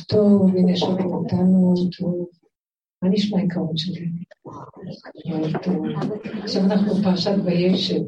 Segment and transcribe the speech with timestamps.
[0.00, 2.28] טוב, הנה שומעים אותנו, טוב.
[3.02, 4.08] מה נשמע העיקרון שלי?
[6.42, 8.00] עכשיו אנחנו בפרשת וישב.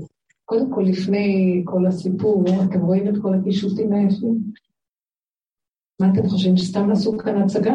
[0.45, 4.39] קודם כל, לפני כל הסיפור, אתם רואים את כל הקישוטים היפים?
[6.01, 7.75] מה אתם חושבים, שסתם עשו כאן הצגה?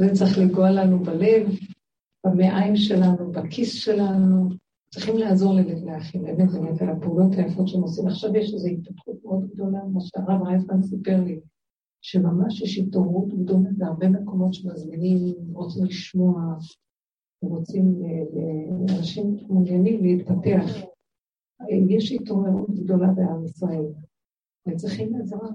[0.00, 1.48] זה צריך לגוע לנו בלב,
[2.26, 4.48] במעיים שלנו, בכיס שלנו.
[4.94, 5.54] צריכים לעזור
[5.84, 8.06] לאחים, באמת, באמת, על הפעולות היפות שהם עושים.
[8.06, 11.40] עכשיו יש איזו התפתחות מאוד גדולה, מה שהרב רייפמן סיפר לי.
[12.02, 16.54] שממש יש התעוררות גדולה בהרבה מקומות שמזמינים, רוצים לשמוע,
[17.42, 20.64] רוצים, אה, אנשים מעוניינים להתפתח.
[21.88, 23.84] יש התעוררות גדולה בעם ישראל,
[24.68, 25.48] וצריכים עזרה.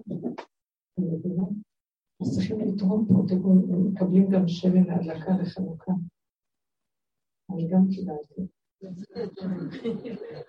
[2.21, 5.91] אז צריכים לתרום פה, הם מקבלים גם שמן להדלקה לחנוכה.
[7.53, 8.41] אני גם קיבלתי.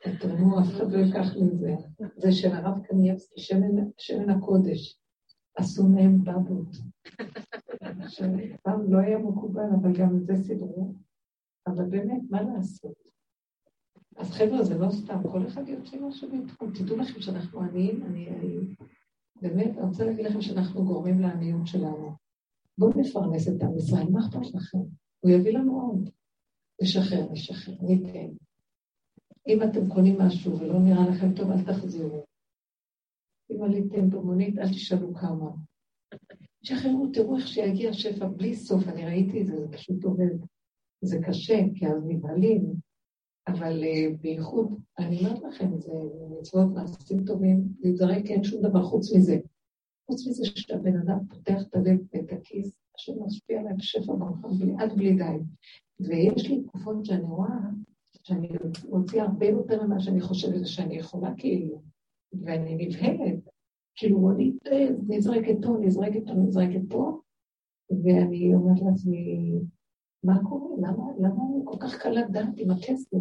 [0.03, 1.75] תתרמו, אף אחד לא ייקח לי את זה.
[2.17, 3.41] זה של הרב קנייבסקי,
[3.98, 4.98] שמן הקודש.
[5.59, 6.77] עשו מהם בבות.
[8.62, 10.95] פעם לא היה מקובל, אבל גם את זה סידרו.
[11.67, 12.95] אבל באמת, מה לעשות?
[14.17, 16.73] אז חבר'ה, זה לא סתם, כל אחד יוצא משהו בתחום.
[16.73, 18.28] תדעו לכם שאנחנו עניים, אני...
[19.42, 22.12] באמת, אני רוצה להגיד לכם שאנחנו גורמים לעניות שלנו.
[22.78, 24.78] בואו נפרנס את עם ישראל, מה אכפת לכם?
[25.20, 26.11] הוא יביא לנו עוד.
[26.83, 28.28] נשחרר, נשחרר, ניתן.
[29.48, 32.28] אם אתם קונים משהו ולא נראה לכם טוב, אל תחזירו.
[33.50, 35.50] אם עליתם במונית, אל תשאלו כמה.
[36.62, 40.34] שחררו, תראו איך שיגיע שפע בלי סוף, אני ראיתי את זה, זה פשוט עובד.
[41.00, 42.74] זה קשה, כי אז נבהלים,
[43.48, 45.92] אבל uh, בייחוד, אני אומרת לכם, זה
[46.41, 49.38] מצוות מעשים טובים, להיזרק אין שום דבר חוץ מזה.
[50.06, 54.92] חוץ מזה שהבן אדם פותח את הלב ואת הכיס, אשר משפיע עליהם שפע ברכה, עד
[54.96, 55.38] בלי די.
[56.00, 57.58] ויש לי תקופות שאני רואה
[58.22, 58.48] שאני
[58.88, 61.82] מוציאה הרבה יותר ממה שאני חושבת שאני יכולה, כאילו.
[62.33, 63.48] ואני נבהלת,
[63.97, 64.53] כאילו אני
[65.09, 67.21] נזרקת פה, נזרקת פה, נזרקת פה,
[67.91, 69.53] ואני אומרת לעצמי,
[70.25, 70.77] מה קורה?
[70.79, 73.19] למה, למה אני כל כך קלת דעת עם הכסף?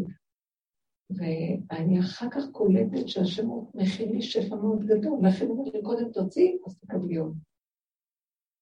[1.10, 6.58] ואני אחר כך קולטת שהשם מכין לי שפע מאוד גדול, הוא אומר לי, קודם תוציא,
[6.66, 7.38] אז תקבלי עוד.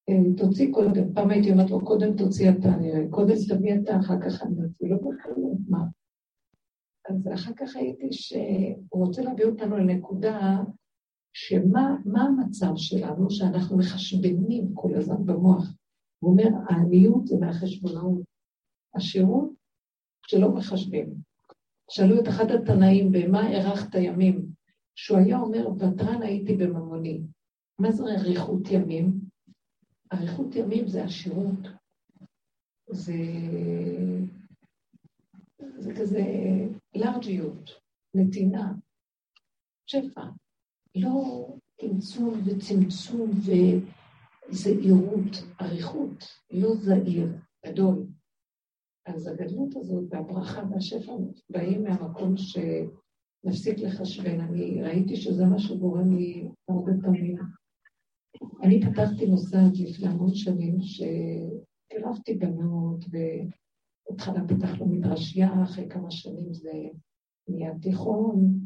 [0.08, 4.20] אה, תוציא קודם, פעם הייתי אומרת לו, קודם תוציא אתה, נראה, קודם תביא אתה, אחר
[4.20, 5.78] כך אני אוציא, לא בקלות, מה?
[7.08, 10.58] אז אחר כך ראיתי שהוא רוצה להביא אותנו לנקודה
[11.32, 15.74] שמה המצב שלנו, שאנחנו מחשבנים כל הזמן במוח.
[16.18, 18.22] הוא אומר, העניות זה מהחשבונאות.
[18.94, 19.50] השירות,
[20.22, 21.14] כשלא מחשבים.
[21.90, 24.46] שאלו את אחד התנאים, במה ארכת ימים?
[24.94, 27.20] שהוא היה אומר, ותרן הייתי בממוני.
[27.78, 29.20] מה זה אריכות ימים?
[30.12, 31.68] אריכות ימים זה השירות.
[32.90, 33.14] זה
[35.78, 36.22] זה כזה
[36.98, 37.70] לארג'יות,
[38.14, 38.72] נתינה,
[39.86, 40.22] שפע.
[40.96, 41.46] לא
[41.80, 43.30] צמצום וצמצום
[44.50, 47.28] וזהירות, אריכות, לא זהיר,
[47.66, 48.06] גדול.
[49.06, 51.12] אז הגדלות הזאת והברכה והשפע
[51.50, 54.40] באים מהמקום שנפסיק לחשבן.
[54.40, 57.36] אני ראיתי שזה מה שגורם לי הרבה פעמים.
[58.62, 63.16] אני פתחתי מוסד לפני המון שנים שקירבתי בנות ו...
[64.10, 66.72] בהתחלה פתחנו מדרשייה, אחרי כמה שנים זה
[67.48, 68.58] נהיה תיכון.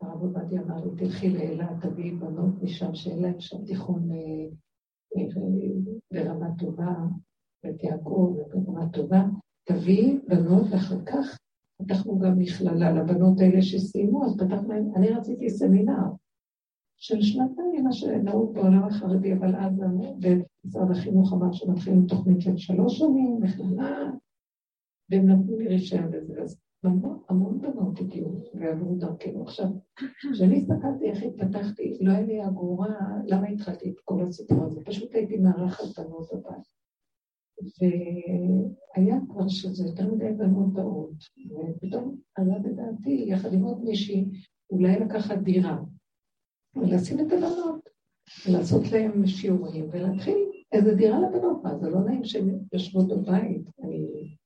[0.00, 4.46] הרב עובדיה אמר לי, תלכי לאילת, תביאי בנות משם, שאין להם שם תיכון אה,
[5.16, 5.26] אה,
[6.12, 6.94] ברמה טובה,
[7.64, 9.24] בית יעקב ברמה טובה,
[9.64, 11.38] תביאי בנות, ואחר כך
[11.76, 16.02] פתחנו גם מכללה לבנות האלה שסיימו, אז פתחנו להם, אני רציתי סמינר
[16.96, 19.72] של שנתיים, מה שנהוג בעולם החרדי, אבל אז
[20.18, 24.10] במשרד החינוך אמר שמתחילים תוכנית של שלוש שנים, מכללה,
[25.10, 29.42] והם נתנו לי רישיון לזה, אז המון, המון בנות הגיעו ועברו דרכנו.
[29.42, 29.66] עכשיו,
[30.32, 32.94] כשאני הסתכלתי איך התפתחתי, לא היה לי אגורה,
[33.26, 34.80] למה התחלתי את כל הסיפור הזה?
[34.84, 36.74] פשוט הייתי מארחת בנות בבית.
[38.96, 41.14] והיה כבר שזה יותר מדי בנות באות,
[41.50, 44.24] ופתאום עלה בדעתי, יחד עם עוד מישהי,
[44.70, 45.78] אולי לקחת דירה,
[46.76, 47.88] ולשים את הבנות,
[48.48, 50.38] ולעשות להם שיעורים, ולהתחיל
[50.72, 54.36] איזה דירה לבנות, מה, זה לא נעים שהן יושבות בבית, אני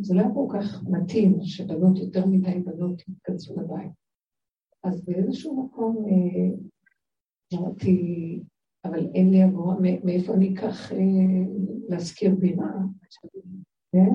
[0.00, 3.90] זה לא היה כל כך מתאים שבנות, יותר מדי בנות יתכנסו לבית.
[4.84, 6.56] אז באיזשהו מקום אה,
[7.58, 8.42] אמרתי,
[8.84, 10.98] אבל אין לי עבורה, מאיפה אני אקח אה,
[11.88, 12.72] להשכיר בירה?
[13.92, 14.14] כן?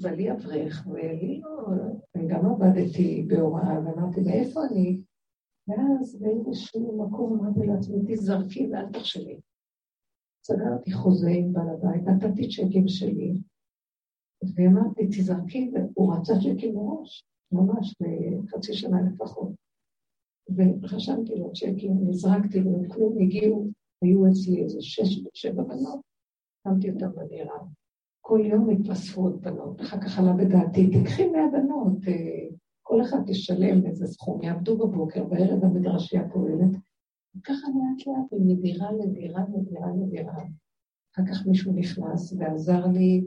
[0.00, 1.66] ואלי אברך, ולי לא,
[2.14, 5.00] אני גם עבדתי בהוראה, ואמרתי, מאיפה אני?
[5.68, 9.40] ואז באיזשהו מקום אמרתי לעצמי, תזרקי ואל תחשבי.
[10.44, 13.34] סגרתי חוזה עם בעל הבית, נתתי צ'קים שלי,
[14.54, 19.52] ואמרתי, תזרקי, והוא רצה צ'קים מראש, ממש, לחצי שנה לפחות.
[20.82, 23.66] וחשבתי לו צ'קים, נזרקתי, וכלום הגיעו,
[24.02, 26.00] היו אצלי איזה שש, שבע בנות,
[26.64, 27.58] שמתי אותן בדירה.
[28.20, 32.48] כל יום התווספו עוד בנות, אחר כך עלה בדעתי, תקחי מהבנות, אה,
[32.82, 36.76] כל אחד תשלם איזה סכום, יעבדו בבוקר, בערב המדרשיה פועלת.
[37.36, 40.42] וככה לאט לאט, מדירה לדירה לדירה לדירה.
[41.14, 43.24] אחר כך מישהו נכנס ועזר לי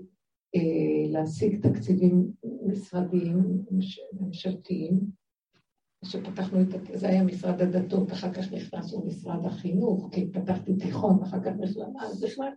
[0.55, 2.31] אה, להשיג תקציבים
[2.67, 3.65] משרדיים,
[4.19, 4.99] ממשלתיים,
[6.05, 11.43] שפתחנו את, זה היה משרד הדתות, אחר כך נכנסנו משרד החינוך, כי פתחתי תיכון, אחר
[11.43, 12.51] כך נכנסנו, אז בכלל.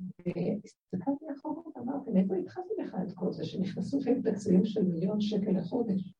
[0.00, 5.50] והסתכלתי אחורה ואמרתי, מאיפה התחלתי לך את כל זה, שנכנסו לפעמים תקציבים של מיליון שקל
[5.50, 6.14] לחודש,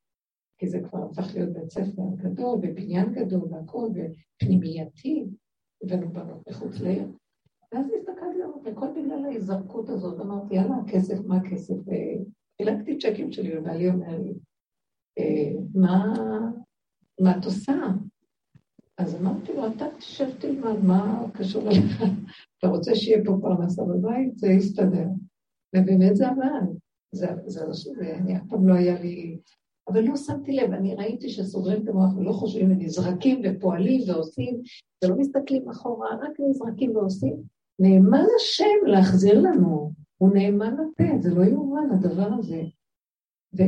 [0.58, 5.26] כי זה כבר הפך להיות בית ספר גדול, ובניין גדול והכול, ופנימייתי,
[5.82, 7.08] הבאנו בנות מחוץ לעיר.
[7.72, 11.74] ואז הסתכלתי, אמרתי, הכל בגלל ההיזרקות הזאת, אמרתי, יאללה, הכסף, מה הכסף?
[11.74, 14.32] וחילקתי צ'קים שלי, ובעלי אומר לי,
[15.18, 16.14] אה, מה,
[17.20, 17.72] מה את עושה?
[18.98, 22.02] אז אמרתי לו, אתה תשב תלמד, מה קשור אליך?
[22.58, 24.38] אתה רוצה שיהיה פה פרנסה בבית?
[24.38, 25.06] זה יסתדר.
[25.76, 26.66] ובאמת זה עבד.
[27.14, 29.38] זה, זה לא שזה, אני אף פעם לא היה לי...
[29.88, 34.60] אבל לא שמתי לב, אני ראיתי שסוגרים את המוח ולא חושבים, נזרקים ופועלים ועושים,
[35.04, 37.36] ולא מסתכלים אחורה, רק נזרקים ועושים.
[37.78, 42.62] נאמן השם להחזיר לנו, הוא נאמן לתת, זה לא יאומן הדבר הזה.
[43.58, 43.62] ו...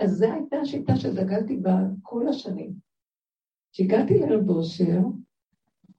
[0.00, 2.72] אז זו הייתה השיטה שדגלתי בה כל השנים.
[3.72, 4.98] כשהגעתי לערב אושר,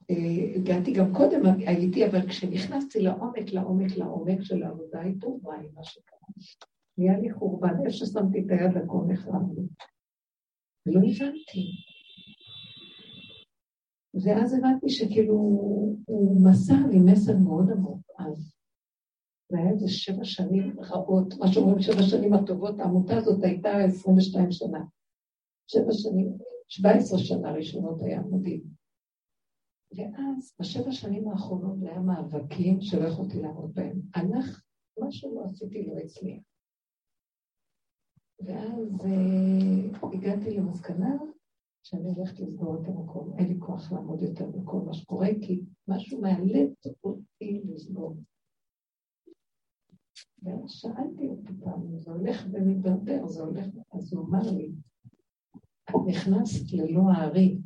[0.10, 5.84] אה, הגעתי גם קודם, הייתי, אבל כשנכנסתי לעומק, לעומק, לעומק של העבודה הטובה עם מה
[5.84, 6.18] שקרה,
[6.98, 9.63] נהיה לי חורבן, איפה ששמתי את היד לכל נחרב לי.
[10.86, 11.93] ולא הבנתי.
[14.13, 15.33] ואז הבנתי שכאילו
[16.06, 18.54] הוא מסר לי מסר מאוד עמוק אז.
[19.51, 24.51] זה היה איזה שבע שנים רעות, מה שאומרים שבע שנים הטובות, העמותה הזאת הייתה 22
[24.51, 24.80] שנה.
[25.68, 26.38] שבע שנים,
[26.68, 28.63] 17 שנה ראשונות היה מדהים.
[29.95, 34.00] ואז, בשבע שנים האחרונות היה מאבקים שלא יכולתי לעמוד בהם.
[34.16, 34.63] הלך,
[35.00, 36.44] מה שלא עשיתי לא הצליח.
[38.39, 41.16] ואז אה, הגעתי למסקנה
[41.83, 43.33] שאני הולכת לסגור את המקום.
[43.38, 48.18] אין לי כוח לעמוד יותר בכל מה שקורה, כי משהו מאלץ אותי לסגור.
[50.44, 54.71] ואז שאלתי אותי פעם, זה הולך ומתדרדר, זה הולך, אז הוא אמר לי,
[55.89, 57.57] את נכנסת ללא הארי.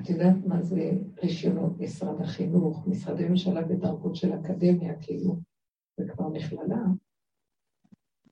[0.00, 0.90] את יודעת מה זה
[1.22, 5.36] רישיונות משרד החינוך, משרדי ממשלה בדרכות של אקדמיה, כאילו,
[5.96, 6.84] זה כבר מכללה.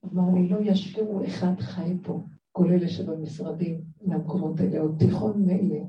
[0.05, 2.23] אמר לי, לא ישאירו אחד חי פה,
[2.59, 5.83] כל אלה שבמשרדים, מהמקומות האלה, עוד תיכון מילא,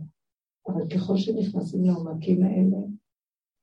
[0.69, 2.77] אבל ככל שנכנסים לעומקים האלה,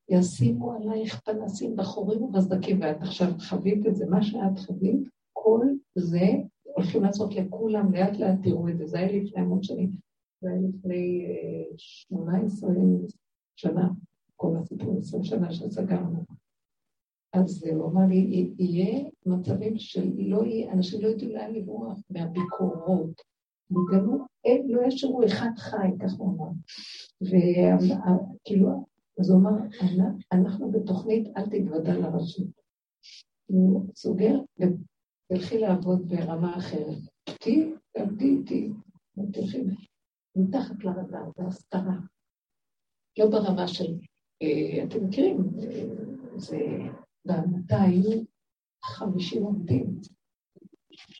[0.10, 5.66] ישימו עלייך פנסים בחורים ובסדקים, ואת עכשיו חווית את זה, מה שאת חווית, כל
[5.96, 6.28] זה
[6.64, 9.92] הולכים לעשות לכולם, לאט לאט תראו את זה, זה היה לפני המון שנים,
[10.42, 13.06] זה היה לפני אה, שמונה עשרים
[13.56, 13.90] שנה,
[14.36, 16.24] כל הסיפור, עשרים שנה שסגרנו.
[17.40, 23.22] אז הוא אמר לי, יהיה מצבים שלא יהיה, אנשים לא ידעו לאן לברוח מהביקורות,
[23.72, 24.18] יגלו,
[24.68, 26.50] לא ישאירו אחד חי, כך הוא אמר.
[27.22, 28.86] וכאילו,
[29.20, 29.52] אז הוא אמר,
[30.32, 32.48] אנחנו בתוכנית אל תתוודע לרשות.
[33.46, 36.98] הוא סוגר, ותלכי לעבוד ברמה אחרת.
[37.40, 38.70] תהיי, תעבדי איתי,
[39.34, 39.64] תלכי
[40.36, 41.98] מתחת לרדאר, זה הסתרה.
[43.20, 43.94] לא ברמה של,
[44.42, 45.84] אה, אתם מכירים, אה,
[46.36, 46.58] זה,
[47.28, 48.22] בעמותה היו
[48.84, 50.00] חמישים עובדים,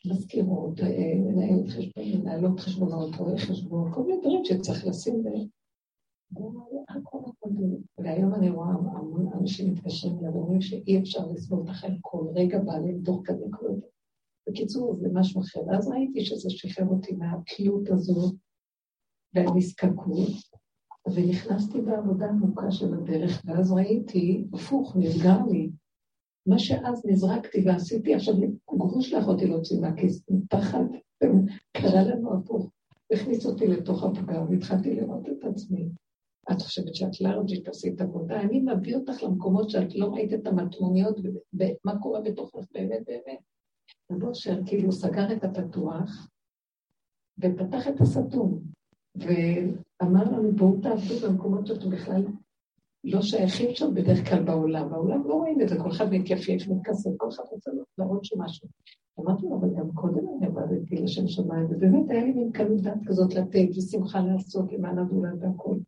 [0.06, 0.80] מזכירות,
[1.16, 5.28] מנהלת חשבון, מנהלות חשבונות, רואי חשבון, כל מיני דברים שצריך לשים ב...
[7.98, 12.58] והיום אני רואה המון אנשים מתקשרים אליי ואומרים שאי אפשר לסבול את החיים כל רגע
[12.58, 13.80] בעלים תוך כדי כלום.
[14.48, 15.60] בקיצור, זה משהו אחר.
[15.66, 18.32] ואז ראיתי שזה שחרר אותי מהתלות הזו
[19.34, 20.28] והנזקקות,
[21.14, 25.70] ונכנסתי בעבודה עמוקה של הדרך, ואז ראיתי, הפוך, נסגר לי.
[26.48, 28.34] מה שאז נזרקתי ועשיתי, עכשיו
[28.70, 30.84] גרוש לא יכולתי להוציא מהכיס, פחד,
[31.72, 32.70] קרה לנו הפוך.
[33.12, 35.88] הכניס אותי לתוך הפגר והתחלתי לראות את עצמי.
[36.52, 41.16] את חושבת שאת לארג'ית, עשית עבודה, אני מביא אותך למקומות שאת לא ראית את המטמוניות
[41.52, 43.38] ומה קורה בתוכך באמת באמת.
[44.12, 46.28] רב אושר כאילו סגר את הפתוח
[47.38, 48.60] ופתח את הסתום,
[49.16, 52.24] ואמר לנו בואו תעבדו במקומות שאתם בכלל
[53.04, 54.90] לא שייכים שם בדרך כלל בעולם.
[54.90, 58.68] בעולם לא רואים את זה, כל אחד מתייפייף, מתכסף, כל אחד רוצה להראות שם משהו.
[59.20, 62.98] אמרתי לו, אבל גם קודם אני עבדתי לשם שמיים, ובאמת היה לי מין קלות דעת
[63.06, 65.78] כזאת לתת ושמחה לעשות למען הזולת והכול.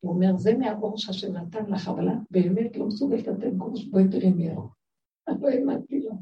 [0.00, 4.08] הוא אומר, זה מהאור שהשם נתן לך, אבל את באמת לא מסוגלת לתת גרוש, בואי
[4.08, 4.68] תראי מי האור.
[5.28, 6.12] לא האמנתי לו.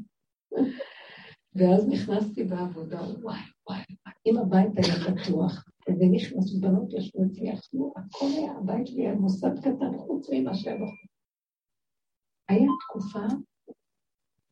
[1.55, 3.79] ואז נכנסתי בעבודה, וואי, וואי,
[4.25, 9.59] אם הבית היה פתוח, ונכנס בנות ישבו אצלי, אכלו, הכל היה, הבית שלי היה מוסד
[9.59, 11.11] קטן, חוץ ממה שהיה בחוץ.
[12.49, 13.25] היה תקופה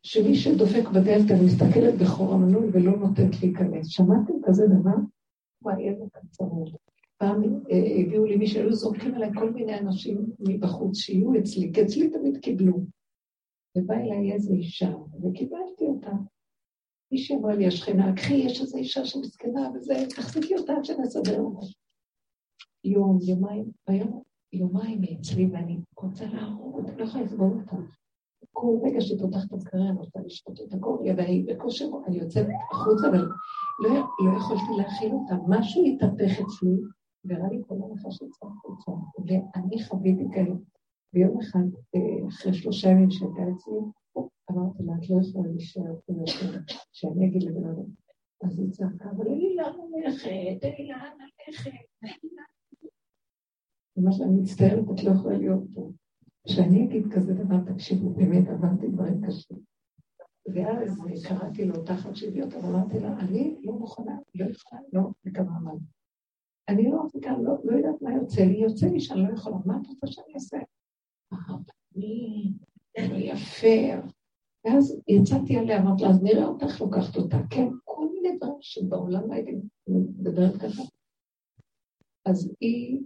[0.04, 3.88] שמי שדופק בדלת, אני מסתכלת בחור המנוי ולא נותנת להיכנס.
[3.88, 4.96] שמעתם כזה דבר?
[5.62, 6.70] וואי, איזה קצרות.
[7.18, 11.82] פעם אה, הביאו לי מי שהיו זורקים עליי כל מיני אנשים מבחוץ שיהיו אצלי, כי
[11.82, 12.80] אצלי תמיד קיבלו.
[13.78, 14.90] ובא אליי איזו אישה,
[15.24, 16.12] וקיבלתי אותה.
[17.12, 21.66] מישהי אמרה לי, השכנה, קחי, יש איזו אישה שמסכנה וזה, תחזיקי אותה עד שנסדר אותה.
[22.84, 24.22] יום, יומיים, ביום,
[24.54, 27.76] יומיים היא אצלי ואני רוצה להרוג, לא יכולה לסבור אותה.
[28.52, 32.46] כל רגע שהיא פותחת את הקריירה, אני רוצה לשתות את הכל, ואני בכושר, אני יוצאת
[32.72, 33.30] החוצה, אבל
[33.80, 33.90] לא,
[34.26, 35.36] לא יכולתי להכיל אותה.
[35.48, 36.76] משהו התהפך אצלי,
[37.26, 38.92] וראה לי כל הנחה שיצא החוצה.
[39.26, 40.56] ואני חוויתי כאלה.
[41.14, 41.60] ביום אחד,
[41.96, 43.74] אה, אחרי שלושה ימים שהייתה אצלי,
[44.52, 46.60] אמרתי לה, את לא יכולה להישאר פה יותר,
[46.92, 47.90] שאני אגיד לבן אדם.
[48.44, 50.30] אז היא צעקה, אבל אין לי לאן ללכת,
[50.64, 51.72] אין לי לאן ללכת,
[52.04, 52.30] אין לי.
[54.24, 55.92] אני מצטערת, את לא יכולה להיות פה.
[56.48, 59.58] כשאני אגיד כזה דבר, תקשיבו, באמת עברתי דברים קשים.
[60.54, 65.60] ואז קראתי לו תחת שוויות, אבל אמרתי לה, אני לא מוכנה, לא יכולה, לא מקווה
[65.64, 65.72] מה.
[66.70, 69.78] אני לא מחזיקה, לא, לא יודעת מה יוצא לי, יוצא לי שאני לא יכולה, מה
[69.82, 70.58] את רוצה שאני אעשה?
[72.98, 74.08] יפה.
[74.66, 77.38] ואז יצאתי עליה, אמרתי לה, אז נראה אותך לוקחת אותה.
[77.50, 79.52] כן, כל מיני דברים שבעולם לא הייתי
[79.88, 80.84] מדברת ככה.
[82.26, 83.02] אז היא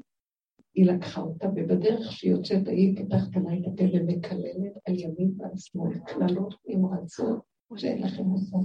[0.75, 5.57] היא לקחה אותה, ובדרך שהיא יוצאת, היא פתחת עליי את הפה ומקללת על ימין ועל
[5.57, 7.41] שמאל, קללות נמרצות,
[7.75, 8.57] שאין לכם מושג.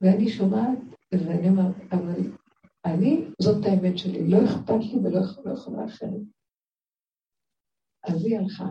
[0.00, 0.78] ואני שומעת,
[1.12, 2.20] ואני אומרת, אבל
[2.84, 5.20] אני, זאת האמת שלי, לא אכפת לי ולא
[5.52, 6.22] יכולה אחרת.
[8.02, 8.68] אז היא הלכה.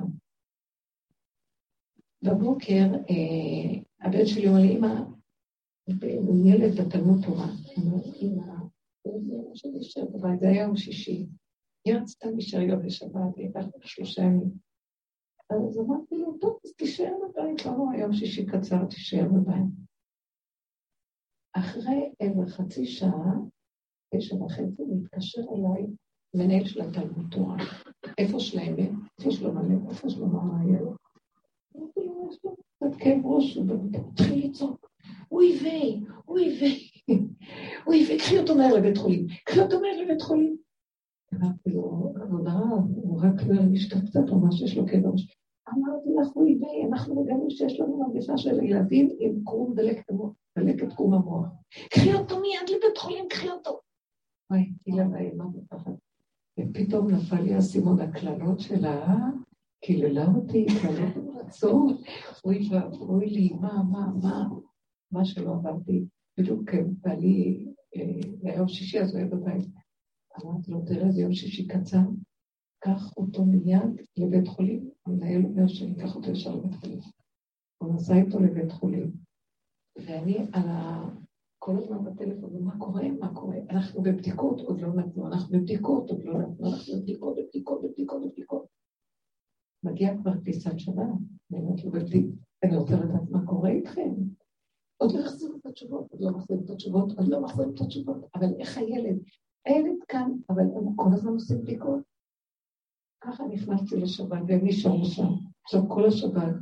[2.24, 4.94] בבוקר, אה, הבן שלי אומר לי, אמא,
[6.18, 7.48] הוא ילד בתלמוד תורה.
[7.78, 8.54] אמא,
[10.40, 11.26] זה היה יום שישי.
[11.86, 14.52] היא רצתה להישאר גם בשבת, היא הייתה שלושה ימים.
[15.50, 19.66] אז אמרתי לו, טוב, אז תישאר בבית, לא היום שישי קצר, תישאר בבית.
[21.54, 23.34] אחרי איזה חצי שעה,
[24.16, 25.88] תשע וחצי, מתקשר אליי,
[26.34, 27.58] מנהל של התלמוד תורה.
[28.18, 28.76] איפה שלהם?
[29.20, 29.90] איפה שלום הלב?
[29.90, 30.82] איפה שלום הילד?
[30.82, 30.96] אמרתי לו, יש לו
[32.76, 33.66] קצת כאב ראש, הוא
[34.12, 34.90] התחיל לצעוק,
[35.32, 36.80] אוי ויי, אוי ויי,
[37.88, 40.58] אוי ויי, קחי אותו מהר לבית חולים, קחי אותו מהר לבית חולים.
[41.34, 45.38] אמרתי לו, כבוד הרב, הוא רק לא קצת או משהו, יש לו כאב ראש.
[45.70, 49.76] אמרתי לך, הוא יביא, אנחנו מגלים שיש לנו מגפה של ילדים עם קרום
[50.56, 51.48] דלקת קרום המוח.
[51.90, 53.80] קחי אותו מיד לבית חולים, קחי אותו.
[54.52, 55.92] וואי, הילה והאימה בפחד.
[56.60, 59.18] ופתאום נפל לי הסימון הקללות שלה,
[59.84, 61.98] קיללה אותי, קללות רצון,
[62.46, 64.50] אוי ואבוי לי, מה, מה, מה,
[65.12, 66.06] מה שלא עברתי.
[66.40, 66.62] בדיוק
[67.02, 67.66] בעלי,
[68.42, 69.70] ביום שישי אז הוא היה בבית.
[70.44, 72.02] אמרתי לו, תראה, זה יום שישי קצר,
[72.80, 74.90] קח אותו מיד לבית חולים.
[75.06, 77.00] המנהל אומר שאני אקח אותו ישר לבית חולים.
[77.78, 79.12] הוא נסע איתו לבית חולים.
[79.96, 81.04] ואני על ה...
[81.60, 83.12] כל הזמן בטלפון, מה קורה?
[83.20, 83.58] מה קורה?
[83.70, 88.66] אנחנו בבדיקות, עוד לא נתנו, אנחנו בבדיקות, עוד לא נתנו, אנחנו בבדיקות, בבדיקות, בבדיקות, בבדיקות.
[89.84, 90.96] מגיע כבר טיסת שבת,
[91.52, 91.92] אני אומרת לו,
[92.64, 94.14] אני רוצה לדעת מה קורה איתכם.
[94.98, 98.30] עוד לא החזירו את התשובות, עוד לא מחזירים את התשובות, עוד לא מחזירים את התשובות,
[98.36, 99.20] אבל איך הילד?
[99.66, 102.04] הילד כאן, אבל הם כל הזמן עושים בדיקות.
[103.22, 105.30] ככה נכנסתי לשבת, והם נשארו שם.
[105.64, 106.56] עכשיו, כל השבת,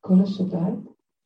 [0.00, 0.78] כל השבת,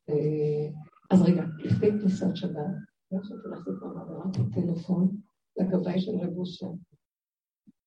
[0.09, 0.69] אה,
[1.11, 2.75] אז רגע, לפני כניסת שבת,
[3.11, 5.17] לא יכולתי להחזיק מעמד, הרמתי טלפון
[5.57, 6.71] לגבאי של רב אושר,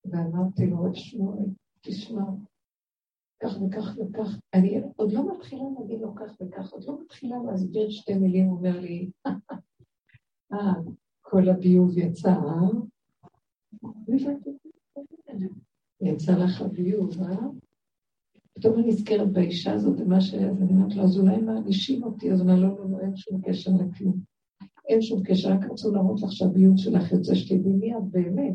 [0.04, 1.46] ואמרתי לו, רב שמואל,
[1.82, 2.22] תשמע,
[3.42, 7.90] כך וכך וכך, אני עוד לא מתחילה להגיד לו כך וכך, עוד לא מתחילה להסביר
[7.90, 9.10] שתי מילים, הוא אומר לי,
[10.52, 10.72] אה,
[11.20, 12.34] כל הביוב יצא,
[16.00, 17.36] יצא לך הביוב, אה?
[18.54, 20.34] פתאום אני נזכרת באישה הזאת, ומה ש...
[20.34, 23.16] אז אני אומרת לו, אז אולי מענישים אותי, אז הוא אומר, לא, לא, לא, אין
[23.16, 24.16] שום קשר לכלום.
[24.88, 28.54] אין שום קשר, רק רצו להראות לך שהביוב שלך יוצא שתדעי מי את באמת.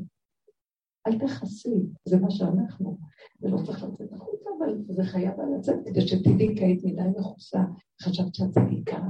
[1.07, 2.97] אל תכסי, זה מה שאנחנו.
[3.39, 7.59] זה לא צריך לצאת החוצה, אבל זה חייב לצאת כדי שתדעי היית מדי מכוסה,
[8.01, 9.01] חשבת שאת צדיקה.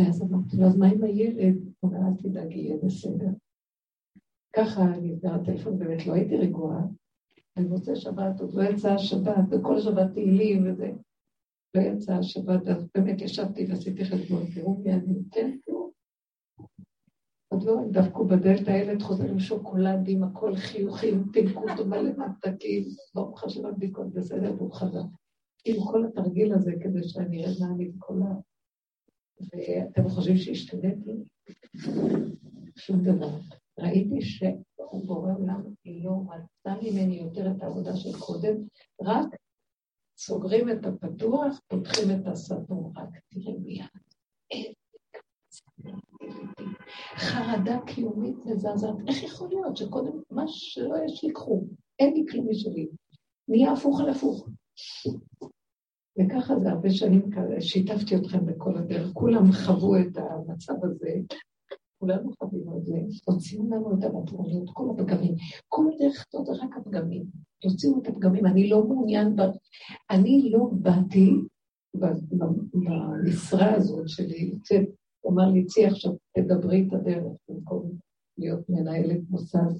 [0.00, 1.56] ואז אמרתי לו, אז מה עם הילד?
[1.80, 3.28] הוא אומר, אל תדאג, יהיה בסדר.
[4.56, 6.82] ככה נסגר הטלפון, באמת לא הייתי רגועה.
[7.56, 10.90] אני רוצה שבת, עוד לא יצאה השבת, וכל שבת תהילים וזה.
[11.74, 15.56] לא יצאה השבת, אז באמת ישבתי ועשיתי חשבון, תראו מי אני, כן,
[17.56, 22.84] עוד לא, דפקו בדלת, הילד חוזר עם שוקולדים, הכל חיוכים, פינקו אותו מלא מתקים,
[23.14, 25.02] ברוך השם הבדיקות בסדר, והוא חזר.
[25.64, 28.34] עם כל התרגיל הזה, כדי שאני אראה מה אני בקולה.
[29.40, 31.10] ואתם חושבים שהשתניתי?
[32.76, 33.38] שום דבר.
[33.78, 38.54] ראיתי שהוא בורא עולם לא רצה ממני יותר את העבודה של קודם,
[39.02, 39.26] רק
[40.18, 43.86] סוגרים את הפתוח, פותחים את הסתום, רק תראה מיד.
[47.16, 48.94] חרדה קיומית מזעזעת.
[49.08, 51.64] איך יכול להיות שקודם מה שלא יש לי קחו,
[51.98, 52.88] אין לי כלום משלי.
[53.48, 54.48] נהיה הפוך על הפוך.
[56.18, 61.10] וככה זה הרבה שנים כאלה, שיתפתי אתכם בכל הדרך, כולם חוו את המצב הזה,
[61.98, 65.34] כולנו חווינו את זה, הוציאו לנו את המטרוניות, כל הפגמים,
[65.68, 67.24] כל הדרך הזאת רק הפגמים,
[67.60, 69.40] תוציאו את הפגמים, אני לא מעוניין, ב...
[70.10, 71.32] אני לא באתי
[71.94, 74.54] במשרה הזאת שלי,
[75.26, 77.98] הוא אמר לי, צי עכשיו, תדברי את הדרך במקום
[78.38, 79.72] להיות מנהלת מוסד.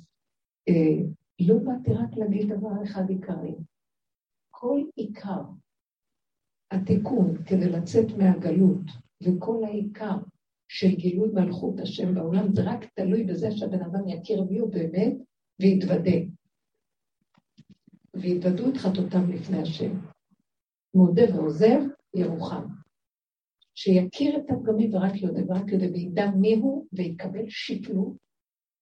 [0.68, 1.06] אה,
[1.40, 3.54] לא באתי רק להגיד דבר אחד עיקרי.
[4.50, 5.42] כל עיקר
[6.70, 8.84] התיקון כדי לצאת מהגלות,
[9.22, 10.16] וכל העיקר
[10.68, 15.14] של גילוי מלכות השם בעולם, זה רק תלוי בזה שהבן אדם יכיר מי הוא באמת
[15.60, 16.18] ויתוודה.
[18.14, 20.00] ויתוודו את חטאותם לפני השם.
[20.94, 21.80] מודה ועוזב,
[22.16, 22.75] ירוחם.
[23.78, 28.16] שיכיר את הפגמים ורק יודע, ורק יודע, וידע מי הוא, ויקבל שפלות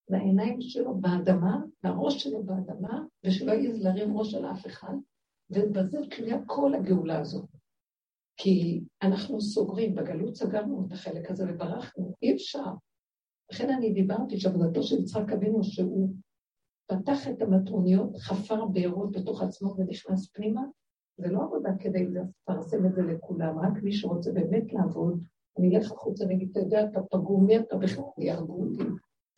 [0.09, 4.95] לעיניים שלו באדמה, לראש שלו באדמה, ושלא יעז להרים ראש על אף אחד,
[5.51, 7.49] ובזה תלויה כל הגאולה הזאת.
[8.37, 12.71] כי אנחנו סוגרים, בגלות סגרנו את החלק הזה וברחנו, אי אפשר.
[13.53, 16.15] לכן אני דיברתי שעבודתו של יצחק אבינו, שהוא
[16.87, 20.63] פתח את המטרוניות, חפר בארות בתוך עצמו ונכנס פנימה,
[21.19, 25.21] זה לא עבודה כדי לפרסם את זה לכולם, רק מי שרוצה באמת לעבוד,
[25.59, 28.85] אני אלך החוצה ואגיד, אתה יודע, אתה פגום, מי אתה בכלל, יהרגו אותי.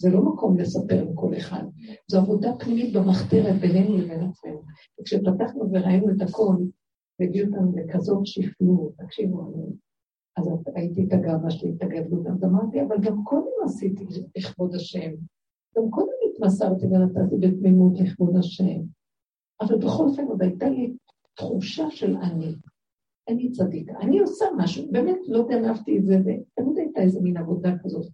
[0.02, 1.64] זה לא מקום לספר לכל אחד.
[2.10, 4.62] זו עבודה פנימית במחתרת בינינו לבין עצמנו.
[5.00, 6.56] וכשפתחנו וראינו את הכל,
[7.20, 9.66] והביאו אותנו לכזאת שפלות, תקשיבו, אני...
[10.36, 14.04] אז הייתי את הגאווה שלי, את הגדלות, אז אמרתי, אבל גם קודם עשיתי
[14.36, 15.10] לכבוד השם.
[15.76, 18.80] גם קודם התמסרתי ונתתי בתמימות לכבוד השם.
[19.60, 20.96] אבל בכל אופן עוד הייתה לי
[21.36, 22.54] תחושה של אני.
[23.28, 23.92] אני צדיקה.
[24.00, 28.12] אני עושה משהו, באמת לא גנבתי את זה, ותמיד הייתה איזה מין עבודה כזאת.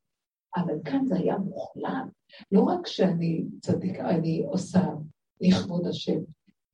[0.57, 2.11] אבל כאן זה היה מוחלט.
[2.53, 4.81] לא רק שאני צדיקה, אני עושה
[5.41, 6.21] לכבוד השם,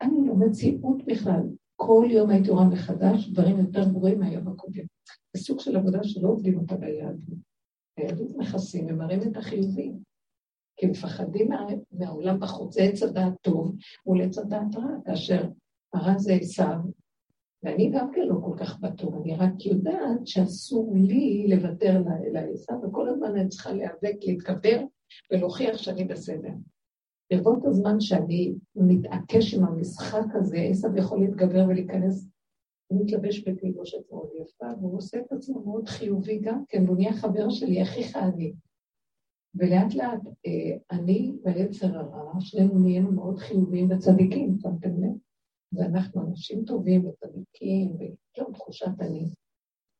[0.00, 1.42] אני לא מציאות בכלל.
[1.76, 4.84] כל יום הייתי רואה מחדש דברים יותר גרועים מהיום הקודם.
[5.36, 7.38] זה סוג של עבודה שלא עובדים אותה ביהדות.
[7.98, 9.98] ביהדות מכסים ומראים את החיובים.
[10.76, 15.48] כי מפחדים מה, מהעולם בחוץ, זה עץ הדעת טוב מול עץ הדעת רע, כאשר
[15.94, 16.76] הרע זה עשיו,
[17.62, 23.08] ואני גם כן לא כל כך בטוב, אני רק יודעת שאסור לי לוותר לעשיו, וכל
[23.08, 24.84] הזמן אני צריכה להיאבק, להתגבר
[25.32, 26.52] ולהוכיח שאני בסדר.
[27.32, 32.28] ברבות הזמן שאני מתעקש עם המשחק הזה, עשיו יכול להתגבר ולהיכנס,
[32.86, 37.12] הוא מתלבש בתלבושת מאוד יפה, והוא עושה את עצמו מאוד חיובי גם כן, והוא נהיה
[37.12, 38.52] חבר שלי, אחיך אני.
[39.54, 45.27] ולאט לאט אה, אני והיצר הרע, שנינו נהיינו מאוד חיוביים וצדיקים, שמתם לב?
[45.72, 49.30] ואנחנו אנשים טובים וצדיקים, וכאילו תחושת אני.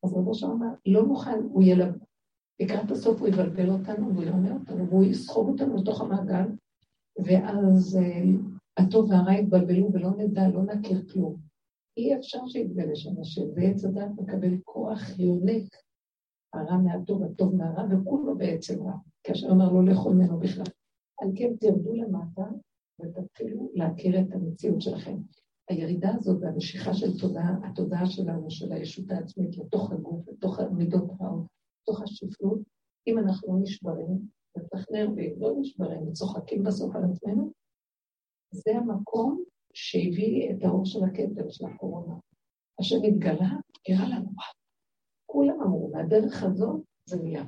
[0.03, 1.93] אז רבו שם אמר, לא נוכל, הוא ילב...
[2.59, 6.45] לקראת הסוף הוא יבלבל אותנו, והוא ירמה אותנו, והוא יסחוב אותנו לתוך המעגל,
[7.25, 8.39] ואז uh,
[8.77, 11.35] הטוב והרע יתבלבלו ולא נדע, לא נכיר כלום.
[11.97, 15.75] אי אפשר שיתגלה שם השם, ועץ הדת מקבל כוח יונק,
[16.53, 20.63] הרע מהטוב, הטוב מהרע, וכולו בעצם רע, כאשר אמר לא לאכול ממנו בכלל.
[21.21, 22.45] על כן תרדו למטה
[23.01, 25.17] ותתחילו להכיר את המציאות שלכם.
[25.69, 31.45] הירידה הזאת והמשיכה של תודעה, התודעה שלנו, של הישות העצמית, לתוך הגוף, לתוך המידות רעות,
[31.81, 32.59] לתוך השפלות,
[33.07, 34.19] אם אנחנו לא נשברים,
[34.57, 37.51] נתכנר ואם לא נשברים וצוחקים בסוף על עצמנו,
[38.51, 42.13] זה המקום שהביא את האור של הכתר של הקורונה.
[42.81, 43.49] אשר התגלה,
[43.89, 44.29] הראה לנו,
[45.25, 47.43] כולם אמרו, מהדרך הזאת זה נהיה.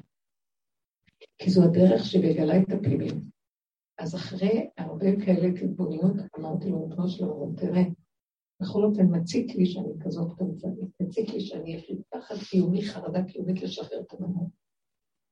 [1.38, 3.24] כי זו הדרך שמגלה את הפנימיות.
[3.98, 7.82] אז אחרי הרבה כאלה קטבוניות, אמרתי לו, בנו שלו, תראה,
[8.62, 13.24] בכל אופן מציק לי שאני כזאת קמצנית, מציק לי שאני יש לי פחד קיומי, חרדה
[13.24, 14.48] קיומית לשחרר את המנות.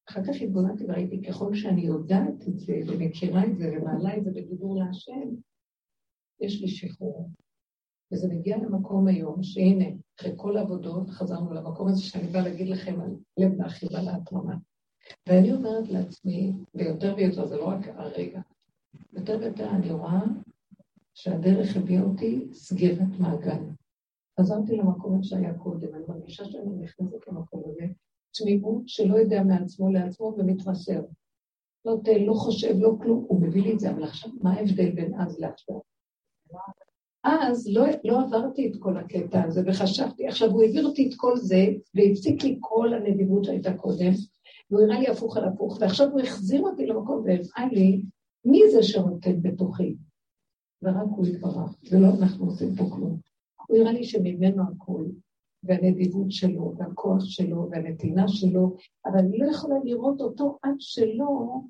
[0.10, 4.32] אחר כך התבוננתי וראיתי ככל שאני יודעת את זה ומכירה את זה ומעלה את זה
[4.32, 5.36] בדיבור להשם,
[6.42, 7.30] יש לי שחרור.
[8.12, 9.86] וזה מגיע למקום היום, שהנה,
[10.20, 14.56] אחרי כל העבודות חזרנו למקום הזה שאני באה להגיד לכם על לב והחיבה להתרמה.
[15.28, 18.42] ואני אומרת לעצמי, ויותר ויותר, זה לא רק הרגע,
[19.14, 20.22] יותר ויותר אני רואה
[21.22, 23.64] שהדרך הביאה אותי סגירת מעגל.
[24.40, 27.86] חזרתי למקום שהיה קודם, אני מרגישה שאני נכנסת למקום הזה,
[28.34, 31.02] תמימות שלא יודע מעצמו לעצמו ומתמסר.
[31.86, 34.92] לא תה, לא חושב, לא כלום, הוא מביא לי את זה, אבל עכשיו, מה ההבדל
[34.92, 35.80] בין אז לעכשיו?
[37.24, 41.38] אז לא, לא עברתי את כל הקטע הזה וחשבתי, עכשיו הוא העביר אותי את כל
[41.38, 44.12] זה והפסיק לי כל הנדיבות שהייתה קודם,
[44.72, 48.02] והוא הראה לי הפוך על הפוך, ועכשיו הוא החזיר אותי למקום והראה לי
[48.46, 49.96] מי זה שרוטט בתוכי.
[50.84, 53.20] ורק הוא יתברך, ולא אנחנו עושים פה כלום.
[53.68, 55.12] הוא הראה לי שממנו הכול,
[55.64, 61.62] והנדיבות שלו, והכוח שלו, והנתינה שלו, אבל אני לא יכולה לראות אותו עד שלא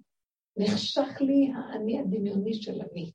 [0.58, 3.12] נחשך לי האני הדמיוני של אני.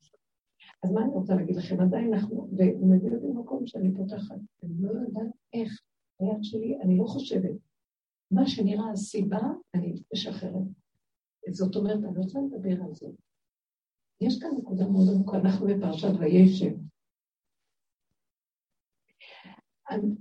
[0.82, 1.80] אז מה אני רוצה להגיד לכם?
[1.80, 5.80] עדיין אנחנו, והוא מביא אותי למקום שאני פותחת, אני לא יודעת איך,
[6.20, 7.54] היד שלי, אני לא חושבת.
[8.30, 9.40] מה שנראה הסיבה,
[9.74, 10.62] אני משחררת.
[11.50, 13.06] זאת אומרת, אני רוצה לדבר על זה.
[14.26, 16.76] יש כאן נקודה מאוד עמוקה, אנחנו בפרשת וישב.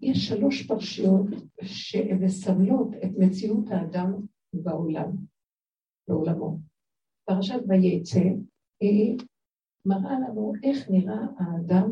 [0.01, 1.25] יש שלוש פרשיות
[1.61, 4.13] שמסמלות את מציאות האדם
[4.53, 5.11] בעולם,
[6.07, 6.57] בעולמו.
[7.25, 8.19] פרשת ויצא
[8.81, 9.17] היא
[9.85, 11.91] מראה לנו איך נראה האדם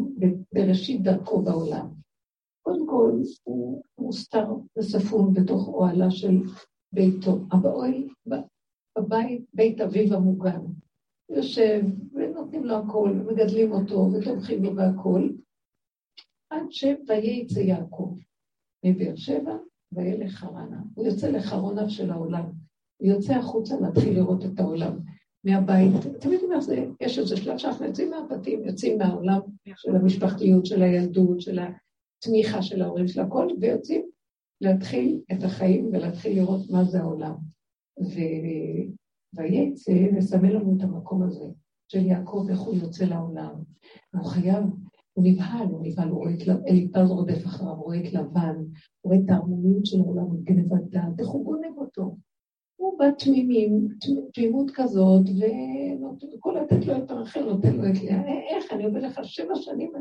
[0.54, 1.88] בראשית דרכו בעולם.
[2.62, 3.12] קודם כל,
[3.44, 4.48] הוא מוסתר
[4.78, 6.36] וספון בתוך אוהלה של
[6.94, 7.40] ביתו.
[7.52, 8.08] הבאוהל,
[8.98, 10.62] בבית, בית אביו המוגן.
[11.32, 11.82] יושב,
[12.14, 15.30] ונותנים לו הכל, ומגדלים אותו, ותומכים לו בהכל,
[16.50, 18.18] עד שויצא יעקב
[18.86, 19.58] מבאר שבע
[19.92, 20.82] וילך חרנה.
[20.96, 22.52] הוא יוצא לחרוניו של העולם.
[22.98, 25.00] הוא יוצא החוצה להתחיל לראות את העולם.
[25.44, 29.40] מהבית, תמיד אומר, זה, יש איזה שלב שאנחנו יוצאים מהבתים, יוצאים מהעולם
[29.76, 34.10] של המשפחתיות, של הילדות, של התמיכה של ההורים, של הכל, ויוצאים
[34.62, 37.36] להתחיל את החיים ולהתחיל לראות מה זה העולם.
[39.34, 41.46] ויצא מסמל לנו את המקום הזה
[41.88, 43.54] של יעקב, איך הוא יוצא לעולם.
[44.16, 44.64] הוא חייב,
[45.14, 48.56] הוא נבהל, הוא נבהל, הוא רואה את אליפז רודף אחריו, הוא רואה את לבן,
[49.02, 52.16] הוא רואה את ההרמוניות של העולם, את גנבת דעת, איך הוא גונב אותו.
[52.76, 53.88] הוא בא תמימים,
[54.34, 55.26] תמימות כזאת,
[56.38, 58.24] וכל לתת לו את הרחל, נותן לו את לאה.
[58.50, 59.92] איך, אני עובד לך שבע שנים,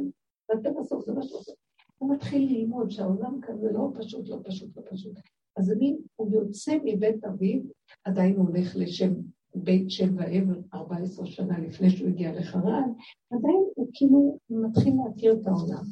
[0.49, 1.53] ואתה בסוף זה מה שאתה עושה.
[1.99, 5.13] הוא מתחיל ללמוד שהעולם כזה לא פשוט, לא פשוט, לא פשוט.
[5.57, 7.61] אז אני, הוא יוצא מבית אביו,
[8.05, 9.13] עדיין הוא הולך לשם
[9.55, 12.93] בית שם ואם 14 שנה לפני שהוא הגיע לחרן,
[13.31, 15.83] עדיין הוא כאילו מתחיל להכיר את העולם.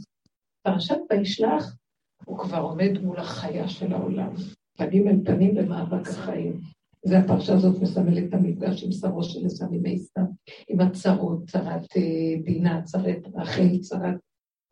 [0.63, 1.77] פרשת וישלח,
[2.25, 4.35] הוא כבר עומד מול החיה של העולם,
[4.77, 6.61] פנים אל פנים במאבק החיים.
[7.05, 10.25] זה הפרשה הזאת מסמלת את המפגש עם שרו של עשו עם עשיו,
[10.69, 14.17] עם הצרות, צרת אה, דינה, צרת רחל, צרת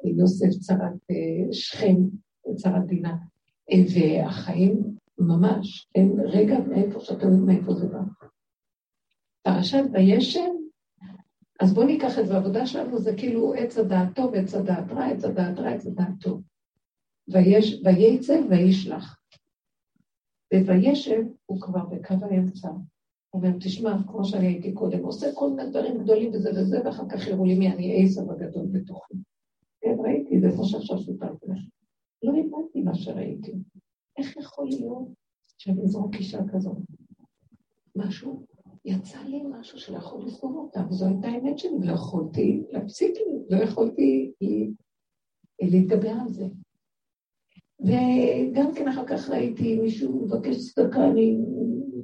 [0.05, 1.97] יוסף, צרת אה, שכם,
[2.57, 3.17] צרת דינה.
[3.95, 7.99] והחיים ממש, הם רגע מאיפה שאתם יודעים מאיפה זה בא.
[9.43, 10.51] פרשת וישן,
[11.61, 15.07] אז בואו ניקח את זה, העבודה שלנו זה כאילו עץ הדעת טוב, עץ הדעת רע,
[15.07, 16.43] עץ הדעת רע, עץ הדעת טוב.
[17.85, 19.19] וייצא וישלח.
[20.55, 22.69] ווישב הוא כבר בקו האמצע.
[22.69, 22.83] הוא
[23.43, 27.27] אומר, תשמע, כמו שאני הייתי קודם, עושה כל מיני דברים גדולים וזה וזה, ואחר כך
[27.27, 29.15] יראו לי מי אני עשב הגדול בתוכי.
[29.81, 31.69] כן, ראיתי, זה כמו שעכשיו סיפרתי לכם.
[32.23, 32.56] לא הבנתי
[32.87, 33.53] מה שראיתי.
[34.19, 35.09] איך יכול להיות
[35.59, 36.77] שאני אזרוק אישה כזאת?
[37.97, 38.47] משהו,
[38.85, 43.57] יצא לי משהו שלא יכול לסגור אותה, וזו הייתה האמת שלי, לא יכולתי להפסיק לי,
[43.57, 44.33] לא יכולתי
[45.63, 46.47] להתגבר על זה.
[47.81, 51.37] וגם כן אחר כך ראיתי מישהו מבקש צדקה, אני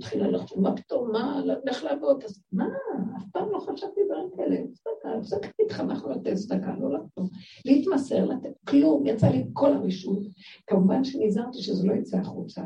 [0.02, 2.68] מתחילה לחשוב, מה פתאום, מה, לך לעבוד, אז מה,
[3.16, 7.28] אף פעם לא חשבתי דברים כאלה, צדקה, צדקה התחנכנו לתת צדקה, לא לחתום,
[7.64, 10.22] להתמסר, לתת כלום, יצא לי כל הרישות.
[10.66, 12.62] כמובן שנזהרתי שזה לא יצא החוצה,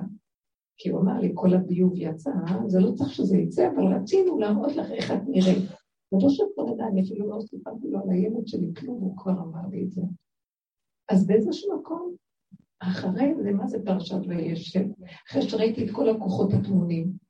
[0.79, 2.31] כי הוא אמר לי, כל הביוב יצא,
[2.66, 5.70] זה לא צריך שזה יצא, אבל רצינו להראות לך איך את נראית.
[6.12, 9.68] ולא שכבר ידע, אני אפילו לא סיפרתי לו על הילד שלי כלום, הוא כבר אמר
[9.70, 10.03] לי את זה.
[11.09, 12.14] אז באיזשהו מקום,
[12.81, 14.85] אחרי זה, מה זה פרשת וישב?
[15.31, 17.25] אחרי שראיתי את כל הכוחות הטמונים,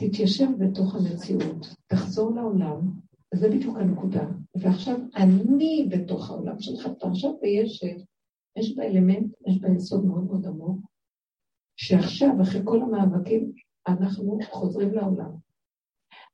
[0.00, 2.80] תתיישב בתוך המציאות, תחזור לעולם,
[3.34, 4.28] וזה בדיוק הנקודה.
[4.60, 7.96] ועכשיו אני בתוך העולם שלך, פרשת וישב,
[8.58, 10.80] יש בה אלמנט, יש בה יסוד מאוד מאוד עמוק,
[11.76, 13.52] שעכשיו, אחרי כל המאבקים,
[13.88, 15.30] אנחנו חוזרים לעולם.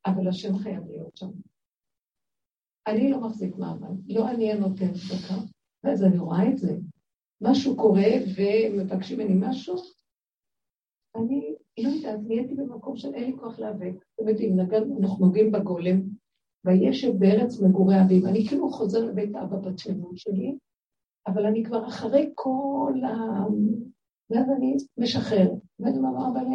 [0.07, 1.31] אבל השם חייב להיות שם.
[2.87, 5.40] אני לא מחזיק מעמד, לא אני הנותן צדקה,
[5.85, 6.77] ואז אני רואה את זה.
[7.40, 9.74] משהו קורה ומבקשים ממני משהו,
[11.16, 13.93] אני לא יודעת, נהייתי במקום של אין לי כוח להיאבק.
[14.15, 14.61] אתם יודעים,
[15.01, 16.03] אנחנו נוגעים בגולם,
[16.65, 18.25] וישב בארץ מגורי אביב.
[18.27, 20.57] אני כאילו חוזר לבית אבא בתמימות שלי,
[21.27, 23.45] אבל אני כבר אחרי כל ה...
[24.31, 25.51] ואז אני משחרר.
[25.81, 26.47] ואני אומר, אבל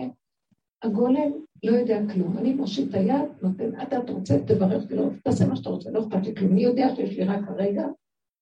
[0.84, 1.32] הגולם
[1.64, 2.38] לא יודע כלום.
[2.38, 4.84] אני מושיט את היד, נותן, אתה רוצה, תברך,
[5.24, 6.52] תעשה מה שאתה רוצה, לא אכפת לי כלום.
[6.52, 7.88] אני יודע שיש לי רק הרגע,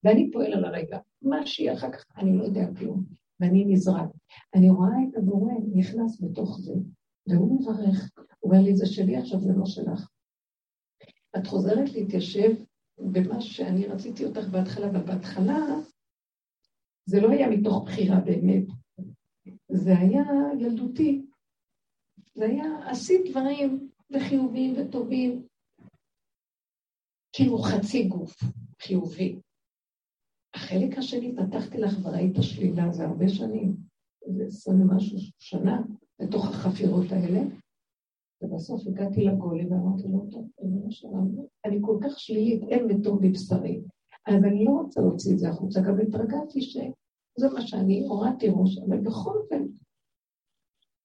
[0.03, 0.99] ואני פועל על הרגע.
[1.21, 3.03] מה שיהיה אחר כך, אני לא יודע כלום,
[3.39, 4.09] ואני נזרק.
[4.55, 6.73] אני רואה את הבורא נכנס בתוך זה,
[7.27, 8.11] והוא מברך.
[8.39, 10.09] הוא אומר לי, זה שלי עכשיו, זה לא שלך.
[11.37, 12.51] את חוזרת להתיישב
[12.97, 15.57] במה שאני רציתי אותך בהתחלה, אבל בהתחלה
[17.05, 18.65] זה לא היה מתוך בחירה באמת,
[19.71, 20.23] זה היה
[20.59, 21.25] ילדותי.
[22.35, 25.47] זה היה, עשית דברים וחיוביים וטובים,
[27.33, 28.43] כאילו חצי גוף
[28.81, 29.39] חיובי.
[30.57, 33.75] החלק השני, פתחתי לך וראית שלילה, זה הרבה שנים,
[34.27, 35.81] זה עשרים ומשהו שנה,
[36.19, 37.39] בתוך החפירות האלה,
[38.41, 40.47] ובסוף הגעתי לגולים ואמרתי לו, טוב,
[41.65, 43.81] אני כל כך שלילית, אין וטוב בבשרי,
[44.27, 48.77] אז אני לא רוצה להוציא את זה החוצה, גם התרגלתי שזה מה שאני, הורדתי ראש,
[48.77, 49.65] אבל בכל אופן,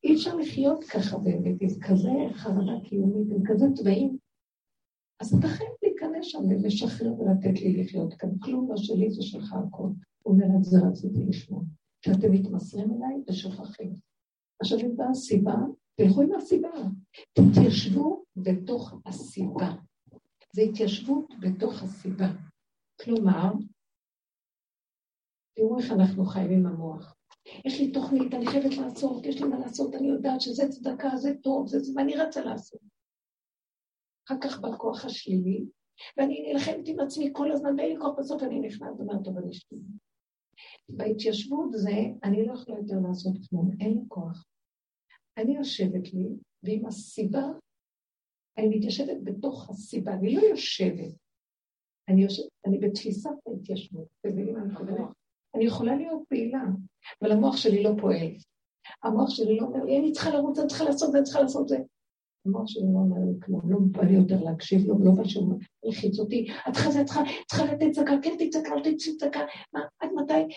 [0.04, 4.18] אי אפשר לחיות ככה באמת, עם כזה חרדה קיומית, עם כזה צבעים.
[5.20, 5.70] אז חייב
[6.02, 8.28] להיכנס שם ולשחרר ולתת לי לחיות כאן.
[8.42, 9.90] כלום לא שלי, זה שלך הכול.
[10.22, 11.62] הוא אומר, את זה רציתי לשמוע.
[12.04, 13.94] שאתם מתמסרים אליי ושוכחים.
[14.60, 15.54] עכשיו, אם באה הסיבה,
[15.94, 16.68] תלכו עם הסיבה.
[17.32, 19.74] תתיישבו בתוך הסיבה.
[20.54, 22.28] זה התיישבות בתוך הסיבה.
[23.00, 23.52] כלומר,
[25.56, 27.14] תראו איך אנחנו חיים עם המוח.
[27.64, 31.34] יש לי תוכנית, אני חייבת לעשות, יש לי מה לעשות, אני יודעת שזה צדקה, זה
[31.42, 32.80] טוב, זה זה, ואני רצה לעשות.
[34.26, 35.64] אחר כך בא כוח השלילי,
[36.16, 39.52] ואני נלחמת עם עצמי כל הזמן, ואין לי כוח בסוף, אני נכנעת ואומרת, טוב, אני
[39.52, 39.84] שלילי.
[40.88, 41.90] בהתיישבות זה,
[42.24, 44.44] אני לא יכולה יותר לעשות כלום, אין לי כוח.
[45.36, 46.28] אני יושבת לי,
[46.62, 47.44] ועם הסיבה,
[48.58, 51.14] אני מתיישבת בתוך הסיבה, אני לא יושבת.
[52.08, 55.08] אני, יושבת, אני בתפיסת ההתיישבות, מבינים מה אני מתכוונת?
[55.54, 56.62] אני יכולה להיות פעילה,
[57.22, 58.28] אבל המוח שלי לא פועל.
[59.02, 61.68] המוח שלי לא אומר לי, אני צריכה לרוץ, אני צריכה לעשות זה, אני צריכה לעשות
[61.68, 61.76] זה.
[62.46, 65.58] המוח שלי לא אומר לי כלום, לא בא לי יותר להקשיב לו, לא בא שהוא
[65.84, 66.46] מלחיץ אותי.
[66.68, 66.90] את צריכה,
[67.46, 69.40] צריכה, לתת צדקה, כן תצדקה, לא תצאי צדקה,
[69.72, 70.54] מה, עד מתי?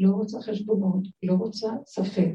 [0.00, 2.30] לא רוצה חשבונות, לא רוצה ספק,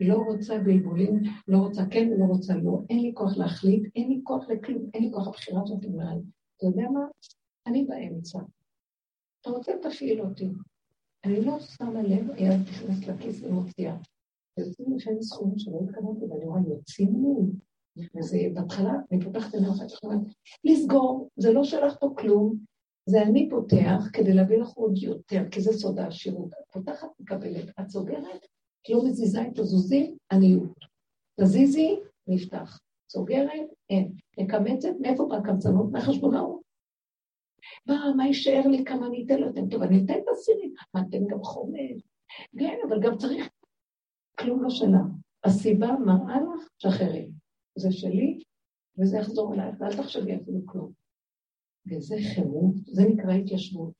[0.00, 2.82] לא רוצה בלבולים, לא רוצה כן ולא רוצה לא.
[2.90, 6.22] אין לי כוח להחליט, אין לי כוח לכלום, אין לי כוח הבחירה הזאת אומרת.
[6.56, 7.06] אתה יודע מה?
[7.66, 8.38] אני באמצע.
[9.40, 10.48] אתה רוצה, תפעיל אותי.
[11.24, 13.96] אני לא שמה לב, היד נכנסת לכיס ומוציאה.
[14.58, 17.52] יוצאים לפעמים סכומים שלא התכוונתי, ואני רואה, יוצאים לי.
[18.16, 20.10] וזה בהתחלה, אני פותחת את זה, אחת
[20.64, 22.56] לסגור, זה לא שלח פה כלום,
[23.06, 26.52] זה אני פותח כדי להביא לך עוד יותר, כי זה סוד העשירות.
[26.52, 28.46] את פותחת, מקבלת, את סוגרת,
[28.90, 30.78] לא מזיזה את הזוזים, עניות.
[31.40, 32.78] תזיזי, נפתח.
[33.12, 34.12] סוגרת, אין.
[34.40, 35.92] מקמצת, מאיפה בא קמצנות?
[35.92, 36.60] מהחשבונאות.
[37.86, 39.48] מה, מה יישאר לי, כמה אני אתן לו?
[39.70, 40.74] טוב, אני אתן את הסירים.
[40.94, 42.02] מה, אתן גם חומש?
[42.58, 43.48] כן, אבל גם צריך...
[44.38, 45.00] כלום לא שלה.
[45.44, 47.30] הסיבה מראה לך, שחררי.
[47.80, 48.38] זה שלי,
[48.98, 50.92] וזה יחזור אלייך, ואל תחשבי אפילו כלום.
[51.90, 53.92] וזה חירות, זה נקרא התיישבות.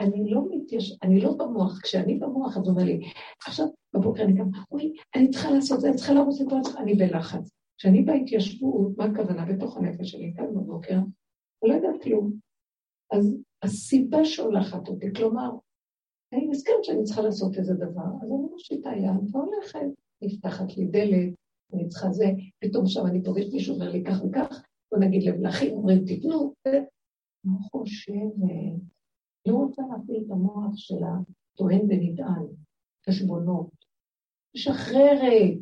[0.00, 0.98] אני לא מתייש...
[1.02, 3.00] אני לא במוח, כשאני במוח, אז אומר לי,
[3.46, 6.94] עכשיו בבוקר אני גם, אוי, אני צריכה לעשות זה, אני צריכה לרוץ את זה, אני
[6.94, 7.50] בלחץ.
[7.78, 10.94] כשאני בהתיישבות, מה הכוונה בתוך הנפש שלי כאן בבוקר?
[10.94, 12.32] אני לא יודעת כלום.
[13.12, 15.50] אז הסיבה שהולכת אותי, כלומר,
[16.32, 19.86] אני נזכרת שאני צריכה לעשות איזה דבר, אז אני מושיטה יד והולכת,
[20.22, 21.34] נפתחת לי דלת,
[21.74, 22.24] אני צריכה זה,
[22.58, 26.54] פתאום עכשיו אני פוגשת מישהו אומר לי כך וכך, בוא נגיד למלכים, אומרים תיתנו,
[27.44, 28.32] לא חושבת,
[29.46, 32.46] לא רוצה להפעיל את המוח של הטוען ונטען,
[33.08, 33.70] חשבונות,
[34.56, 35.58] משחררת,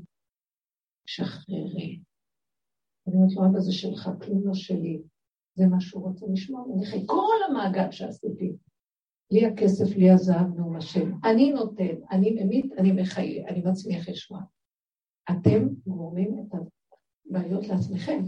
[1.06, 2.00] משחררת.
[3.06, 5.02] אני אומרת לו, אבא זה שלך, כלום לא שלי.
[5.54, 6.88] זה מה שהוא רוצה לשמוע ממך.
[7.06, 8.52] כל המעגל שעשיתי,
[9.30, 11.12] לי הכסף, לי הזהב, נאום השם.
[11.24, 14.42] אני נותן, אני ממית, אני מחיה, אני מצמיח ישועה.
[15.30, 16.54] אתם גורמים את
[17.30, 18.24] הבעיות לעצמכם.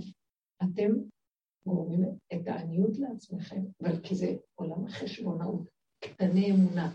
[0.62, 0.92] אתם
[1.66, 5.68] גורמים את העניות לעצמכם, אבל כי זה עולם החשבונאות,
[6.00, 6.92] קטני אמונה,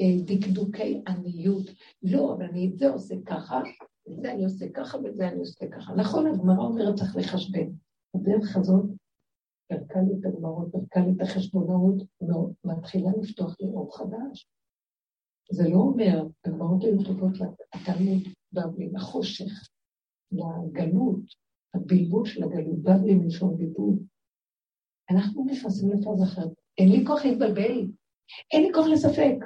[0.00, 1.66] אה, דקדוקי עניות.
[2.02, 3.62] לא, אבל אני את זה עושה ככה,
[4.08, 5.94] את זה אני עושה ככה ואת זה אני עושה ככה.
[5.94, 7.68] נכון, הגמרא אומרת צריך לחשבן.
[8.14, 8.84] הדרך הזאת
[9.68, 12.02] פרקה לי את הגמרות, פרקה לי את החשבונאות,
[12.64, 14.48] מתחילה לפתוח לי אור חדש.
[15.50, 18.22] זה לא אומר, הגמרות היו טובות לתלמוד
[18.56, 19.68] בבלי, לחושך,
[20.32, 21.20] לגלות,
[21.74, 23.98] הבלבול של הגלות, בבלי מלשון בלבול.
[25.10, 26.52] אנחנו נכנסים לפאז אחרת.
[26.78, 27.86] אין לי כוח להתבלבל,
[28.52, 29.36] אין לי כוח לספק.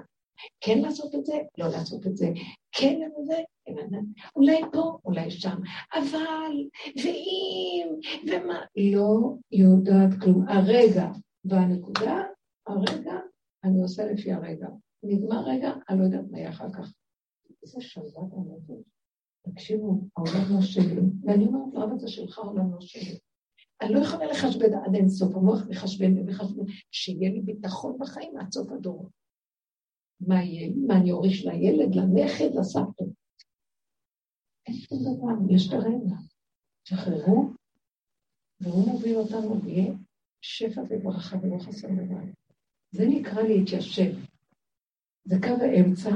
[0.61, 2.27] כן לעשות את זה, לא לעשות את זה,
[2.73, 3.37] כן את זה,
[4.37, 5.57] אולי פה, אולי שם,
[5.95, 6.53] אבל,
[7.03, 7.89] ואם,
[8.27, 8.61] ומה,
[8.93, 10.49] לא יודעת כלום.
[10.49, 11.11] הרגע
[11.45, 12.23] והנקודה,
[12.67, 13.15] הרגע,
[13.65, 14.69] אני עושה לפי הרגע.
[15.03, 16.93] נגמר רגע, אני לא יודעת מה יהיה אחר כך.
[17.63, 18.85] איזה שלוות הנפש.
[19.43, 23.19] תקשיבו, העולם לא שלי, ואני אומרת לו, אבל זה שלך, העולם לא שלי.
[23.83, 28.53] אני לא יכולה לחשבן עד אין סוף, המוח מחשבן ומחשבן, שיהיה לי ביטחון בחיים עד
[28.53, 29.11] סוף הדורות.
[30.21, 30.73] מה יהיה?
[30.87, 33.05] מה אני אוריש לילד, לנכד, לסבתא?
[34.67, 36.17] אין שום דבר, יש את הרגע.
[36.85, 37.51] שחררו,
[38.61, 39.95] והוא מוביל אותנו, ויהיה
[40.41, 42.21] שפע וברכה ולא חסר דבר.
[42.91, 44.13] זה נקרא להתיישב.
[45.25, 46.11] זה קו האמצע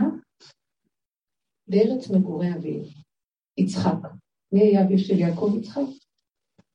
[1.67, 2.85] בארץ מגורי אביו,
[3.59, 4.09] יצחק.
[4.53, 5.83] מי היה אביו של יעקב יצחק?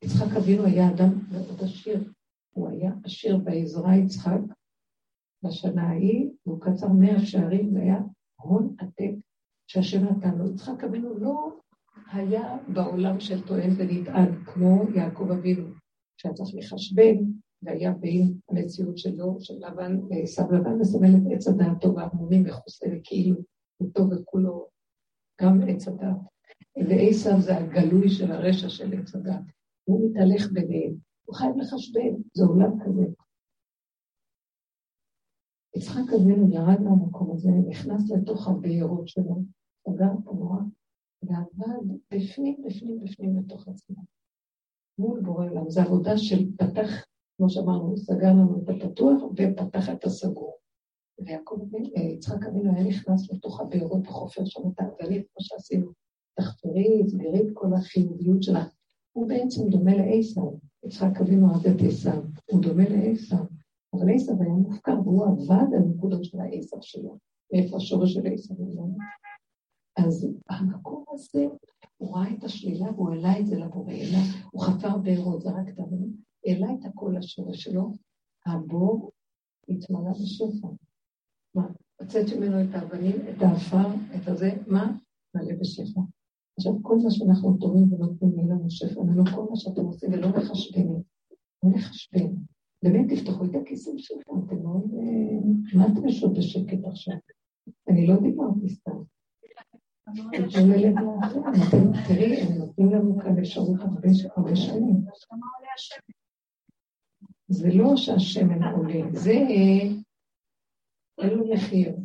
[0.04, 2.12] יצחק אבינו היה אדם מאוד עשיר.
[2.54, 4.40] הוא היה עשיר בעזרה יצחק
[5.44, 8.00] בשנה ההיא, והוא קצר מאה שערים, זה היה
[8.42, 9.12] הון עתק
[9.68, 10.52] שהשם נתן לו.
[10.52, 11.60] יצחק אבינו לא
[12.12, 15.68] היה בעולם של טוען ונטען, כמו יעקב אבינו,
[16.18, 17.16] שהיה צריך לחשבן,
[17.62, 22.86] והיה בין המציאות שלו, של לבן, עשיו לבן מסמל את עץ הדעת טוב והעמומים מכוסה
[22.92, 23.36] וכאילו
[23.78, 24.68] הוא טוב וכולו
[25.42, 26.18] גם עץ הדעת.
[26.90, 29.44] ועשיו זה הגלוי של הרשע של עץ הדעת.
[29.84, 30.96] הוא מתהלך ביניהם,
[31.26, 33.06] הוא חייב לחשבן, זה עולם כזה.
[35.76, 39.44] יצחק אבינו ירד מהמקום הזה, נכנס לתוך הבארות שלו,
[39.88, 40.64] סגר המוח,
[41.24, 43.96] ועבד בפנים, בפנים, בפנים בתוך עצמו.
[45.00, 45.70] מול בורא עולם.
[45.70, 47.06] זו עבודה של פתח,
[47.38, 50.58] כמו שאמרנו, סגר לנו את הפתוח ופתח את הסגור.
[51.20, 51.60] ויעקב
[51.98, 55.92] אה, יצחק אבינו היה נכנס לתוך הבארות החופר שם את האבנים, כמו שעשינו.
[56.40, 58.66] תחפרי, סגרי את כל החיוביות שלה.
[59.12, 60.60] הוא בעצם דומה לעשו.
[60.86, 62.10] יצחק אבינו אוהב את עשו,
[62.52, 63.36] הוא דומה לעשו.
[63.94, 67.18] אבל עשו היה מופקר, והוא עבד על נקודות של העשו שלו.
[67.54, 68.56] מאיפה השורש של עשו?
[69.98, 71.46] אז המקום הזה,
[71.98, 73.94] הוא ראה את השלילה והוא העלה את זה לבורא,
[74.52, 76.14] הוא חפר בארות, זרק את האבנים,
[76.46, 77.92] העלה את הכל לשורש שלו,
[78.46, 79.12] הבור
[79.70, 80.68] התמלא בשפע.
[81.56, 81.68] מה,
[82.00, 84.98] הוצאתי ממנו את האבנים, את האפר, את הזה, מה?
[85.36, 86.02] מלא בשפע.
[86.60, 90.30] עכשיו, כל מה שאנחנו תורמים ונותנים יהיה לנו שפע, ולא כל מה שאתם עושים ולא
[90.30, 91.02] מחשבנים,
[91.64, 92.36] לא מחשבן.
[92.84, 94.84] באמת תפתחו את הכיסים שלכם, אתם מאוד...
[94.94, 97.14] אה, מה אתם יושבות בשקט עכשיו?
[97.90, 98.98] אני לא דיברתי סתם.
[102.08, 103.80] תראי, הם נותנים לנו כאן אפשרות
[104.36, 105.02] הרבה שנים.
[107.48, 109.32] זה לא שהשמן עולה, זה
[111.22, 111.96] אין לו מחיר.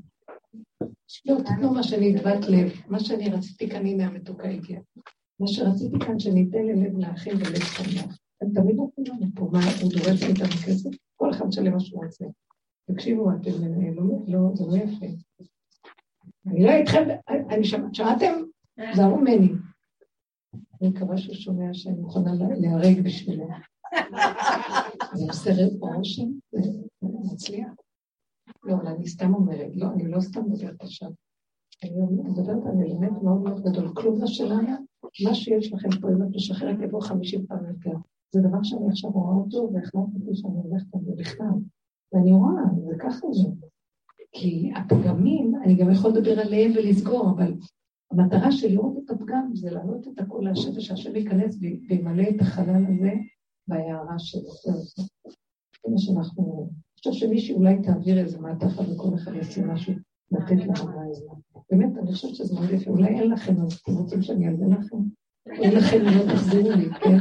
[1.26, 4.80] לא, תתנו מה שנדבת לב, מה שאני רציתי כאן, הנה המתוקה הגיעה.
[5.40, 8.18] מה שרציתי כאן, שניתן ללב לאחים ולב שמח.
[8.40, 10.90] הם תמיד נותנים לנו פה, מה, הוא דורש מאיתנו כסף?
[11.16, 12.24] כל אחד משלם מה שהוא רוצה.
[12.90, 13.50] תקשיבו, אתם,
[14.26, 15.06] לא, זה לא יפה.
[16.46, 17.08] אני לא איתכם,
[17.50, 18.32] אני שמעת, שמעתם?
[18.94, 19.48] זה הרומני.
[20.80, 23.46] אני מקווה שהוא שומע שאני מוכנה להיהרג בשבילו.
[25.14, 25.50] זה עושה
[25.80, 26.58] רושם, זה
[27.00, 27.68] מצליח.
[28.64, 31.10] לא, אבל אני סתם אומרת, לא, אני לא סתם מדברת עכשיו.
[31.82, 31.92] אני
[32.24, 33.94] מדברת על אלמנט מאוד מאוד גדול.
[33.94, 34.72] כלום לא שלנו,
[35.24, 37.96] מה שיש לכם פה, אם את משחררת, יבוא חמישים פעם יותר.
[38.30, 41.58] זה דבר שאני עכשיו רואה אותו, והחלטתי שאני הולכת על זה בכלל.
[42.12, 43.48] ואני רואה, זה ככה זה.
[44.32, 47.54] כי הפגמים, אני גם יכול לדבר עליהם ולסגור, אבל
[48.10, 52.84] המטרה של לראות את הפגם זה להעלות את הכל להשם ושהשם ייכנס וימלא את החלל
[52.86, 53.12] הזה
[53.68, 54.50] בהערה שלו.
[54.62, 55.02] זה
[55.88, 56.70] מה שאנחנו...
[57.10, 59.94] חושב שמישהי אולי תעביר איזה מעטפה וכל אחד יעשה משהו
[60.32, 61.24] לתת להרבה הזה.
[61.70, 62.90] באמת, אני חושבת שזה מאוד יפה.
[62.90, 64.96] אולי אין לכם, אז אתם רוצים שאני אענה לכם?
[65.46, 67.18] אין לכם, לא תחזירו לי, כן?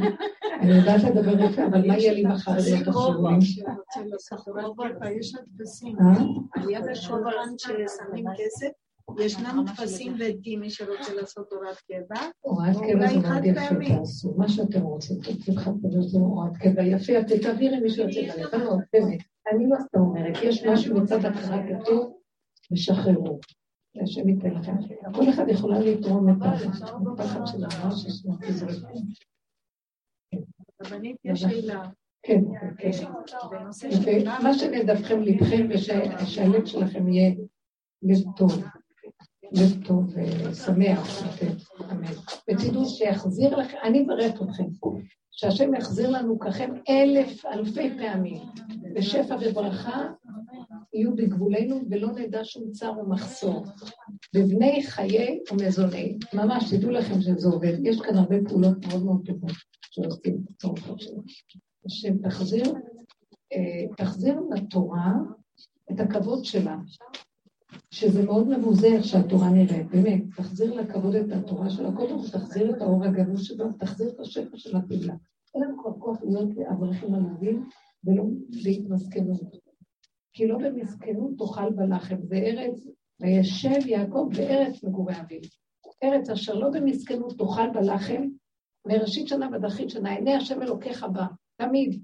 [0.62, 3.36] אני יודעת לדבר יפה, אבל מה יהיה לי מחר אם לא תחזרו לי?
[5.20, 5.96] יש הדפסים.
[6.00, 6.24] אה?
[6.56, 8.68] על יד השולחן ששמים כסף,
[9.20, 12.22] ישנם טפסים ועדים, מי שרוצה לעשות הוראת קבע.
[12.42, 15.70] הוראת קבע זה מאוד יפה, תעשו מה שאתם רוצים, תעשו לך
[16.00, 19.33] זה הוראת קבע יפה, תעבירי מי שרוצה, לא, באמת.
[19.52, 22.18] אני לא סתם אומרת, יש משהו מצד התחלה כתוב,
[22.72, 23.40] ושחררו.
[24.04, 24.74] השם ייתן לכם.
[25.14, 26.36] כל אחד יכולה לתרום את
[27.20, 28.24] הפחד של הרעש.
[30.82, 31.84] רבנית, יש שאלה.
[32.24, 32.42] כן,
[32.78, 32.90] כן.
[34.44, 37.36] מה שנדבכם לבכם ושהלב שלכם יהיה
[38.04, 38.52] לב טוב,
[39.52, 41.24] לב טוב ושמח
[41.92, 42.14] אמן.
[42.50, 44.64] ותדעו שיחזיר לכם, אני אברך אתכם,
[45.36, 48.38] שהשם יחזיר לנו ככם אלף אלפי פעמים,
[48.96, 50.08] בשפע וברכה
[50.94, 53.66] יהיו בגבולנו ולא נדע שום צער ומחסור.
[54.36, 56.18] בבני חיי ומזוני.
[56.34, 57.74] ממש, תדעו לכם שזה עובד.
[57.84, 61.24] יש כאן הרבה פעולות מאוד מאוד טובות שעושים בצורך שלנו.
[61.86, 62.64] השם תחזיר,
[63.54, 65.14] אה, תחזיר לתורה
[65.92, 66.78] את הכבוד שלה,
[67.92, 72.76] שזה מאוד מבוזה איך שהתורה נראית, באמת, תחזיר לכבוד את התורה שלה, קודם כל תחזיר
[72.76, 75.14] את האור הגנוז שלו, תחזיר את השפע של התהילה.
[75.56, 77.70] אין לנו כבר כוח להיות אברכים עלובים
[78.04, 79.42] ולא להתמסכנות.
[80.34, 82.88] כי לא במסכנות תאכל בלחם, זה ארץ,
[83.20, 85.42] וישב יעקב בארץ מגורי אביו.
[86.04, 88.24] ארץ אשר לא במסכנות תאכל בלחם,
[88.88, 92.02] מראשית שנה ועד אחרית שנה, עיני השם אלוקיך בה, תמיד.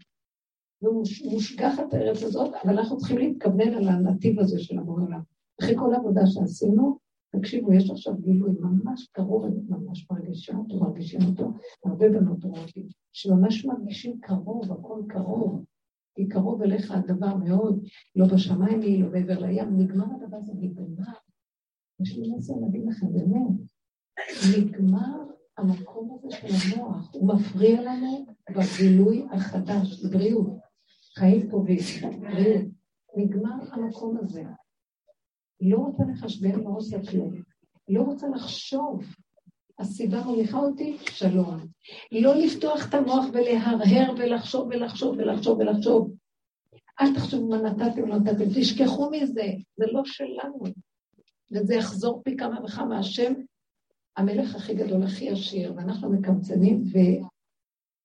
[0.81, 5.21] ומושגחת הארץ הזאת, אבל אנחנו צריכים להתכוונן על הנתיב הזה של עולם.
[5.61, 6.97] אחרי כל העבודה שעשינו,
[7.35, 11.51] תקשיבו, יש עכשיו גילוי ממש קרוב, אני ממש מרגישה אותו, מרגישים אותו,
[11.85, 12.83] הרבה בנות אומרות לי,
[13.13, 15.65] שממש מרגישים קרוב, הכל קרוב,
[16.15, 17.83] כי קרוב אליך הדבר מאוד,
[18.15, 21.13] לא בשמיים היא, לא מעבר לים, נגמר הדבר הזה, נגמר.
[22.01, 23.57] יש לי מסר להגיד לכם, באמת,
[24.57, 25.23] נגמר
[25.57, 30.47] המקום הזה של המוח, הוא מפריע לנו בגילוי החדש, בבריאות.
[31.17, 31.77] חיים טובים,
[32.21, 32.65] בריאות.
[33.15, 34.43] נגמר המקום הזה.
[35.61, 37.33] לא רוצה לחשבן, לא עושה כלום.
[37.89, 39.03] לא רוצה לחשוב.
[39.79, 41.57] הסיבה מוליכה אותי, שלום.
[42.11, 46.13] לא לפתוח את המוח ולהרהר ולחשוב ולחשוב ולחשוב ולחשוב.
[47.01, 49.47] אל תחשבו מה נתתם, לא נתתם, תשכחו מזה,
[49.77, 50.63] זה לא שלנו.
[51.51, 52.99] וזה יחזור פי כמה וכמה.
[52.99, 53.33] השם,
[54.17, 56.83] המלך הכי גדול, הכי עשיר, ואנחנו מקמצנים,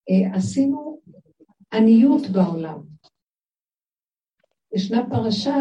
[0.09, 1.01] ועשינו
[1.73, 2.79] עניות בעולם.
[4.75, 5.55] ישנה פרשה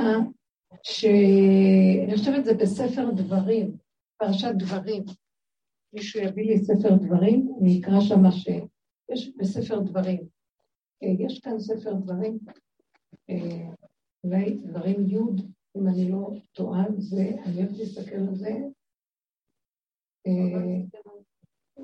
[0.83, 3.77] שאני חושבת זה בספר דברים,
[4.17, 5.03] פרשת דברים.
[5.93, 10.27] מישהו יביא לי ספר דברים, אני אקרא שם שיש בספר דברים.
[11.01, 12.39] יש כאן ספר דברים,
[14.23, 15.17] אולי דברים י',
[15.77, 18.51] אם אני לא טועה, זה, אני אוהבת להסתכל על זה.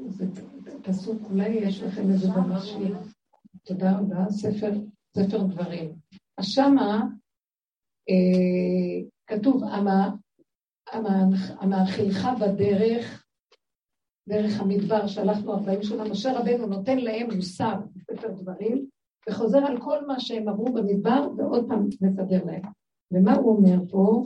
[0.10, 0.26] זה
[0.84, 2.80] פסוק, אולי יש לכם איזה במשהו.
[3.64, 4.72] תודה רבה, ספר,
[5.18, 5.96] ספר דברים.
[6.38, 7.02] אז שמה אה,
[9.28, 9.64] כתוב,
[11.60, 13.26] המאכילך בדרך,
[14.30, 18.86] דרך המדבר שהלכנו ארבעים שנה, משה רבנו נותן להם מוסר בספר דברים,
[19.30, 22.62] וחוזר על כל מה שהם עברו במדבר, ועוד פעם מסדר להם.
[23.12, 24.24] ומה הוא אומר פה?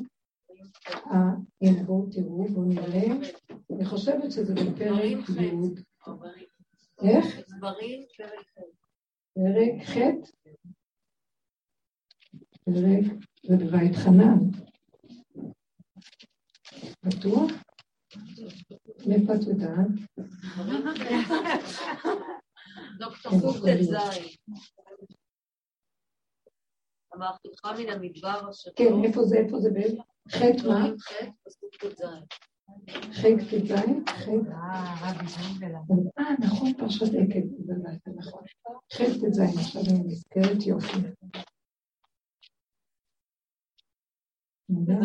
[1.62, 3.06] הנה בואו תראו, בואו נראה.
[3.76, 5.52] אני חושבת שזה בפרק י'.
[7.02, 7.40] איך?
[7.58, 8.06] דברים,
[9.36, 9.98] פרק ח'.
[12.66, 13.50] פרק ח'?
[13.50, 14.39] פרק, זה בבית חנן.
[17.06, 17.52] בטוח?
[19.08, 19.88] מאיפה את יודעת?
[23.00, 23.94] דוקטור קוק ט"ז.
[27.14, 28.72] המהפכה מן המדבר אשר...
[28.76, 29.70] כן, איפה זה, איפה זה?
[30.32, 30.88] חטא מה?
[31.00, 32.02] חטא, פסוק ט"ז.
[33.14, 33.72] חטא ט"ז?
[36.18, 37.74] אה, נכון, פרשת עקב, זה
[38.16, 38.44] נכון.
[38.94, 40.98] חטא ט"ז, עכשיו אני נזכרת יופי.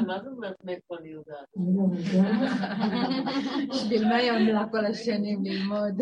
[0.06, 1.48] מה זאת אומרת מאיפה אני יודעת?
[3.70, 5.94] בשביל מה היא עמלה כל השנים ללמוד?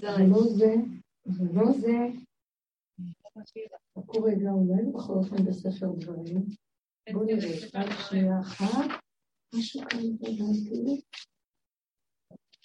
[0.00, 0.74] זה לא זה,
[1.24, 1.96] זה לא זה.
[3.98, 6.44] חכו רגע, אולי בכל אופן בספר דברים.
[7.12, 8.90] בואו נראה, רק שנייה אחת.
[9.54, 10.00] משהו כאן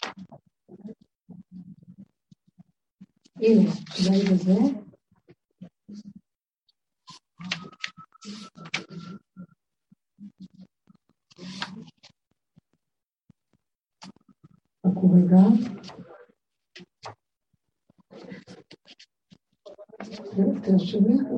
[0.03, 0.93] בדעתי.
[3.41, 4.53] הנה, אולי בזה.
[14.87, 15.43] חכו רגע.
[20.63, 21.33] תרשמי את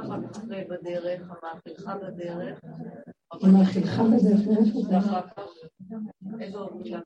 [0.00, 1.30] אחר כך בדרך?
[1.30, 2.60] המהפכה בדרך?
[3.32, 4.96] המהפכה בדרך, מאיפה זה?
[4.96, 5.42] ואחר כך?
[6.40, 7.00] איזה עוד מילה?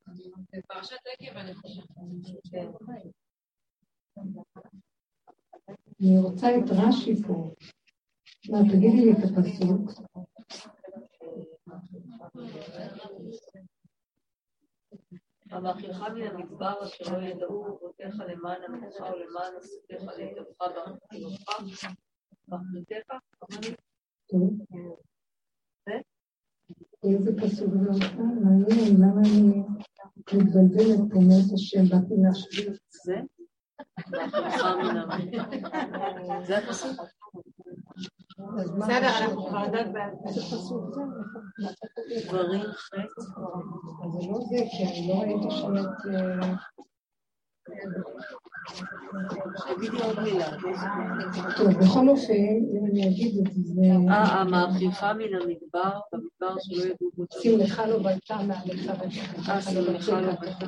[0.53, 1.87] בפרשת עקב אני חושבת.
[6.01, 7.55] אני רוצה את רש"י פה.
[8.51, 9.91] מה, תגידי לי את הפסוק.
[15.51, 22.08] המאכילך מן המדבר אשר לא ידעו אבותיך למען עמך ולמען עשותיך להתאבך באחריתך.
[27.05, 28.15] איזה פסוק זה אותך?
[28.15, 29.63] מעניין, למה אני
[30.35, 32.79] מתבלבלת פה מאיזה שם באתי להשביר?
[32.91, 33.17] זה?
[36.47, 37.01] זה הפסוק.
[38.79, 41.01] בסדר, אנחנו כבר יודעת באיזה פסוק זה.
[42.29, 42.61] דברים.
[42.61, 45.99] אז זה לא זה, כי אני לא ראיתי שם את...
[51.57, 53.83] טוב, בכל אופן, אם אני אגיד את זה...
[54.11, 57.25] אה, המאכיפה מן המדבר, במדבר שלא ידעו בו.
[57.31, 60.67] שמלך לא בלטה מעליך ושמחה אה, שמלך לא בלטה.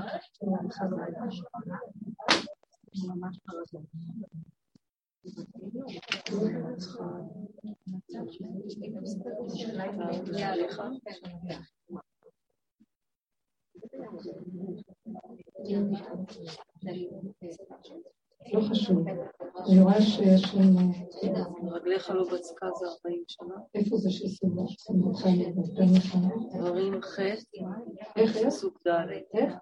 [18.53, 19.09] לא חשוב.
[19.69, 20.79] אני רואה שיש לנו...
[21.73, 23.55] רגליך לא בצקה זה 40 שנה.
[23.75, 24.63] איפה זה שנה?
[26.59, 27.19] דברים ח'
[28.17, 28.37] איך?
[28.47, 28.91] פסוק ד'.
[29.35, 29.55] איך?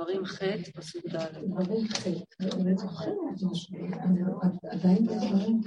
[0.00, 0.42] דברים ח'
[0.76, 1.48] פסוק ד'.
[1.48, 2.06] דברים ח'.
[2.60, 3.76] אני זוכרת משהו.
[4.70, 5.60] עדיין בדברים.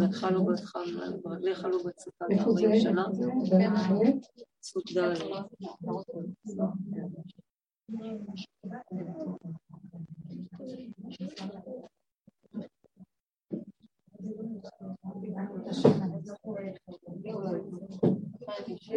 [0.00, 1.06] לך לא בהתחלה,
[1.40, 3.04] לך לא בצדקה, 40 שנה.
[3.50, 4.18] כן,
[4.62, 5.14] סוג ד'.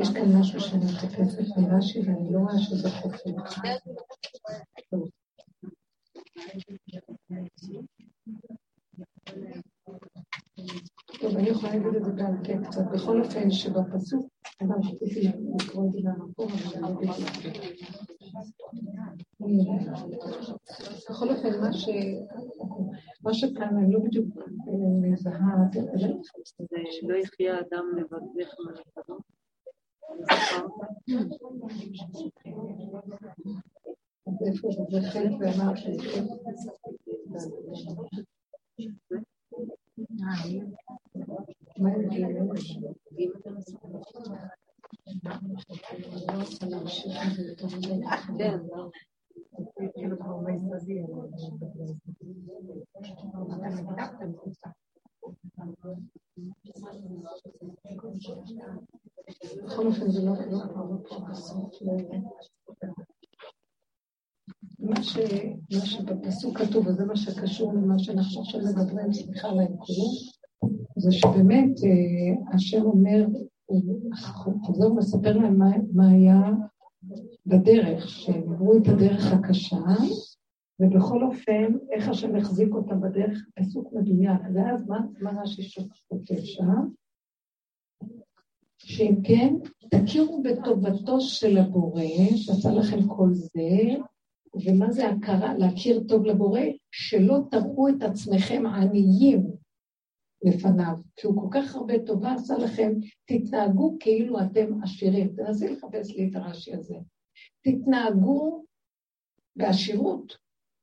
[0.02, 3.30] יש כאן משהו שאני מתקפת מרש"י ואני לא רואה שזה חופר.
[11.20, 12.82] טוב, אני יכולה להגיד את זה בעל פה קצת.
[12.94, 14.28] בכל אופן, שבפסוק,
[14.64, 16.94] אדם שתיתי לקרוא את זה מהמקום, אבל
[19.44, 19.58] אני
[21.10, 21.60] בכל אופן,
[23.24, 24.28] מה שכאן, אני לא בדיוק
[25.02, 26.08] מזהה, זה
[27.08, 29.18] לא יחיה אדם לבד לחם על לבדו.
[34.48, 36.26] איפה זה חלק ואמר מה כן.
[59.66, 60.34] בכל אופן זה לא
[61.10, 61.74] פה בסוף.
[65.74, 70.12] מה שבפסוק כתוב, וזה מה שקשור למה שאנחנו עכשיו מדברים, סליחה על העדכונים,
[70.98, 73.26] זה שבאמת אה, השם אומר,
[73.66, 74.12] הוא
[74.64, 75.60] חוזר ומספר להם
[75.94, 76.42] מה, היה
[77.46, 79.78] בדרך, שהם עברו את הדרך הקשה,
[80.80, 84.42] ובכל אופן, איך השם החזיק אותם בדרך, פסוק מדויק.
[84.54, 86.88] ואז מה, מה רש"י כותב שם?
[88.78, 89.54] שאם כן,
[89.90, 92.04] תכירו בטובתו של הבורא,
[92.36, 93.96] שעשה לכם כל זה,
[94.66, 96.62] ומה זה הכרה, להכיר טוב לבורא?
[96.92, 99.48] שלא תראו את עצמכם עניים
[100.44, 102.92] לפניו, כי הוא כל כך הרבה טובה עשה לכם,
[103.26, 105.36] תתנהגו כאילו אתם עשירים.
[105.36, 106.96] תנסי לחפש לי את הרש"י הזה.
[107.62, 108.66] תתנהגו
[109.56, 110.38] בעשירות,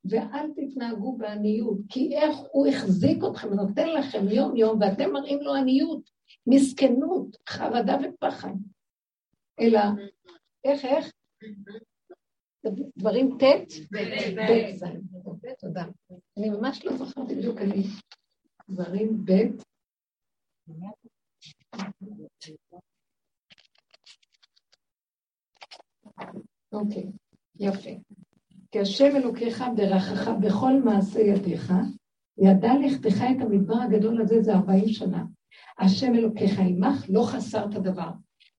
[0.05, 6.11] ואל תתנהגו בעניות, כי איך הוא החזיק אתכם ונותן לכם יום-יום, ואתם מראים לו עניות,
[6.47, 8.55] מסכנות, חרדה ופחד.
[9.61, 9.81] אלא,
[10.65, 11.13] איך, איך?
[12.99, 13.43] דברים ט'
[13.93, 13.97] ב'.
[15.59, 15.85] תודה.
[16.39, 17.83] אני ממש לא זוכרת בדיוק, אני...
[18.71, 19.33] דברים ב'
[26.73, 27.07] אוקיי,
[27.61, 27.91] יפה.
[28.71, 31.73] כי השם אלוקיך ברכך בכל מעשה ידיך,
[32.39, 35.25] ידע לכתך את המדבר הגדול הזה זה ארבעים שנה.
[35.79, 38.11] השם אלוקיך עמך, לא חסרת דבר.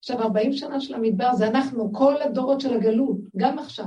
[0.02, 3.86] עכשיו, ארבעים שנה של המדבר זה אנחנו, כל הדורות של הגלות, גם עכשיו.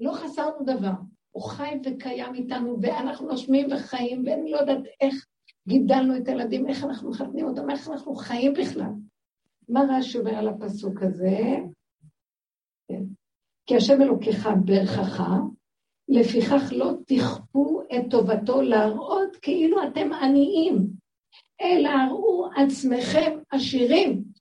[0.00, 0.92] לא חסרנו דבר.
[1.30, 5.26] הוא חי וקיים איתנו, ואנחנו נושמים וחיים, ואני לא יודעת איך
[5.68, 8.90] גידלנו את הילדים, איך אנחנו מחתנים אותם, איך אנחנו חיים בכלל.
[9.68, 11.38] מה רש"י אומר על הפסוק הזה?
[12.88, 13.02] כן.
[13.66, 15.22] כי השם אלוקיך ברכך,
[16.08, 20.86] לפיכך לא תכפו את טובתו להראות כאילו אתם עניים,
[21.60, 24.35] אלא הראו עצמכם עשירים.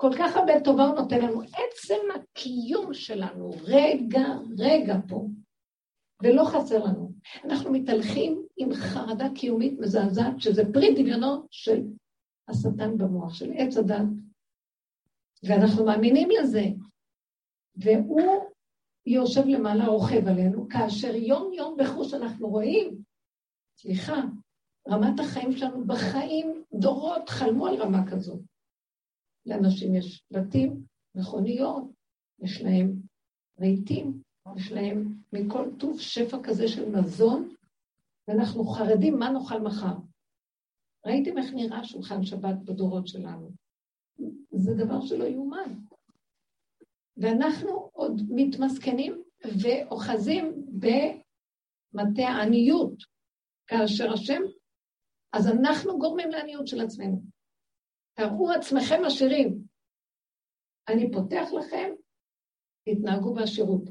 [0.00, 1.42] כל כך הרבה טובה הוא נותן לנו.
[1.42, 4.26] עצם הקיום שלנו, רגע,
[4.58, 5.26] רגע פה,
[6.22, 7.12] ולא חסר לנו.
[7.44, 11.82] אנחנו מתהלכים עם חרדה קיומית מזעזעת, שזה פרי דמיונו של
[12.48, 14.06] השטן במוח, של עץ הדת.
[15.42, 16.64] ואנחנו מאמינים לזה.
[17.76, 18.44] והוא
[19.06, 23.02] יושב למעלה, רוכב עלינו, כאשר יום-יום בחוש אנחנו רואים,
[23.76, 24.22] סליחה,
[24.88, 28.40] רמת החיים שלנו בחיים, דורות חלמו על רמה כזאת.
[29.48, 30.82] לאנשים יש בתים,
[31.14, 31.84] מכוניות,
[32.38, 32.92] יש להם
[33.60, 34.22] רהיטים,
[34.56, 37.54] יש להם מכל טוב שפע כזה של מזון,
[38.28, 39.94] ואנחנו חרדים מה נאכל מחר.
[41.06, 43.50] ראיתם איך נראה שולחן שבת בדורות שלנו?
[44.50, 45.74] זה דבר שלא יאומן.
[47.16, 49.22] ואנחנו עוד מתמסכנים
[49.62, 52.94] ואוחזים במטה העניות,
[53.66, 54.40] כאשר השם,
[55.32, 57.37] אז אנחנו גורמים לעניות של עצמנו.
[58.18, 59.58] תראו עצמכם עשירים.
[60.88, 61.90] אני פותח לכם,
[62.88, 63.82] תתנהגו בעשירות.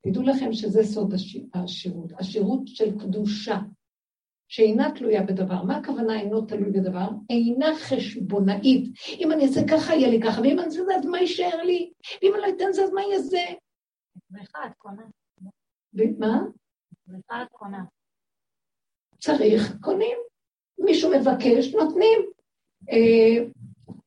[0.00, 1.14] תדעו לכם שזה סוד
[1.54, 3.58] השירות, השירות של קדושה,
[4.48, 5.62] שאינה תלויה בדבר.
[5.62, 7.08] מה הכוונה אינו תלוי בדבר?
[7.30, 8.92] אינה חשבונאית.
[9.18, 11.92] אם אני אעשה ככה, יהיה לי ככה, ואם אני אעשה זה, אז מה יישאר לי?
[12.22, 13.44] ואם אני לא אתן זה, אז מה יהיה זה?
[14.30, 15.02] בריכה את קונה.
[16.18, 16.42] מה?
[17.06, 17.84] בריכה את קונה.
[19.18, 20.18] צריך, קונים.
[20.78, 22.20] מישהו מבקש, נותנים.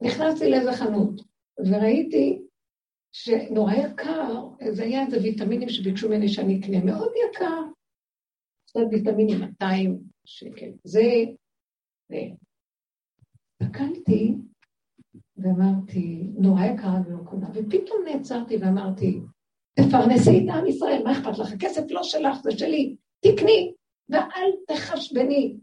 [0.01, 1.21] נכנסתי לאיזה חנות,
[1.59, 2.41] וראיתי
[3.11, 7.61] שנורא יקר, זה היה איזה ויטמינים שביקשו ממני שאני אקנה, מאוד יקר.
[8.67, 10.71] קצת ויטמינים 200 שקל.
[10.83, 11.01] זה...
[13.61, 14.33] הסתכלתי
[15.37, 19.19] ואמרתי, נורא יקרה ולא קונה, ופתאום נעצרתי ואמרתי,
[19.73, 21.53] תפרנסי את עם ישראל, מה אכפת לך?
[21.53, 23.73] הכסף לא שלך, זה שלי, תקני,
[24.09, 25.55] ואל תחשבני.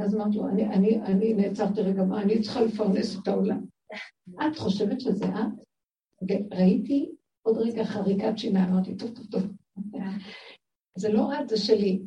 [0.00, 3.60] ואז אמרתי לו, אני, אני, אני נעצרתי רגע, מה, אני צריכה לפרנס את העולם.
[4.46, 5.64] את חושבת שזה את?
[6.28, 7.10] וראיתי
[7.42, 9.42] עוד רגע חריקת שיניים, אמרתי, טוב, טוב, טוב.
[10.96, 12.02] זה לא את, זה שלי.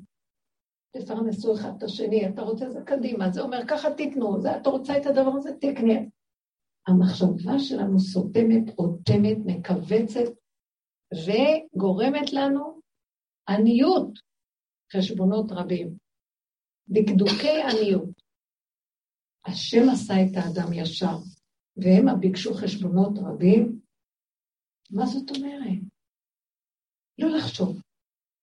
[0.91, 4.97] תפרנסו אחד את השני, אתה רוצה זה קדימה, זה אומר ככה תיתנו, זה, אתה רוצה
[4.97, 5.99] את הדבר הזה, תקנה.
[6.87, 10.31] המחשבה שלנו סותמת, אוטמת, מכווצת,
[11.13, 12.79] וגורמת לנו
[13.49, 14.19] עניות,
[14.93, 16.02] חשבונות רבים,
[16.89, 18.09] דקדוקי עניות.
[19.45, 21.17] השם עשה את האדם ישר,
[21.77, 23.79] והם ביקשו חשבונות רבים.
[24.91, 25.79] מה זאת אומרת?
[27.17, 27.81] לא לחשוב.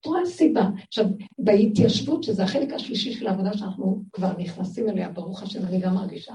[0.01, 0.63] את רואה סיבה.
[0.89, 1.05] עכשיו,
[1.39, 6.35] בהתיישבות, שזה החלק השלישי של העבודה שאנחנו כבר נכנסים אליה, ברוך השם, אני גם מרגישה.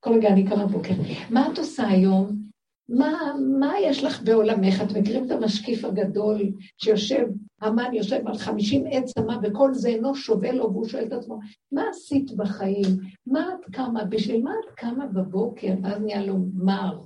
[0.00, 0.94] כל רגע אני קמה בבוקר.
[1.30, 2.42] מה את עושה היום?
[2.88, 4.82] מה, מה יש לך בעולמך?
[4.82, 7.24] את מכירים את המשקיף הגדול שיושב,
[7.62, 11.38] המן יושב על חמישים עץ אמה וכל זה אינו שווה לו, והוא שואל את עצמו,
[11.72, 12.86] מה עשית בחיים?
[13.26, 14.04] מה את קמה?
[14.04, 15.74] בשביל מה את קמה בבוקר?
[15.82, 17.00] ואז נהיה לו מר.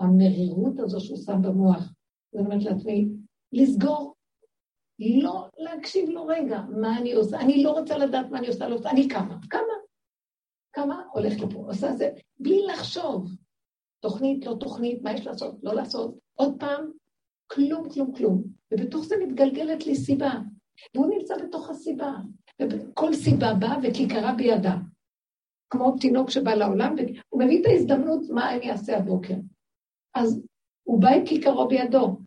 [0.00, 1.92] המרירות הזו שהוא שם במוח.
[2.32, 3.08] זאת אומרת לעצמי,
[3.52, 4.14] לסגור
[4.98, 8.76] לא להקשיב לו רגע, מה אני עושה, אני לא רוצה לדעת מה אני עושה, לא,
[8.86, 9.62] אני קמה, קמה,
[10.70, 13.30] קמה, הולכת לפה, עושה זה, בלי לחשוב.
[14.00, 16.90] תוכנית, לא תוכנית, מה יש לעשות, לא לעשות, עוד פעם,
[17.46, 18.42] כלום, כלום, כלום.
[18.72, 20.32] ובתוך זה מתגלגלת לי סיבה,
[20.94, 22.12] והוא נמצא בתוך הסיבה,
[22.62, 24.76] וכל סיבה באה וכיכרה בידה.
[25.70, 29.34] כמו תינוק שבא לעולם, והוא מביא את ההזדמנות מה אני אעשה הבוקר.
[30.14, 30.40] אז
[30.82, 32.18] הוא בא עם כיכרו בידו.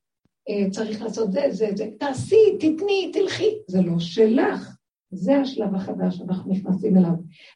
[0.49, 3.57] אה, צריך לעשות זה, זה, זה, תעשי, תתני, תלכי.
[3.67, 4.76] זה לא שלך.
[5.11, 7.11] זה השלב החדש שאנחנו נכנסים אליו.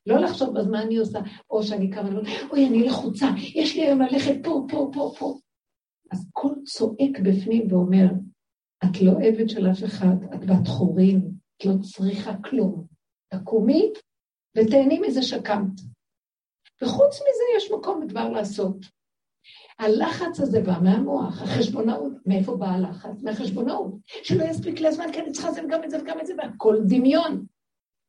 [0.07, 1.19] לא לחשוב, אז מה אני עושה?
[1.49, 5.37] או שאני קמה ואומרת, אוי, אני לחוצה, יש לי היום ללכת פה, פה, פה, פה.
[6.13, 8.05] אז קול צועק בפנים ואומר,
[8.83, 12.85] את לא עבד של אף אחד, את בת חורים, את לא צריכה כלום.
[13.29, 13.91] תקומי
[14.57, 15.79] ותהני מזה שקמת.
[16.81, 18.75] וחוץ מזה יש מקום כבר לעשות.
[19.79, 22.13] הלחץ הזה בא מהמוח, החשבונאות.
[22.25, 23.23] מאיפה בא הלחץ?
[23.23, 23.93] מהחשבונאות.
[24.23, 26.77] שלא יספיק לי הזמן, כי אני צריכה זה וגם את זה וגם את זה, והכל
[26.87, 27.45] דמיון.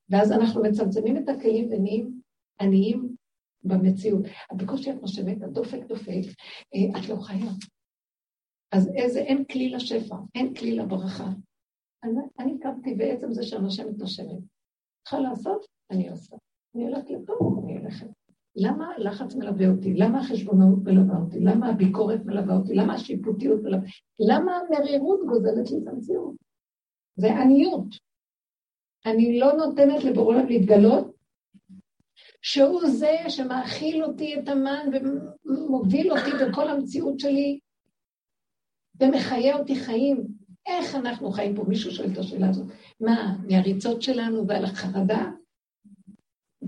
[0.08, 2.20] ואז אנחנו מצמצמים את הכלים ונהיים
[2.60, 3.14] עניים
[3.62, 4.22] במציאות.
[4.56, 6.22] בקושי את נושמת, הדופק דופק,
[6.74, 7.50] אה, את לא חיה.
[8.72, 11.28] אז איזה, אין כלי לשפע, אין כלי לברכה.
[12.04, 14.38] אני, אני קמתי בעצם זה שהנושמת נושמת.
[15.02, 16.36] צריכה לעשות, אני עושה.
[16.74, 18.06] אני הולכת לפה, אני הולכת.
[18.56, 19.94] למה הלחץ מלווה אותי?
[19.94, 21.40] למה החשבונאות מלווה אותי?
[21.40, 22.74] למה הביקורת מלווה אותי?
[22.74, 23.92] למה השיפוטיות מלווה אותי?
[24.18, 26.34] למה המרירות גוזלת לי את המציאות?
[27.16, 27.86] זה עניות.
[29.06, 31.14] אני לא נותנת לבורא להתגלות,
[32.42, 34.90] שהוא זה שמאכיל אותי את המן
[35.44, 37.58] ומוביל אותי בכל המציאות שלי
[39.00, 40.26] ומחיה אותי חיים.
[40.66, 41.64] איך אנחנו חיים פה?
[41.68, 42.66] מישהו שואל את השאלה הזאת.
[43.00, 45.30] מה, מהריצות שלנו ועל החרדה?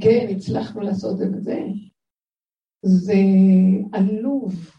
[0.01, 1.61] כן, הצלחנו לעשות את זה.
[2.83, 3.15] זה
[3.93, 4.71] עלוב.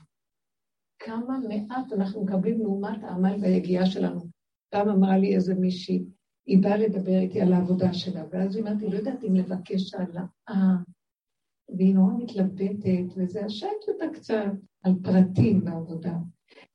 [1.00, 4.22] כמה מעט אנחנו מקבלים לעומת העמל והיגיעה שלנו.
[4.70, 6.06] פעם אמרה לי איזה מישהי,
[6.46, 10.24] היא באה לדבר איתי על העבודה שלה, ואז אמרתי, לא יודעת אם לבקש העלאה,
[11.78, 14.52] והיא נורא מתלבטת, וזה השאלתי אותה קצת
[14.84, 16.14] על פרטים בעבודה.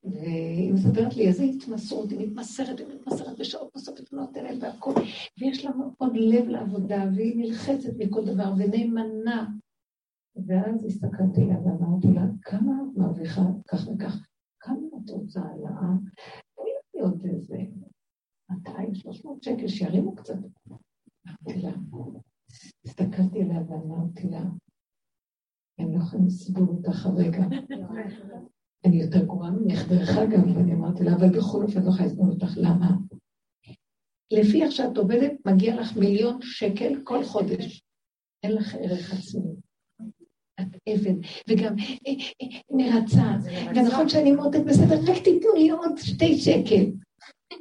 [0.05, 4.93] והיא מספרת לי איזה התמסרות, היא מתמסרת, היא מתמסרת בשעות נוספות ונותנת והכל,
[5.41, 9.47] ויש לה מאוד לב לעבודה, והיא נלחצת מכל דבר, ונאמנה.
[10.47, 14.27] ואז הסתכלתי עליה ואמרתי לה, כמה את מרוויחה כך וכך?
[14.61, 15.93] כמה את רוצה העלאה?
[16.55, 17.57] תני לי עוד איזה
[18.51, 20.35] 200, 300 שקל, שירימו קצת.
[20.69, 21.73] אמרתי לה,
[22.85, 24.43] הסתכלתי עליה ואמרתי לה,
[25.79, 27.43] הם לא יכולים לסבול אותך הרגע.
[28.85, 32.31] אני יותר גרועה ממך, דרך אגב, ואני אמרתי לה, אבל בכל אופן לא יכולה לסבול
[32.31, 32.91] אותך, למה?
[34.33, 37.83] לפי איך שאת עובדת, מגיע לך מיליון שקל כל חודש.
[38.43, 39.55] אין לך ערך עצמי.
[40.61, 41.17] את אבן,
[41.49, 42.13] וגם אה,
[42.43, 46.93] אה, מרצה, ונכון שאני מותת בסדר, רק תיתנו לי עוד שתי שקל.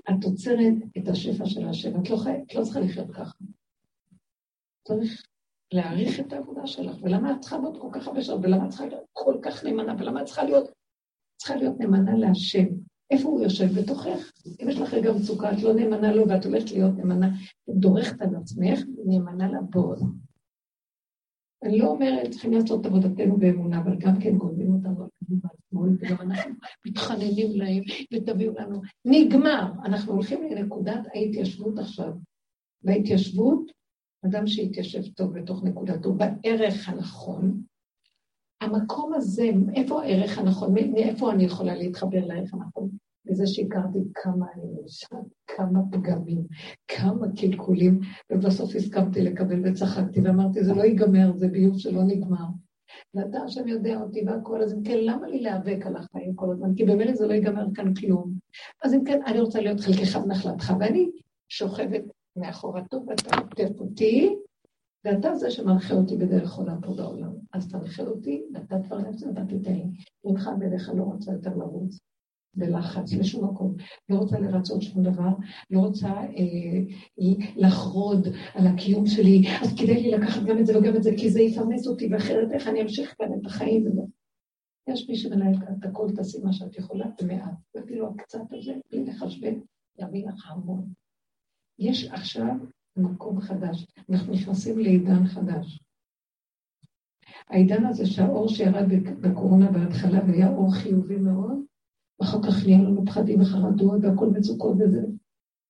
[0.09, 3.33] את עוצרת את השפע של השם, את לא, את לא צריכה לחיות ככה.
[4.87, 5.23] צריך
[5.73, 8.85] להעריך את העבודה שלך, ולמה את צריכה להיות כל כך הרבה שעות, ולמה את צריכה
[8.85, 10.71] להיות כל כך נאמנה, ולמה את צריכה להיות
[11.41, 12.65] צריכה להיות נאמנה להשם.
[13.11, 13.65] איפה הוא יושב?
[13.79, 14.31] בתוכך.
[14.61, 17.29] אם יש לך רגע מצוקה, את לא נאמנה לו ואת הולכת להיות נאמנה,
[17.69, 19.95] דורכת על עצמך, נאמנה לבורא.
[21.63, 25.39] אני לא אומרת, צריכים לעשות את עבודתנו באמונה, אבל גם כן גורמים אותנו על כדור
[25.43, 26.53] השמאל, וגם אנחנו
[26.85, 27.83] מתחננים להם,
[28.13, 28.81] ותביאו לנו.
[29.05, 29.71] נגמר.
[29.85, 32.13] אנחנו הולכים לנקודת ההתיישבות עכשיו.
[32.83, 33.71] וההתיישבות
[34.25, 37.61] אדם שהתיישב טוב בתוך נקודתו, בערך הנכון,
[38.61, 40.73] המקום הזה, איפה הערך הנכון?
[40.73, 42.89] מאיפה אני יכולה להתחבר לערך הנכון?
[43.25, 46.41] בזה שהכרתי כמה אני נשאר, כמה פגמים,
[46.87, 47.99] כמה קלקולים,
[48.31, 52.45] ובסוף הסכמתי לקבל וצחקתי ואמרתי, זה לא ייגמר, זה ביוב שלא נגמר.
[53.13, 56.75] ואתה השם יודע אותי והכל, אז אם כן, למה לי להיאבק על החיים כל הזמן?
[56.75, 58.33] כי במילא זה לא ייגמר כאן כלום.
[58.83, 61.09] אז אם כן, אני רוצה להיות חלקך ונחלתך, ואני
[61.49, 62.01] שוכבת
[62.35, 64.35] מאחורתו ואתה עוטף אותי,
[65.05, 67.31] ואתה זה שמנחה אותי בדרך עולם פה בעולם.
[67.53, 69.79] אז תנחה אותי, ואתה כבר נפסה ואתה תיתן.
[70.25, 71.99] ממך בדרך לא רוצה יותר לרוץ.
[72.53, 73.75] בלחץ לשום מקום,
[74.09, 75.29] לא רוצה לרצות שום דבר,
[75.69, 76.81] לא רוצה אה,
[77.55, 81.29] לחרוד על הקיום שלי, אז כדאי לי לקחת גם את זה וגם את זה, כי
[81.29, 84.01] זה יפרנס אותי, ואחרת איך אני אמשיך כאן את החיים וזה.
[84.87, 89.53] יש מי שמנהל את הכל, תעשי מה שאת יכולה, ומעט, ואפילו הקצת הזה, בלי לחשבן,
[89.99, 90.93] יביא לך המון.
[91.79, 92.55] יש עכשיו
[92.97, 95.83] מקום חדש, אנחנו נכנסים לעידן חדש.
[97.47, 98.85] העידן הזה שהאור שירד
[99.21, 101.59] בקורונה בהתחלה והיה אור חיובי מאוד,
[102.19, 105.01] ואחר כך נהיה לנו פחדים וחרדות והכל מצוקות וזה.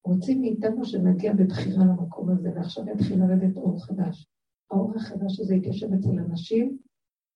[0.05, 4.27] רוצים מאיתנו שנגיע בבחירה למקום הזה, ועכשיו יתחיל לרדת אור חדש.
[4.71, 6.77] האור החדש הזה יתיישב אצל אנשים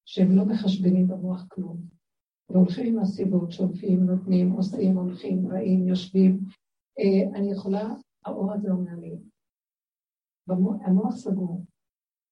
[0.06, 1.78] שהם לא מחשבנים במוח כלום.
[2.50, 6.40] והולכים עם הסיבות, שולפים, נותנים, עושים, הולכים, באים, יושבים.
[7.00, 7.94] אה, אני יכולה,
[8.26, 9.05] האור הזה אומר לי,
[10.50, 11.66] המוח סגור.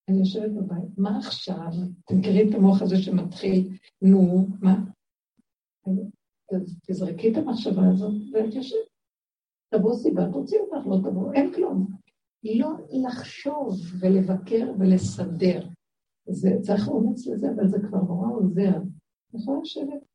[0.10, 1.70] אני יושבת בבית, מה עכשיו?
[2.06, 4.84] אתם מכירים את המוח הזה שמתחיל, נו, מה?
[6.88, 8.88] תזרקי את המחשבה הזאת ואת יושבת.
[9.70, 11.88] תבוא סיבה, תוציא אותך, לא תבוא, אין כלום.
[12.44, 15.68] לא לחשוב ולבקר ולסדר.
[16.26, 18.82] זה, צריך אומץ לזה, אבל זה כבר נורא עוזר.
[19.34, 20.06] יכולה לשבת,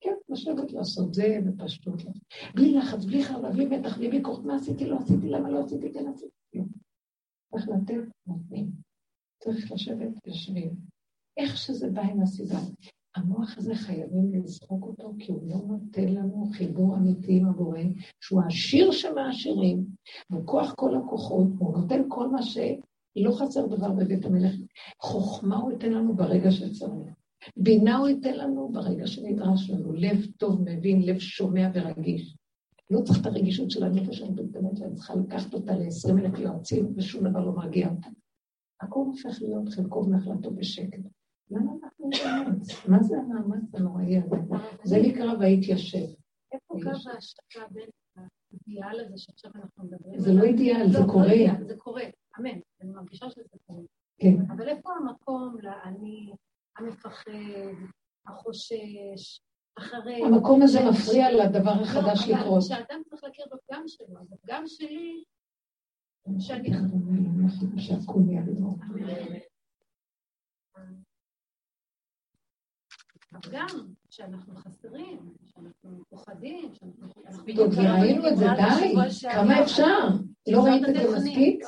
[0.00, 2.02] כן, לשבת לעשות זה בפשטות.
[2.54, 5.92] בלי לחץ, בלי חרדה, בלי מתח, בלי ביקורת, מה עשיתי, לא עשיתי, למה לא עשיתי,
[5.92, 6.60] כן עשיתי.
[7.50, 8.70] צריך לתת, נותנים.
[9.42, 10.74] צריך לשבת, יושבים.
[11.36, 12.58] איך שזה בא עם הסיבה.
[13.16, 17.78] המוח הזה חייבים לזרוק אותו, כי הוא לא נותן לנו חיבור אמיתי עם הבורא,
[18.20, 19.86] שהוא העשיר שבעשירים,
[20.30, 24.54] והוא כוח כל הכוחות, הוא נותן כל מה שלא חסר דבר בבית המלך.
[25.00, 27.14] חוכמה הוא ייתן לנו ברגע שצריך.
[27.56, 29.92] בינה הוא ייתן לנו ברגע שנדרש לנו.
[29.92, 32.36] לב טוב, מבין, לב שומע ורגיש.
[32.90, 37.28] לא צריך את הרגישות של הנפש המתוקדמת, אני צריכה לקחת אותה ל-20 אלף יועצים, ושום
[37.28, 38.08] דבר לא מרגיע אותה.
[38.80, 41.00] הכל הופך להיות חלקו ונחלתו בשקט.
[41.50, 42.86] למה אנחנו נאמץ?
[42.88, 44.36] מה זה המאמץ הנוראי הזה?
[44.84, 46.06] זה נקרא והתיישב.
[46.52, 51.64] איפה קו ההשתקה בין האידיאל הזה שעכשיו אנחנו מדברים זה לא אידיאל, זה לא, קורה.
[51.66, 52.02] זה קורה,
[52.38, 53.82] אמן, אני מרגישה שזה קורה.
[54.18, 54.34] כן.
[54.56, 56.32] אבל איפה המקום לאני
[56.78, 57.30] המפחד,
[58.26, 59.40] החושש,
[59.78, 60.24] אחרי...
[60.24, 62.54] המקום הזה מפריע לדבר החדש לקרות.
[62.54, 65.24] לא, שאדם צריך להכיר בפגם שלו, הפגם שלי...
[66.38, 66.70] שאני...
[67.76, 68.76] שהכול יהיה בדור.
[73.50, 73.66] גם
[74.10, 77.08] שאנחנו חסרים, שאנחנו פוחדים, שאנחנו...
[77.56, 78.94] טוב, וראינו את זה, די,
[79.32, 80.08] כמה אפשר?
[80.48, 81.64] לא ראית את זה מספיק?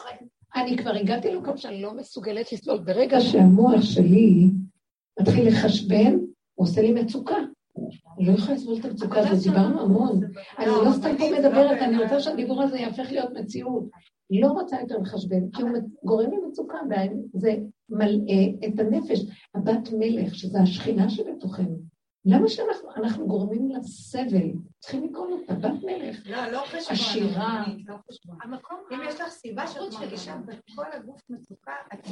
[0.55, 2.79] אני כבר הגעתי למקום שאני לא מסוגלת לסבול.
[2.79, 4.51] ברגע שהמוח שלי
[5.21, 6.13] מתחיל לחשבן,
[6.55, 7.37] הוא עושה לי מצוקה.
[8.19, 10.21] אני לא יכולה לסבול את המצוקה הזאת, דיברנו המון.
[10.59, 13.85] אני לא סתם פה מדברת, אני רוצה שהדיבור הזה יהפך להיות מציאות.
[14.31, 15.71] לא רוצה יותר לחשבן, כי הוא
[16.05, 16.79] גורם לי מצוקה,
[17.35, 17.57] וזה
[17.89, 19.21] מלאה את הנפש.
[19.55, 21.79] הבת מלך, שזה השכינה שבתוכנו.
[22.25, 24.51] למה שאנחנו אנחנו גורמים לה סבל?
[24.79, 26.27] צריכים לקרוא אותה בת מלך.
[26.27, 26.83] לא, לא חשבון.
[26.91, 27.65] עשירה.
[27.87, 27.95] לא
[28.43, 32.07] המקום, אם יש לך סיבה שאת מרגישה בכל הגוף מצוקה, את?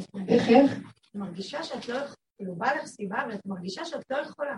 [1.15, 2.15] מרגישה שאת לא יכולה.
[2.41, 4.57] כאילו, בא לך סיבה ואת מרגישה שאת לא יכולה.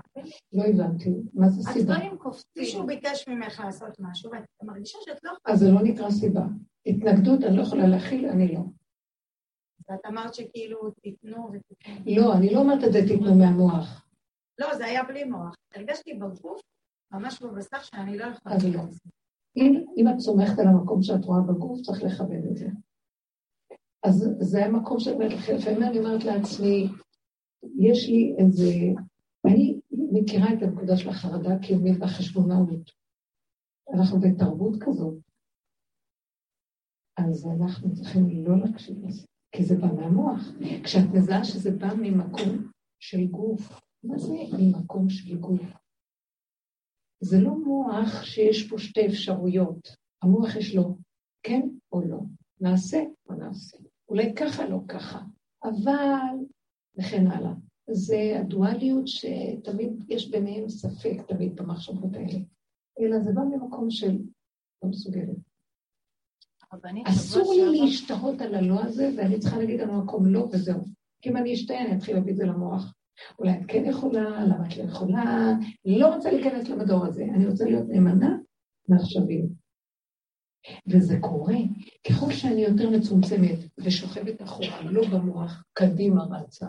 [0.52, 1.92] לא הבנתי, מה זה סיבה?
[1.92, 2.62] הצבעים קופצים.
[2.62, 5.54] מישהו ביקש ממך לעשות משהו, ואת מרגישה שאת לא יכולה.
[5.54, 6.42] אז זה לא נקרא סיבה.
[6.86, 8.60] התנגדות אני לא יכולה להכיל, אני לא.
[9.88, 12.16] ואת אמרת שכאילו תיתנו ותיתנו.
[12.16, 14.06] לא, אני לא אומרת את זה תיתנו מהמוח.
[14.58, 15.54] לא, זה היה בלי מוח.
[15.74, 16.60] הרגשתי בגוף,
[17.12, 18.56] ממש בבשר, שאני לא יכולה.
[18.56, 18.80] אז לא.
[19.56, 22.68] אם, אם את סומכת על המקום שאת רואה בגוף, צריך לכבד את זה.
[24.02, 26.88] אז זה המקום שאת אומרת לכם, לפעמים אני אומרת לעצמי,
[27.78, 28.70] יש לי איזה...
[29.46, 29.80] אני
[30.12, 32.90] מכירה את הנקודה של החרדה הקיומית והחשבונאות.
[33.94, 35.14] אנחנו בתרבות כזאת,
[37.18, 40.40] אז אנחנו צריכים לא להקשיב לזה, כי זה בא מהמוח.
[40.84, 45.62] כשאת מזהה שזה בא ממקום של גוף, מה זה ממקום של גוף?
[47.20, 49.88] זה לא מוח שיש פה שתי אפשרויות.
[50.22, 50.96] המוח יש לו
[51.42, 52.18] כן או לא,
[52.60, 53.76] נעשה או נעשה.
[54.08, 55.20] אולי ככה, לא ככה.
[55.64, 56.36] אבל
[56.98, 57.52] וכן הלאה.
[57.90, 62.38] זה הדואליות שתמיד יש ביניהם ספק, תמיד במחשבות האלה.
[63.00, 64.18] אלא זה בא ממקום של
[64.82, 65.36] לא מסוגלת.
[67.04, 70.80] אסור לי להשתהות על הלא הזה, ואני צריכה להגיד על המקום לא, וזהו.
[71.22, 72.94] כי אם אני אשתהה, אני אתחיל להביא את זה למוח.
[73.38, 75.52] אולי את כן יכולה, למה את לא יכולה?
[75.84, 78.36] לא רוצה להיכנס למדור הזה, אני רוצה להיות נאמנה
[78.88, 79.61] מעכשווים.
[80.86, 81.56] וזה קורה.
[82.08, 86.66] ככל שאני יותר מצומצמת ושוכבת אחורה, לא במוח, קדימה רצה,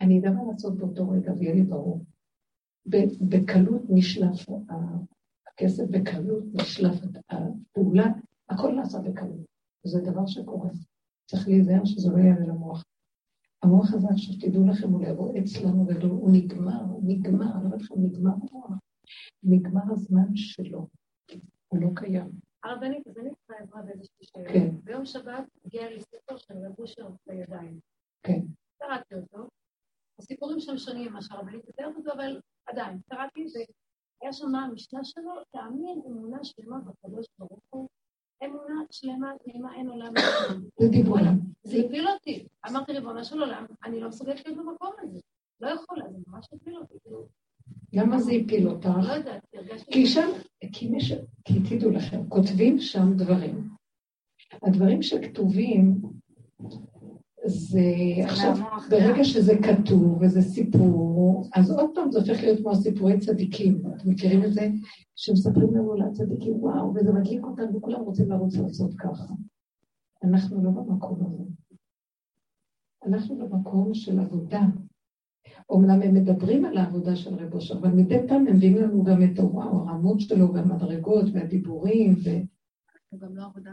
[0.00, 2.04] אני אדע מה לעשות באותו רגע ויהיה לי ברור.
[3.20, 4.46] בקלות נשלף
[5.46, 8.06] הכסף, בקלות נשלף הפעולה,
[8.48, 9.44] הכל נעשה בקלות.
[9.84, 10.70] זה דבר שקורה.
[11.30, 12.84] צריך להיזהר שזה לא יעלה למוח.
[13.62, 17.82] המוח הזה, עכשיו תדעו לכם, הוא יבוא אצלנו גדול, הוא נגמר, הוא נגמר, אני אומרת
[17.82, 18.78] לכם, נגמר המוח.
[19.42, 20.88] נגמר הזמן שלו,
[21.68, 22.30] הוא לא קיים.
[22.64, 24.52] הרבנית, אז אני צריכה עזרה באיזושהי שאלה.
[24.52, 24.70] כן.
[24.84, 27.80] ביום שבת הגיע לי ספר של רב אושר בידיים.
[28.22, 28.40] כן.
[28.78, 29.48] קראתי אותו.
[30.18, 35.32] הסיפורים שם שונים ממה שהרבנית מתארת אותו, אבל עדיין, קראתי, והיה שם מה המשנה שלו,
[35.50, 37.88] תאמין אמונה שלמה בקדוש ברוך הוא,
[38.44, 40.12] אמונה שלמה, נעימה, אין עולם.
[40.80, 40.90] זה.
[41.62, 42.48] זה הפיל אותי.
[42.68, 45.20] אמרתי, ריבונו של עולם, אני לא מסוגלת להיות במקום הזה.
[45.60, 46.94] לא יכולה, זה ממש הפיל אותי.
[47.92, 48.88] למה זה הפיל אותך?
[49.08, 49.92] לא יודעת, הרגשתי...
[49.92, 50.28] כי שם,
[50.72, 51.12] כי, מש...
[51.54, 53.68] כי תדעו לכם, כותבים שם דברים.
[54.62, 56.00] הדברים שכתובים,
[57.46, 57.80] זה
[58.24, 58.56] עכשיו,
[58.90, 63.82] ברגע שזה כתוב וזה סיפור, אז עוד פעם זה הופך להיות כמו סיפורי צדיקים.
[63.96, 64.68] אתם מכירים את זה?
[65.16, 69.34] שמספרים לנו על הצדיקים, וואו, וזה מדליק אותם וכולם רוצים לרוץ לעשות ככה.
[70.24, 71.44] אנחנו לא במקום הזה.
[73.06, 74.60] אנחנו במקום של עבודה.
[75.68, 79.22] אומנם הם מדברים על העבודה של רב אושר, אבל מדי פעם הם מביאים לנו גם
[79.22, 82.12] את הוואו, הרמות שלו והמדרגות והדיבורים.
[82.12, 82.28] ו...
[83.12, 83.72] וגם לא עבודה.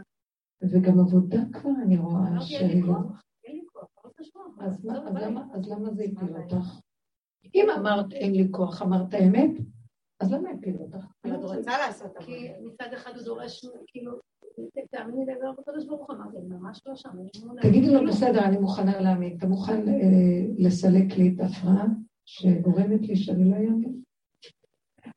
[0.62, 2.94] וגם עבודה כבר אני רואה שאני לא...
[4.58, 6.80] אז למה זה הפיל אותך?
[7.54, 9.50] אם אמרת אין לי כוח, אמרת אמת,
[10.20, 11.06] אז למה הפיל אותך?
[11.24, 14.12] אני רוצה לעשות כי מצד אחד הוא דורש, כאילו,
[17.44, 19.36] לא תגידי לו, בסדר, אני מוכנה להאמין.
[19.36, 19.82] אתה מוכן
[20.58, 21.86] לסלק לי את ההפרעה
[22.24, 24.02] שגורמת לי שאני לא אאמין?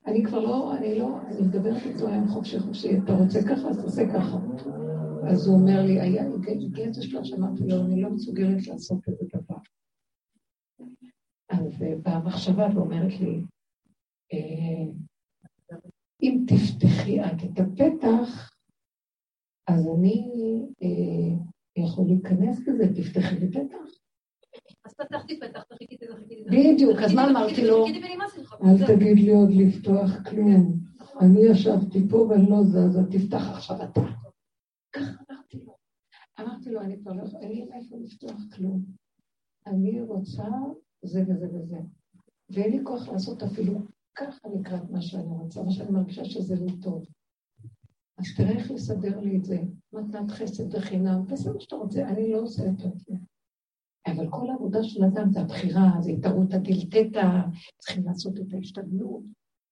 [0.05, 3.81] אני כבר לא, אני לא, אני מדברת איתו היום חופשי חופשי, אתה רוצה ככה, אז
[3.81, 4.37] תעשה ככה.
[5.29, 9.25] אז הוא אומר לי, היה לי גט השלב שאמרתי לו, אני לא מסוגלת לעשות כזה
[9.33, 9.57] דבר.
[11.49, 13.41] אז במחשבה היא אומרת לי,
[16.23, 18.54] אם תפתחי את את הפתח,
[19.67, 20.31] אז אני
[21.77, 23.99] יכול להיכנס לזה, תפתחי לי פתח.
[24.85, 26.43] אז פתחתי פתח, חיכיתי וחיכיתי.
[26.49, 27.85] בדיוק, אז מה אמרתי לו?
[28.63, 30.79] אל תגיד לי עוד לפתוח כלום.
[31.21, 34.01] אני ישבתי פה ואני לא זזה, תפתח עכשיו אתה.
[34.91, 35.75] ככה אמרתי לו.
[36.39, 38.85] אמרתי לו, אני כבר לא יכולה, אין לי מאיפה לפתוח כלום.
[39.67, 40.43] אני רוצה
[41.03, 41.77] זה וזה וזה.
[42.49, 43.79] ואין לי כוח לעשות אפילו
[44.15, 47.05] ככה לקראת מה שאני רוצה, מה שאני מרגישה שזה לא טוב.
[48.17, 49.57] אז תראה איך לסדר לי את זה.
[49.93, 53.13] מתנת חסד וחינם, תעשה מה שאתה רוצה, אני לא עושה את זה.
[54.07, 57.27] אבל כל העבודה של אדם זה הבחירה, זה התערות הדלתתא,
[57.77, 59.23] צריכים לעשות את ההשתדלות.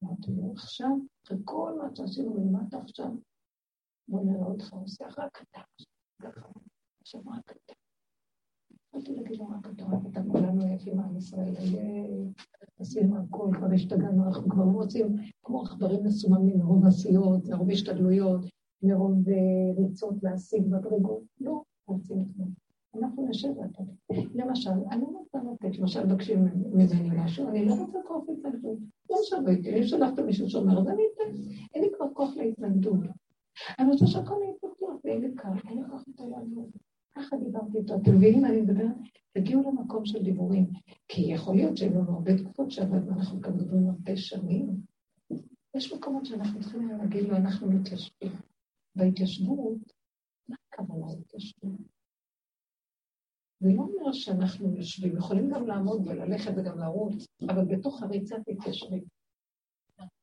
[0.03, 0.91] אמרתי לו, עכשיו,
[1.25, 3.11] אחרי כל מה שעשינו מלמטה עכשיו,
[4.07, 5.61] בוא נראה אותך עושה רק אתה.
[6.21, 6.47] ככה,
[7.01, 7.82] עכשיו רק אתה.
[8.93, 11.53] יכולתי להגיד לו רק אתה, רק אתה, כולנו יפים עם ישראל,
[12.79, 18.45] עשינו הכל, כבר השתגענו, אנחנו כבר לא רוצים, כמו עכברים מסוממים מרוב עשיות, מרוב השתדלויות,
[18.83, 19.13] מרוב
[19.77, 22.49] ריצות להשיג מדרגות, לא רוצים כלום.
[22.95, 23.83] אנחנו נשב ואתה.
[24.33, 28.77] למשל, אני לא רוצה לתת, למשל, מבקשים ממני משהו, אני לא רוצה כוח להתנגדות.
[29.09, 31.37] לא משנה, אני שולחת מישהו שאומר, אז אני אתן,
[31.75, 32.99] אין לי כבר כוח להתנגדות.
[33.79, 36.69] אני רוצה שהכל יהיה פתוח, ואין לי קל, אין לי כוח לעזור.
[37.15, 37.95] ככה דיברתי איתו.
[37.95, 38.95] אתם מבינים מה אני מדברת?
[39.37, 40.69] תגיעו למקום של דיבורים.
[41.07, 44.81] כי יכול להיות שהיו לנו הרבה תקופות שעבדנו, אנחנו גם מדברים הרבה שנים.
[45.75, 48.31] יש מקומות שאנחנו צריכים להגיד לו, אנחנו מתיישבים.
[48.95, 49.93] בהתיישבות,
[50.47, 51.79] מה הכוונה להתיישבות?
[53.59, 59.03] זה לא אומר שאנחנו יושבים, יכולים גם לעמוד וללכת וגם לרוץ, אבל בתוך הריצה תתיישבים.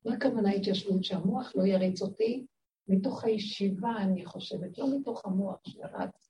[0.05, 1.05] מה הכוונה התיישבות?
[1.05, 2.47] שהמוח לא יריץ אותי,
[2.88, 6.29] מתוך הישיבה, אני חושבת, לא מתוך המוח שרץ.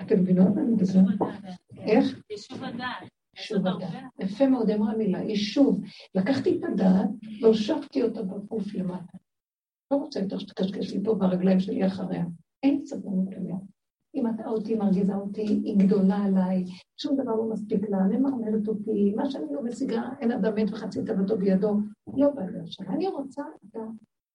[0.00, 1.34] אתם מבינות מה אני מדברת?
[1.78, 2.20] איך?
[2.30, 3.08] יישוב הדעת.
[3.36, 4.04] יישוב הדעת.
[4.20, 5.80] יפה מאוד, אמרה מילה, יישוב.
[6.14, 7.08] לקחתי את הדעת
[7.42, 9.18] והושבתי אותה בגוף למטה.
[9.90, 12.24] לא רוצה יותר שתקשקש לי פה ברגליים שלי אחריה.
[12.62, 13.56] אין סבלנות אליה.
[14.14, 16.64] אם אתה אותי מרגיזה אותי, היא גדולה עליי,
[16.96, 21.04] שום דבר לא מספיק לה, ממרמרת אותי, מה שאני לא משיגה, אין אדם מת וחצי
[21.04, 21.76] תאוותו בידו,
[22.16, 22.86] לא לי עכשיו.
[22.88, 23.76] אני רוצה את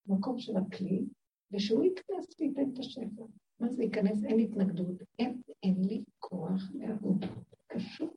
[0.08, 1.06] המקום של הכלי,
[1.52, 3.24] ושהוא ייכנס וייתן את השפע.
[3.60, 4.24] מה זה ייכנס?
[4.24, 5.04] אין התנגדות.
[5.20, 7.26] אין, אין לי כוח לעבוד.
[7.68, 8.10] קשור.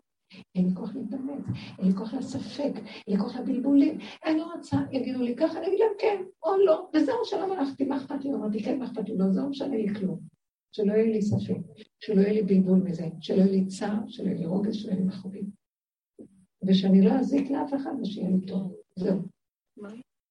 [0.54, 1.44] אין לי כוח להתאמץ,
[1.78, 2.72] אין לי כוח לספק,
[3.06, 3.98] אין לי כוח לבלבולים.
[4.26, 7.84] אני לא רוצה, יגידו לי ככה, אני אגיד להם כן או לא, וזהו שלום הלכתי,
[7.84, 8.32] מה אכפת לי?
[8.32, 9.16] אמרתי כן, מה אכפת לי?
[9.16, 10.20] לא, זה לא משנה לי כלום.
[10.72, 11.56] שלא יהיה לי ספק,
[12.00, 15.00] שלא יהיה לי בלבול מזה, שלא יהיה לי צער, שלא יהיה לי רוגז, שלא יהיה
[15.00, 15.50] לי מכאובים.
[16.66, 18.74] ושאני לא אזיק לאף אחד ושיהיה לי טוב.
[18.96, 19.18] זהו.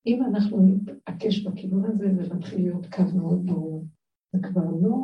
[0.07, 3.80] אם אנחנו נתעקש בכיוון הזה, זה מתחיל להיות קו מאוד ברור.
[4.33, 4.97] זה כבר לא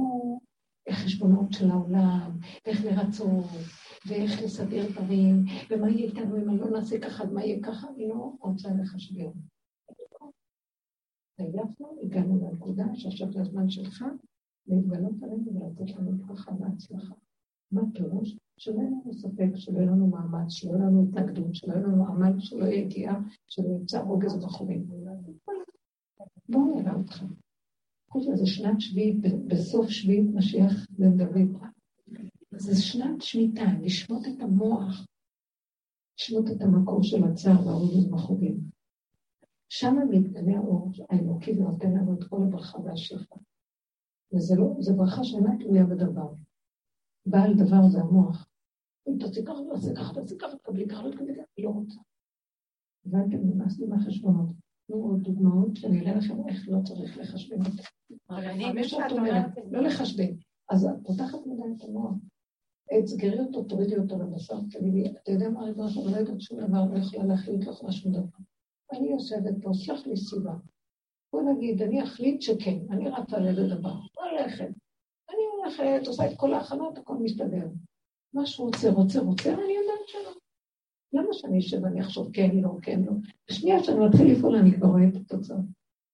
[0.91, 2.31] חשבונות של העולם,
[2.65, 3.45] ואיך לרצות,
[4.07, 8.33] ואיך לסדר דברים, ומה יהיה איתנו אם לא נעשה ככה, מה יהיה ככה, אני לא
[8.39, 9.33] רוצה לחשבון.
[11.37, 14.05] עייפנו, הגענו לנקודה שעכשיו זה הזמן שלך
[14.67, 17.15] להתגלות עלינו ולתת לנו ברכה והצלחה.
[17.71, 18.37] מה הפירוש?
[18.57, 22.07] שלא יהיה לנו ספק, שלא יהיה לנו מאמץ, שלא יהיה לנו התנגדות, שלא יהיה לנו
[22.07, 24.87] עמל, שלא יהיה יגיעה, שלא ימצא רוגז בחורים.
[26.49, 27.23] בואו נראה אותך.
[28.17, 29.15] מזה שנת שביעית,
[29.47, 31.61] בסוף שביעית משיח בן דוד.
[32.51, 35.05] זה שנת שמיטה, לשמוט את המוח,
[36.19, 38.57] לשמוט את המקור של הצער והרוגז בחורים.
[39.69, 43.35] שם מתגלה האור האלוקי ונותן לנו את כל הברכה והשפע.
[44.33, 46.33] וזו לא, ברכה שאינה תלויה בדבר.
[47.25, 48.49] בעל דבר זה המוח.
[49.07, 51.99] אם תעשי ככה, תעשי ככה, תעשי ככה, תקבלי ככה, לא תקבלי ככה, לא רוצה.
[53.05, 54.49] הבנתם, נמאס לי מהחשבונות.
[54.87, 57.83] תנו עוד דוגמאות שאני אראה לכם איך לא צריך לחשבן אותה.
[58.29, 60.33] אני, מה שאת אומרת, לא לחשבן.
[60.69, 62.13] אז את פותחת מדי את המוח.
[63.05, 66.85] סגרי אותו, תורידי אותו לבשר, תגידי, אתה יודע מה ריבונו שלנו, לא יודעת שום דבר,
[66.93, 68.37] לא יכולה להחליט, יכולה שום דבר.
[68.93, 70.53] אני יושבת פה, סלח לי סיבה.
[71.33, 74.69] בוא נגיד, אני אחליט שכן, אני רצה לאיזה דבר, הולכת.
[75.29, 77.67] אני הולכת, עושה את כל ההכנות, הכל מסתדר.
[78.33, 80.31] מה שהוא רוצה, רוצה, רוצה, אני יודעת שלא.
[81.13, 83.11] למה שאני אשב ואני אחשוב כן, לא, כן, לא?
[83.49, 85.65] בשנייה שאני מתחיל לפעול, אני כבר רואה את התוצאות.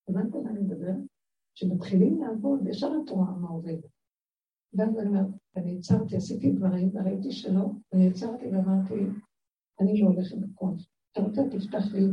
[0.09, 0.97] הבנת מה אני מדברת?
[1.55, 3.77] כשמתחילים לעבוד, ישר את רואה מה עובד.
[4.73, 8.93] ואז אני אומרת, אני עצרתי, עשיתי דברים, וראיתי שלא, אני עצרתי ואמרתי,
[9.81, 10.87] אני לא הולכת בכוח.
[11.11, 12.09] אתה רוצה, תפתח לי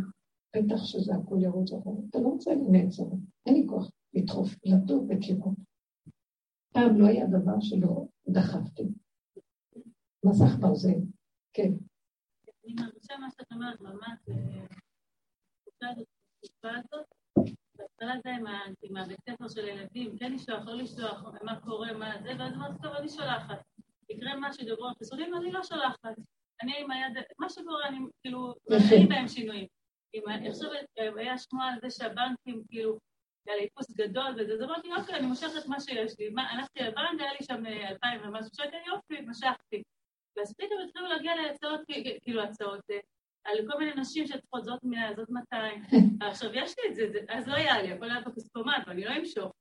[0.52, 2.02] פתח שזה הכול ירוץ אחורה.
[2.10, 3.04] אתה לא רוצה, אני נעצר.
[3.46, 5.54] אין לי כוח לדחוף, לדור בכיוון.
[6.72, 8.82] פעם לא היה דבר שלא דחפתי.
[10.24, 11.00] מסך ברזל,
[11.52, 11.72] כן.
[12.70, 14.18] אני מרגישה מה שאת אומרת, ממש,
[15.66, 17.06] בתקופה הזאת,
[17.78, 18.30] בהתחלה זה
[18.82, 22.82] עם הבית ספר של הילדים, כן לשלוח, לא לשלוח, מה קורה, מה זה, ואז אמרתי,
[22.82, 23.62] טוב, אני שולחת.
[24.10, 26.16] יקרה מה שדיברו על חיסונים, אני לא שולחת.
[26.62, 28.54] אני עם היד, מה שקורה, אני כאילו,
[28.92, 29.66] אין בהם שינויים.
[30.28, 32.98] אני חושבת, היה שמוע על זה שהבנקים, כאילו,
[33.46, 36.30] היה לי איפוס גדול וזה, אז אמרתי, אוקיי, אני מושכת מה שיש לי.
[36.50, 39.82] הלכתי לבנק, היה לי שם אלפיים ומשהו שקל, יופי, משכתי.
[40.40, 41.80] ואז פתאום התחילו להגיע להצעות,
[42.22, 42.98] כאילו הצעות, אה,
[43.44, 45.82] על כל מיני נשים שצריכות זאת מאה, זאת 200.
[46.30, 49.52] עכשיו, יש לי את זה, אז לא היה לי, הכל היה בכספומט, ואני לא אמשוך.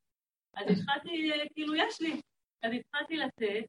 [0.55, 2.21] אז התחלתי, אה, כאילו, יש לי.
[2.63, 3.65] אז התחלתי לתת,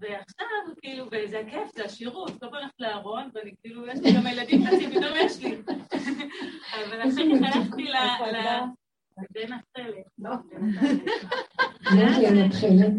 [0.00, 0.46] ועכשיו,
[0.82, 4.66] כאילו, וזה הכיף, זה השירות, כל פעם הולכת לארון, ואני כאילו, יש לי גם ילדים
[4.66, 5.56] חצי, פתאום יש לי.
[6.76, 7.18] אבל כך
[7.56, 7.96] הלכתי ל...
[9.30, 10.06] בין התכלת.
[10.18, 10.30] לא.
[11.96, 12.92] מה זה התכלת?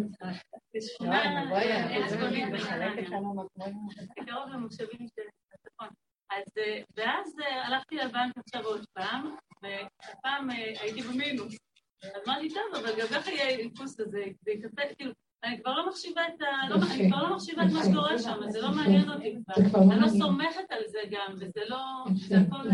[6.97, 11.55] ואז הלכתי לבנק עכשיו עוד פעם, והפעם הייתי במינוס.
[12.03, 15.11] אז אמרתי, טוב, אבל גם איך יהיה איפוס הזה, זה יתאפק, כאילו,
[15.43, 16.69] אני כבר לא מחשיבה את ה...
[16.69, 19.79] לא, אני כבר לא מחשיבה את מה שקורה שם, זה לא מעניין אותי כבר.
[19.79, 21.77] לא אני לא סומכת על זה גם, וזה לא...
[22.15, 22.69] זה הכל...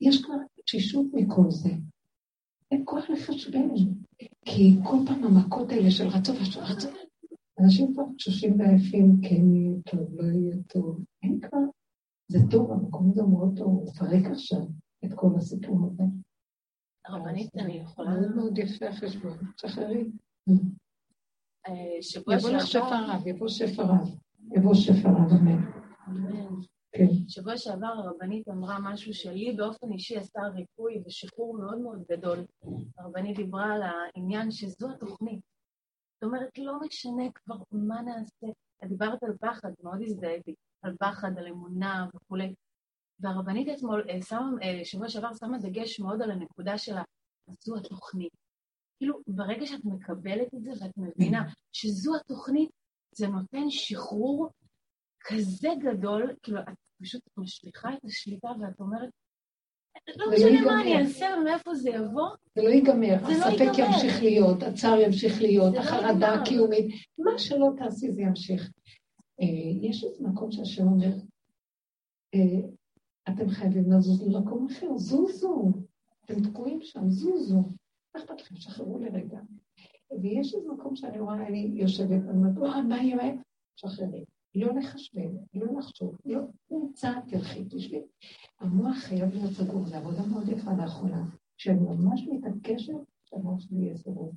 [0.00, 0.34] יש כבר
[0.64, 1.70] תשישות מכל זה.
[2.70, 3.68] אין כוח לחשבן.
[4.44, 6.60] כי כל פעם המכות האלה של רצון ושל
[7.60, 11.04] אנשים כבר תשושים ועייפים, כן יהיה טוב, לא יהיה טוב.
[11.22, 11.58] אין כבר...
[12.28, 14.60] זה טוב, המקום הזה מאוד טוב, הוא מפרק עכשיו
[15.04, 16.02] את כל הסיפור הזה.
[17.06, 18.10] הרבנית, אני יכולה...
[18.10, 20.10] מאוד מאוד יפה החשבון, שחררי.
[22.00, 22.48] שבוע שעבר...
[22.48, 24.18] יבוא לך שפע רב, יבוא שפע רב.
[24.56, 25.62] יבוא שפע רב, אמן.
[26.92, 27.28] כן.
[27.28, 32.38] שבוע שעבר הרבנית אמרה משהו שלי באופן אישי עשה ריפוי ושחרור מאוד מאוד גדול.
[32.98, 35.40] הרבנית דיברה על העניין שזו התוכנית.
[36.14, 38.46] זאת אומרת, לא משנה כבר מה נעשה.
[38.84, 42.54] את דיברת על פחד, מאוד הזדהיתי, על פחד, על אמונה וכולי.
[43.20, 46.94] והרבנית אתמול, אה, שבוע שעבר שמה דגש מאוד על הנקודה של
[47.64, 48.32] זו התוכנית.
[48.98, 52.70] כאילו, ברגע שאת מקבלת את זה ואת מבינה שזו התוכנית,
[53.14, 54.48] זה נותן שחרור
[55.28, 59.08] כזה גדול, כאילו, את פשוט משליכה את השליטה ואת אומרת,
[60.16, 62.28] לא משנה מה אני אעשה ומאיפה זה יבוא.
[62.54, 66.86] זה לא ייגמר, לא הספק ימשיך להיות, הצער ימשיך להיות, לא החרדה הקיומית,
[67.18, 68.70] מה שלא תעשי זה ימשיך.
[69.40, 71.12] אה, יש איזה מקום שהשם אומר,
[72.34, 72.68] אה,
[73.28, 75.72] אתם חייבים לזוז למקום אחר, זוזו,
[76.24, 77.62] אתם תקועים שם, זוזו.
[78.14, 78.56] מה אכפת לכם?
[78.56, 79.38] שחררו לרגע.
[80.22, 83.32] ויש איזה מקום שאני רואה, אני יושבת, ואני אומרת, מה יהיה?
[83.76, 84.24] שחררי.
[84.54, 86.40] לא לחשבן, לא לחשוב, לא
[86.70, 88.02] נמצא, תלכי, תשבי.
[88.60, 91.24] המוח חייב להיות סגור, זו עבודה מאוד יפה לאחרונה,
[91.56, 92.94] שאני ממש מתעקשת
[93.24, 94.32] שהמוח שלי יהיה סגור.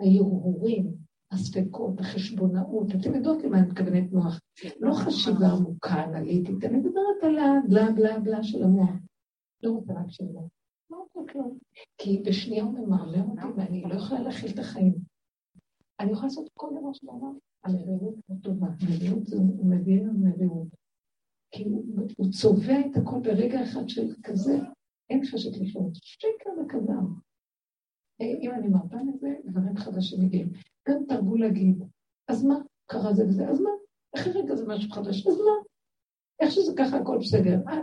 [0.00, 0.94] ההרהורים,
[1.30, 4.40] הספקות, החשבונאות, אתם יודעות למה אני מתכוונת מוח.
[4.80, 8.90] לא חשיבה עמוקה, אנליטית, אני מדברת על הבלה בלה בלה של המוח.
[9.62, 10.42] לא רוצה רק שלא.
[10.90, 11.58] לא רוצה כלום.
[11.98, 14.94] כי בשנייה הוא ממרמר אותי ואני לא יכולה להכיל את החיים.
[16.00, 18.66] אני יכולה לעשות כל דבר שאומר, המרירות לא טובה.
[18.80, 20.68] המרירות זה מביא לנו מרירות.
[21.50, 21.64] כי
[22.16, 24.58] הוא צובע את הכל ברגע אחד של כזה,
[25.10, 25.90] אין חשת לחיות.
[25.94, 27.04] שקר וכזב.
[28.20, 30.52] אם אני מרפה מזה, דברים חדשים מגיעים.
[30.88, 31.82] גם תרבו להגיד,
[32.28, 32.54] אז מה,
[32.86, 33.70] קרה זה וזה, אז מה?
[34.16, 35.68] איך הרגע זה משהו חדש, אז מה?
[36.40, 37.60] איך שזה ככה הכל בסדר.
[37.68, 37.80] אה,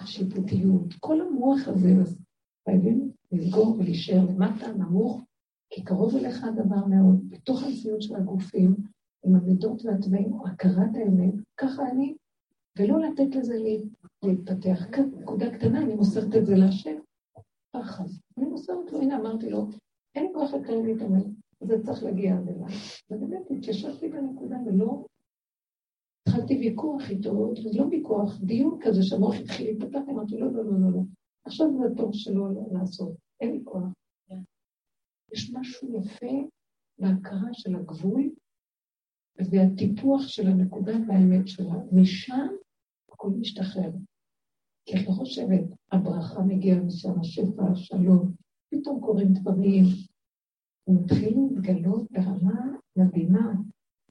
[0.00, 2.18] השיפוטיות, כל המוח הזה, אז
[2.64, 5.22] חייבים לסגור ולהישאר למטה, נמוך,
[5.70, 8.76] כי קרוב אליך הדבר מאוד, בתוך המציאות של הגופים,
[9.24, 12.14] עם המידות והטבעים, הכרת האמת, ככה אני,
[12.78, 13.54] ולא לתת לזה
[14.22, 14.86] להתפתח.
[14.92, 16.96] כאן, נקודה קטנה, אני מוסרת את זה להשם.
[17.70, 18.04] פחד.
[18.38, 19.68] אני מוסרת לו, הנה אמרתי לו,
[20.14, 22.74] אין לי כוח לקיים להתאמן, זה צריך להגיע עד אליי.
[23.10, 25.04] ובאמת התיישבתי בנקודה ולא
[26.28, 30.92] התחלתי ויכוח איתו, לא ויכוח, דיון כזה שהמוח התחיל להתפתח, אמרתי לא, לא, לא, לא,
[30.92, 31.00] לא.
[31.44, 33.84] עכשיו זה התור שלו לעשות, אין לי כוח.
[34.28, 34.40] כן.
[35.32, 36.48] יש משהו יפה
[36.98, 38.30] בהכרה של הגבול
[39.38, 41.74] והטיפוח של הנקודה והאמת שלה.
[41.92, 42.46] משם
[43.12, 43.90] הכל משתחרר.
[44.86, 48.32] כי את לא חושבת, הברכה מגיעה משם, השפע, השלום,
[48.70, 49.84] פתאום קורים דברים.
[50.88, 52.60] הם התחילו להתגלות ברמה
[52.96, 53.52] מדהימה.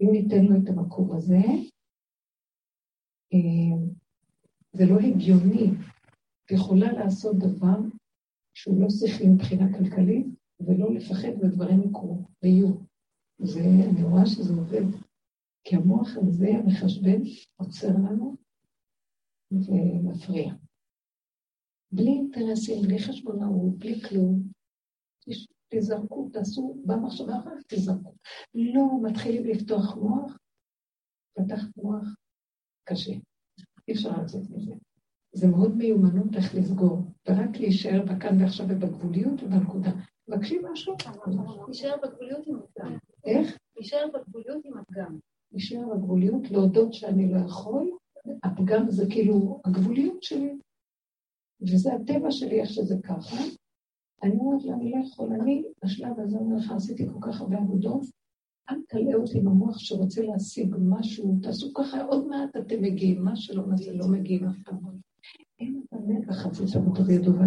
[0.01, 1.41] אם ניתן לו את המקור הזה,
[3.33, 3.87] אה,
[4.73, 5.71] זה לא הגיוני.
[6.51, 7.77] יכולה לעשות דבר
[8.53, 10.25] שהוא לא שכלי מבחינה כלכלית,
[10.59, 12.67] ולא לפחד ודברים יקרו ויהיו.
[13.39, 14.83] ואני רואה שזה עובד.
[15.63, 17.21] כי המוח הזה, המחשבן,
[17.55, 18.35] עוצר לנו
[19.51, 20.53] ומפריע.
[21.91, 24.43] בלי אינטרסים, בלי חשבונאות, בלי כלום.
[25.69, 28.13] תזרקו, תעשו במחשבה אחת, תזרקו.
[28.53, 30.37] לא, מתחילים לפתוח מוח,
[31.33, 32.05] פתח מוח
[32.83, 33.11] קשה.
[33.87, 34.73] אי אפשר לצאת מזה.
[35.33, 36.97] זה מאוד מיומנות איך לסגור,
[37.29, 39.91] ורק להישאר בכאן ועכשיו ובגבוליות ובנקודה.
[40.27, 40.95] מבקשים משהו?
[41.67, 42.97] להישאר בגבוליות עם הפגם.
[43.25, 43.57] איך?
[43.75, 45.17] להישאר בגבוליות עם הפגם.
[45.53, 47.91] להישאר בגבוליות, להודות שאני לא יכול,
[48.43, 50.53] הפגם זה כאילו הגבוליות שלי,
[51.61, 53.35] וזה הטבע שלי איך שזה ככה.
[54.23, 57.57] אני אומרת לה, אני לא יכול, אני בשלב הזה אומר לך, עשיתי כל כך הרבה
[57.57, 58.01] עבודות,
[58.69, 63.67] אל תלאה אותי במוח שרוצה להשיג משהו, תעשו ככה, עוד מעט אתם מגיעים, מה שלא
[63.67, 64.77] נעשה לא מגיעים אף פעם.
[65.59, 67.45] אין הנפח חצי שעות וידובה.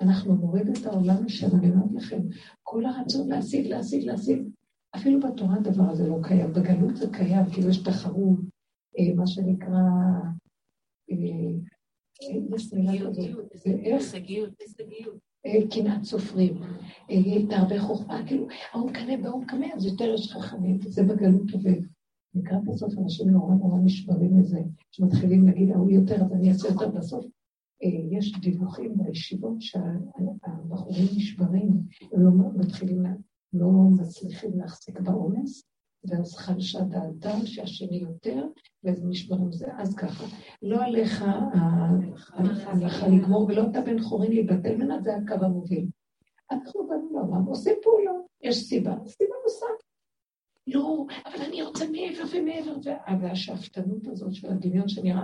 [0.00, 2.20] אנחנו נוריד את העולם משם, אני אומרת לכם,
[2.62, 4.48] כל הרצון להשיג, להשיג, להשיג.
[4.96, 8.38] אפילו בתורה הדבר הזה לא קיים, בגלות זה קיים, כאילו יש תחרות,
[8.98, 9.80] אה, מה שנקרא...
[11.10, 11.16] אה,
[15.46, 16.54] אה, קנאת סופרים,
[17.50, 21.80] תרבה חוכמה, כאילו, ההוא קנה והוא מקנה, אז יותר יש חכמים, זה בגלות עובד.
[22.34, 26.88] לקראת הסוף אנשים נורא נורא נשברים מזה, שמתחילים להגיד, ההוא יותר, אז אני אעשה יותר.
[26.88, 27.24] בסוף.
[28.10, 31.70] יש דיווחים בישיבות שהבחורים נשברים,
[32.12, 33.04] הם לא מתחילים,
[33.54, 35.62] לא מצליחים להחזיק בעומס,
[36.04, 38.46] ואז חלשה דעתם שהשני יותר,
[38.84, 39.66] ואז נשברים זה.
[39.78, 40.24] אז ככה,
[40.62, 41.24] לא עליך
[42.32, 45.86] ההלכה לגמור, ולא אתה בן חורין להיבטל ממנה, זה הקו המוביל.
[46.50, 49.84] אנחנו באנו לעולם, עושים פעולות, יש סיבה, סיבה נוספת.
[50.66, 55.22] לא, אבל אני רוצה מעבר ומעבר, והשאפתנות הזאת של הדמיון שנראה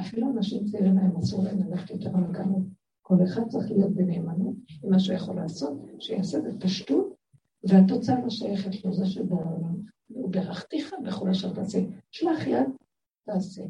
[0.00, 2.62] אפילו אנשים צעירים להם אסור להם ללכת יותר על הגנות.
[3.02, 7.15] כל אחד צריך להיות בנאמנות עם מה שהוא יכול לעשות, שיעשה בפשטות,
[7.68, 9.76] והתוצאה לא שייכת לו, זה שבעולם.
[10.10, 11.78] וברכתיך בכל אשר תעשה.
[12.10, 12.68] שלח יד,
[13.26, 13.62] תעשה.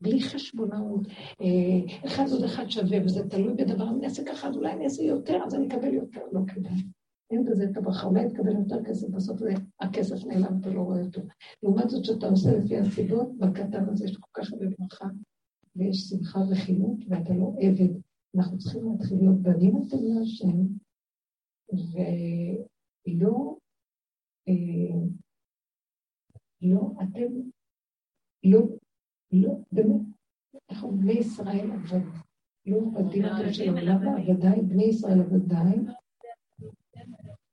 [0.00, 1.06] בלי חשבונאות.
[1.40, 5.02] אה, אחד עוד אחד שווה, וזה תלוי בדבר, אני אעשה ככה, אז אולי אני אעשה
[5.02, 6.20] יותר, אז אני אקבל יותר.
[6.32, 6.82] לא כדאי.
[7.30, 11.00] אין בזה את הברכה, אולי תקבל יותר כסף, בסוף זה, הכסף נעלם, אתה לא רואה
[11.00, 11.20] אותו.
[11.62, 15.08] לעומת זאת, שאתה עושה לפי הסיבות, בקטן הזה יש כל כך הרבה ברכה,
[15.76, 17.94] ויש שמחה וחינות, ואתה לא עבד.
[18.36, 20.66] אנחנו צריכים להתחיל להיות בנים אתם להשם,
[24.48, 25.08] אה,
[26.62, 27.32] לא, אתם,
[28.44, 28.60] לא,
[29.32, 30.00] לא, באמת,
[30.70, 32.06] אנחנו בני ישראל עבד,
[32.66, 35.74] לא עבדים אתם של העולם, עבדיי, בני ישראל עבדיי.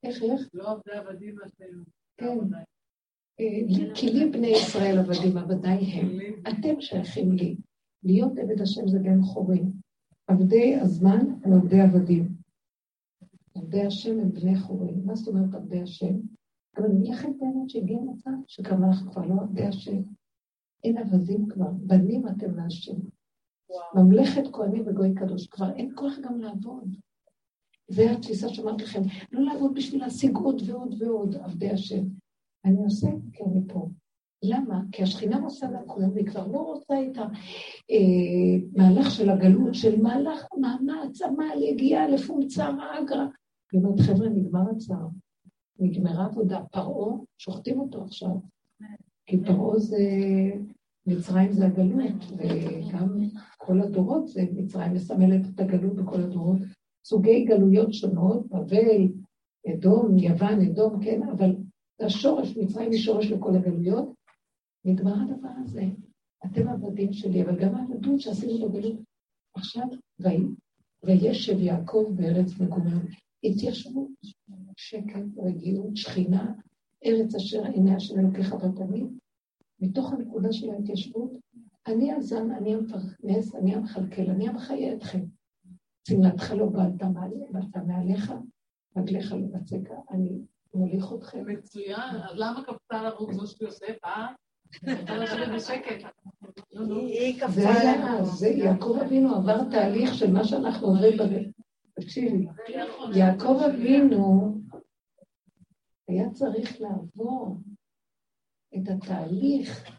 [0.03, 0.49] איך, איך?
[0.53, 1.83] לא עבדי עבדים אתם.
[2.17, 2.37] כן.
[3.95, 6.07] כי לי בני ישראל עבדים, עבדיי הם.
[6.49, 7.55] אתם שייכים לי.
[8.03, 9.71] להיות עבד השם זה בן חורים.
[10.27, 12.40] עבדי הזמן הם עבדי עבדים.
[13.55, 15.01] עבדי השם הם בני חורים.
[15.05, 16.15] מה זאת אומרת עבדי השם?
[16.77, 20.01] אבל אני לכם באמת שהגיע מצב שגם אנחנו כבר לא עבדי השם.
[20.83, 22.95] אין עבדים כבר, בנים אתם להשם.
[23.95, 26.95] ממלכת כהנים וגוי קדוש, כבר אין כוח גם לעבוד.
[27.87, 29.01] זה התפיסה שאמרתי לכם,
[29.31, 32.03] לא לעבוד בשביל להשיג עוד ועוד ועוד עבדי השם.
[32.65, 33.89] אני עושה כי אני פה.
[34.43, 34.81] למה?
[34.91, 40.45] כי השכינה עושה לכולם, והיא כבר לא רוצה את המהלך אה, של הגלות, של מהלך
[40.57, 43.27] מאמץ, עמל, יגיעה לפומצר, אגרה.
[43.71, 45.07] היא אומרת, חבר'ה, נגמר הצער.
[45.79, 46.61] נגמרה עבודה.
[46.71, 48.35] פרעה, שוחטים אותו עכשיו.
[49.25, 49.97] כי פרעה זה,
[51.07, 53.19] מצרים זה הגלות, וגם
[53.57, 56.57] כל הדורות זה, מצרים מסמלת את הגלות בכל הדורות.
[57.05, 59.07] סוגי גלויות שונות, בבל,
[59.69, 61.55] אדום, יוון, אדום, כן, אבל
[61.99, 64.13] השורש, מצרים היא שורש לכל הגלויות.
[64.85, 65.83] נגמר הדבר הזה.
[66.45, 68.99] אתם עבדים שלי, אבל גם העבדות שעשינו בגלות.
[69.55, 69.87] עכשיו,
[71.03, 72.99] וישב יעקב בארץ מגוריו.
[73.43, 74.07] התיישבות,
[74.77, 76.53] שקט, רגיעות, שכינה,
[77.05, 79.05] ארץ אשר עיני השם אלוקיך בתמיד.
[79.79, 81.31] מתוך הנקודה של ההתיישבות,
[81.87, 85.25] אני הזן, אני המפרנס, אני המכלכל, אני המחיה אתכם.
[86.03, 87.03] צמלתך לא בעלת
[87.87, 88.33] מעליך,
[88.97, 90.41] רגליך לא בצקה, אני
[90.73, 91.45] מוליך אתכם.
[91.47, 94.27] מצוין, אז למה קפצה לרוג זו יוסף, אה?
[97.49, 101.51] זה היה, זה יעקב אבינו עבר תהליך של מה שאנחנו אומרים.
[102.01, 102.47] תקשיבי,
[103.15, 104.53] יעקב אבינו
[106.07, 107.57] היה צריך לעבור
[108.75, 109.91] את התהליך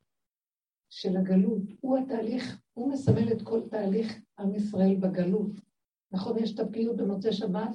[0.90, 1.62] של הגלות.
[1.80, 5.50] הוא התהליך, הוא מסמל את כל תהליך עם ישראל בגלות.
[6.12, 7.68] נכון, יש את הפיוט במוצאי שבת,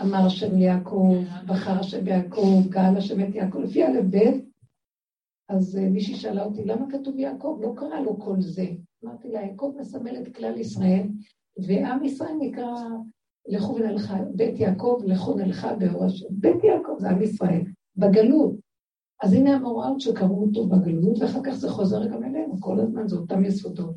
[0.00, 1.14] אמר השם יעקב,
[1.46, 4.50] בחר השם יעקב, גאל השם את יעקב, לפי א' ב',
[5.48, 7.58] אז אה, מישהי שאלה אותי, למה כתוב יעקב?
[7.62, 8.66] לא קרא לו כל זה.
[9.04, 11.08] אמרתי לה, יעקב מסמל את כלל ישראל,
[11.66, 12.74] ועם ישראל נקרא
[13.48, 16.26] לכו ונלכה, בית יעקב, לכו נלכה באור השם.
[16.30, 17.62] בית יעקב זה עם ישראל,
[17.96, 18.54] בגלות.
[19.22, 23.16] אז הנה המאורעות שקראו אותו בגלות, ואחר כך זה חוזר גם אלינו, כל הזמן זה
[23.16, 23.96] אותם יסודות.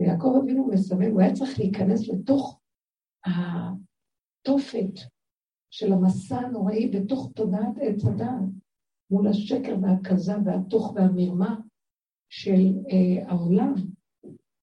[0.00, 2.60] ויעקב אבינו מסמל, הוא היה צריך להיכנס לתוך
[3.26, 5.00] התופת
[5.70, 8.42] של המסע הנוראי בתוך תודעת עץ הדעת,
[9.10, 11.56] מול השקר והכזה והתוך והמרמה
[12.28, 13.74] של אה, העולם,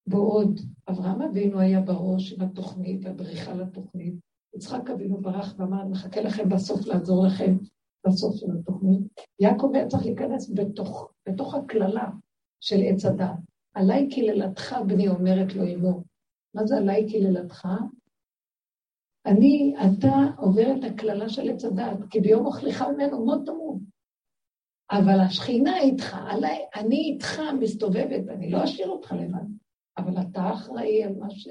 [0.08, 0.60] בעוד
[0.90, 4.14] אברהם אבינו היה בראש של התוכנית, הבריחה לתוכנית,
[4.56, 7.58] יצחק אבינו ברח ואמר, מחכה לכם בסוף לעזור לכם
[8.08, 9.02] בסוף של התוכנית.
[9.40, 12.10] יעקב היה צריך להיכנס בתוך, בתוך הקללה
[12.60, 13.38] של עץ הדעת.
[13.74, 16.04] עליי קללתך, בני אומרת לו אמו.
[16.54, 17.68] מה זה עליי קללתך?
[19.26, 23.78] אני, אתה עובר את הקללה של עץ הדעת, כי ביום אוכליך ממנו מות תמות.
[24.92, 29.67] אבל השכינה איתך, עליי, אני איתך מסתובבת, אני לא אשאיר אותך לבד.
[29.98, 31.48] אבל אתה אחראי על מה ש...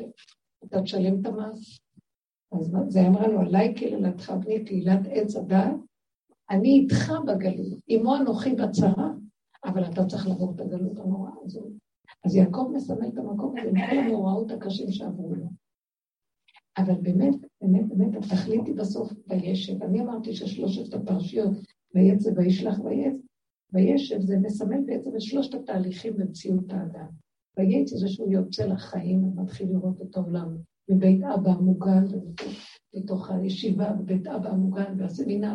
[0.64, 1.78] אתה תשלם את המס.
[2.52, 5.76] אז זה אמרה לו, עליי קללתך בני קהילת עץ הדעת,
[6.50, 9.10] אני איתך בגלות, עמו אנוכי בצרה,
[9.64, 11.72] אבל אתה צריך לעבור את הגלות הנוראה הזאת.
[12.24, 15.46] אז יעקב מסמל את המקום הזה מכל המאורעות הקשים שעברו לו.
[16.78, 19.82] אבל באמת, באמת, באמת, התכלית היא בסוף וישב.
[19.82, 21.52] אני אמרתי ששלושת הפרשיות,
[21.94, 23.18] ויצא וישלח ויצא,
[23.72, 27.25] וישב זה מסמל בעצם את שלושת התהליכים במציאות האדם.
[27.58, 30.56] ויצא זה שהוא יוצא לחיים ומתחיל לראות את העולם
[30.88, 32.04] מבית אבא המוגן,
[32.94, 35.54] מתוך הישיבה בבית אבא המוגן והסמינר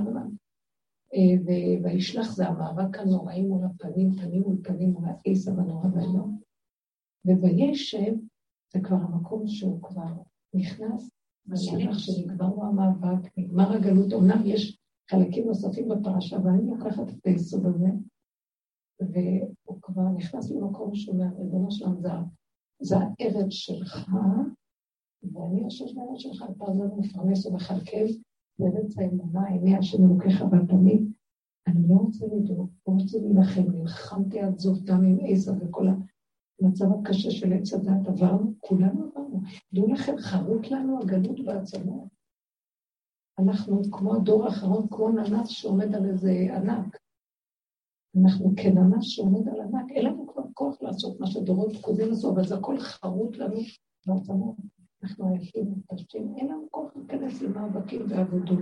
[1.14, 1.54] אה,
[1.84, 6.40] וישלח זה המאבק הנוראי מול הפנים, פנים מול פנים מול העיסה הנורא והיום.
[7.26, 8.14] ווישב
[8.74, 10.14] זה כבר המקום שהוא כבר
[10.54, 11.10] נכנס
[11.48, 14.78] למהלך שנגמר לו המאבק, נגמר הגלות, אמנם יש
[15.12, 17.88] חלקים נוספים בפרשה, ואני לוקחת את היסוד הזה,
[19.12, 22.02] והוא כבר נכנס למקום שאומר, ריבונו שלנו,
[22.82, 24.10] זה, הארץ שלך,
[25.24, 28.06] ואני יושב בארץ שלך, עוזר ומפרנס ומכלכל,
[28.60, 31.12] בארץ האמונה, עיני השם אלוקיך בתמיד.
[31.68, 35.88] אני לא רוצה לדאוג, לא רוצה להילחם, נלחמתי עד זוב דם עם עזה וכל
[36.62, 39.42] המצב הקשה של עץ הדת, עברנו, כולנו עברנו.
[39.74, 42.08] דעו לכם, חרוט לנו הגלות בעצמות.
[43.40, 47.01] אנחנו כמו הדור האחרון, כמו ננס שעומד על איזה ענק.
[48.20, 52.48] אנחנו כננס שעומד על ענק, אין לנו כבר כוח לעשות מה שדורות קודם עשו, אבל
[52.48, 53.60] זה הכל חרוט לנו
[54.08, 54.56] בעצמות.
[55.04, 58.60] אנחנו עייפים, מתפשטים, אין לנו כוח להיכנס למאבקים ועבודות.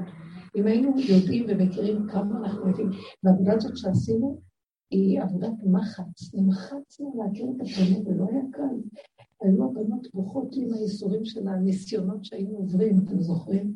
[0.56, 2.90] אם היינו יודעים ומכירים כמה אנחנו עייפים,
[3.24, 4.40] והעבודה הזאת שעשינו
[4.92, 6.34] היא עבודת מחץ.
[6.34, 8.76] נמחצנו להכיר את הפנים, ולא היה קל.
[9.42, 13.74] היו הבנות בוכות עם הייסורים של הניסיונות שהיינו עוברים, אתם זוכרים?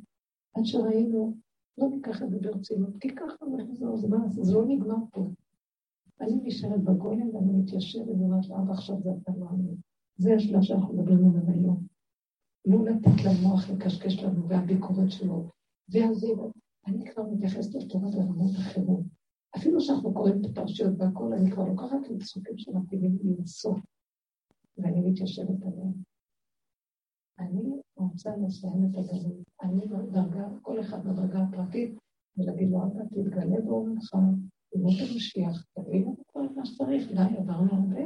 [0.54, 1.34] עד שראינו,
[1.78, 3.98] לא ניקח את זה ברצינות, כי ככה נחזור,
[4.44, 5.30] זה לא נגמר פה.
[6.24, 9.76] אני נשארת בגולם ואני מתיישבת ואומרת לאבא עכשיו זה אתה לא אני.
[10.18, 11.88] זה השלב שאנחנו מדברים עליו היום.
[12.66, 15.50] לא לתת למוח לקשקש לנו והביקורת שלו.
[15.90, 16.26] ואז
[16.88, 19.04] אני כבר מתייחסת לתורה ברמות אחרות.
[19.58, 23.80] אפילו שאנחנו קוראים את הפרשיות והכול, אני כבר לוקחת את הפסוקים שמתאימים לי לסוף,
[24.78, 25.94] ואני מתיישבת עליהם.
[27.40, 29.44] אני רוצה לסיים את הגלות.
[29.62, 31.98] אני בדרגה, כל אחד בדרגה הפרטית,
[32.38, 34.16] ולהגיד לו, אתה תתגלה באומנך,
[34.76, 38.02] ימות המשיח, תבין את כל מה שצריך, די, עברנו הרבה.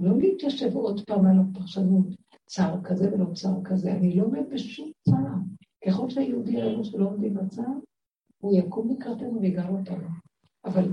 [0.00, 2.06] לא להתיישב עוד פעם על הפרשנות,
[2.46, 5.34] צער כזה ולא צער כזה, אני לא עומד בשום צער.
[5.86, 7.72] ככל שהיהודי יראו שלא עומדים בצער,
[8.38, 10.08] הוא יקום לקראתנו ויגאל אותנו.
[10.64, 10.92] אבל,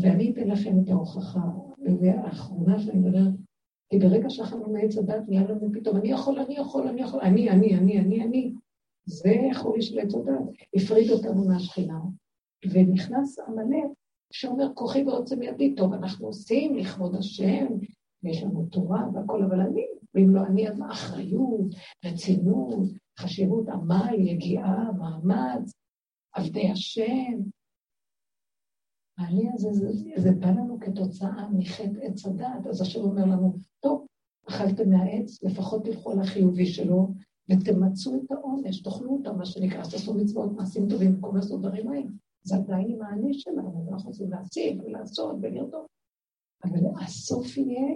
[0.00, 1.44] ואני אתן לכם את ההוכחה,
[2.00, 3.32] והאחרונה שאני מדברת,
[3.90, 7.50] כי ברגע שאכלנו מעץ הדת, נהיה לנו פתאום, אני יכול, אני יכול, אני יכול, אני,
[7.50, 8.54] אני, אני, אני, אני.
[9.04, 10.44] זה החולי של עץ הדת,
[10.74, 12.00] הפריד אותנו מהשכינה.
[12.70, 13.90] ונכנס עמלק
[14.32, 17.66] שאומר, כוחי ועוצם ידי, טוב, אנחנו עושים לכבוד השם,
[18.22, 21.66] ויש לנו תורה והכל, אבל אני, ואם לא אני, אז אחריות,
[22.04, 22.88] רצינות,
[23.18, 25.72] חשיבות, עמל, יגיעה, מאמץ,
[26.32, 27.42] עבדי השם.
[29.18, 32.66] העלי הזה, זה, זה בא לנו כתוצאה מחטא עץ הדעת.
[32.66, 34.06] אז השם אומר לנו, טוב,
[34.48, 37.08] אכלתם מהעץ, לפחות תלכו על החיובי שלו,
[37.48, 42.31] ותמצו את העונש, תאכלו אותה, מה שנקרא, תעשו מצוות, מעשים טובים, במקום לעשות דברים רעים.
[42.42, 45.86] זה עדיין עם העני שלנו, אנחנו רוצים להציג ולעשות ולרדות.
[46.64, 47.94] אבל הסוף יהיה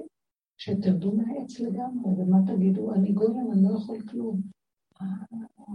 [0.56, 2.94] שתרדו מהעץ לגמרי, ומה תגידו?
[2.94, 4.40] אני גולם, אני לא יכול כלום.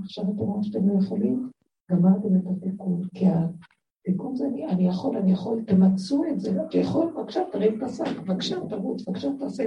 [0.03, 1.49] עכשיו אתם רואים שאתם לא יכולים,
[1.91, 6.77] גמרתם את התיקון, כי התיקון זה אני, אני יכול, אני יכול, תמצו את זה, אתה
[6.77, 9.63] יכול, בבקשה, תרים את השק, בבקשה, תרוץ, בבקשה, תעשה.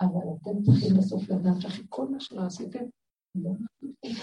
[0.00, 2.84] אבל אתם צריכים בסוף לדעת שאחרי כל מה שלא עשיתם,
[3.42, 3.50] לא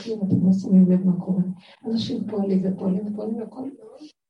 [0.03, 1.43] כלום, אתם לא שמים לב מה קורה.
[1.85, 3.69] אנשים פועלים ופועלים ופועלים והכל,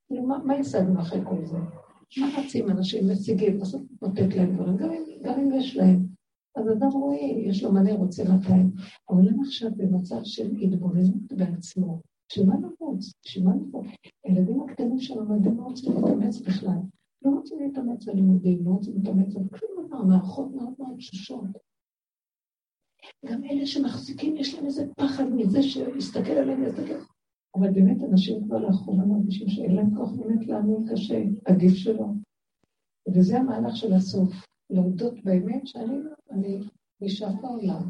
[0.08, 1.58] כאילו, מה השגנו אחרי כל זה?
[2.18, 4.78] מה רצים אנשים, משיגים, בסוף נותנת להם דברים,
[5.24, 6.06] גם אם יש להם.
[6.56, 8.72] אז אדם רואה, יש לו מלא, רוצה 200.
[9.10, 12.02] אבל למה עכשיו במצב של התבוננות בעצמו?
[12.30, 13.14] בשביל מה נרוץ?
[13.26, 13.86] בשביל מה נרוץ?
[14.24, 16.78] הילדים הקטנים שלנו, הם לא רוצים להתאמץ בכלל.
[17.26, 21.44] לא רוצים להתאמץ על לימודים, לא רוצים להתאמץ על כלום דבר, מערכות מאוד מאוד תשושות.
[23.26, 27.00] גם אלה שמחזיקים, יש להם איזה פחד מזה שיסתכל עליהם, יסתכל.
[27.56, 32.06] אבל באמת אנשים כבר לאחרונה מרגישים שאין להם כוח באמת להאמין קשה, עדיף שלא.
[33.16, 34.30] וזה המהלך של הסוף,
[34.70, 36.60] להודות באמת שאני
[37.02, 37.90] נשאר בעולם.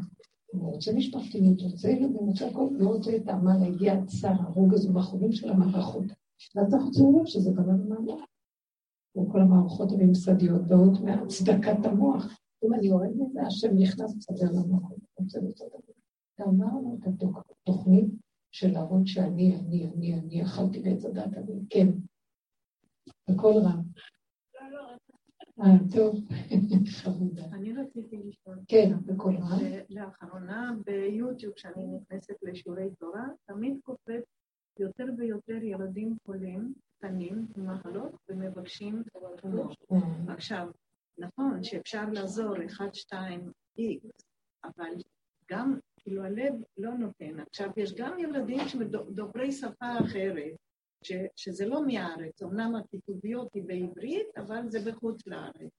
[0.54, 4.92] אני רוצה משפחתיות, רוצה ילדים, רוצה הכל, לא רוצה את העמל, להגיע הצער, הרוג הזה
[4.92, 6.04] בחורים של המערכות.
[6.54, 8.24] ואז אנחנו צריכים לראות שזה בנה במהלך.
[9.16, 12.38] וכל המערכות הממסדיות באות מהצדקת המוח.
[12.64, 14.52] אם אני יורד מזה, השם נכנס לסדר
[15.18, 15.38] לנו הכל.
[15.38, 15.78] רוצה לסדר.
[16.40, 17.08] גמרנו את
[17.62, 18.06] התוכנית
[18.52, 21.88] של להראות שאני, אני, אני, אני, אכלתי בעץ הדת, אני, כן.
[23.30, 23.82] בקול רם.
[25.60, 26.16] אה, טוב,
[27.02, 27.44] חמודה.
[27.52, 28.58] אני רציתי לשאול.
[28.68, 29.58] כן, בקול רם.
[29.90, 34.24] לאחרונה ביוטיוב, כשאני נכנסת לשיעורי תורה, תמיד קופץ
[34.78, 39.02] יותר ויותר ילדים חולים, קטנים, עם מחלות, ומבקשים
[39.36, 39.76] תרומות.
[39.92, 40.32] אה.
[40.34, 40.68] עכשיו,
[41.18, 44.33] נכון שאפשר לעזור אחד, שתיים, איקס,
[44.64, 44.94] אבל
[45.50, 47.40] גם כאילו הלב לא נותן.
[47.40, 50.54] עכשיו, יש גם ילדים שדוברי שפה אחרת,
[51.02, 55.70] ש, שזה לא מהארץ, אמנם הכיתוביות היא בעברית, אבל זה בחוץ לארץ.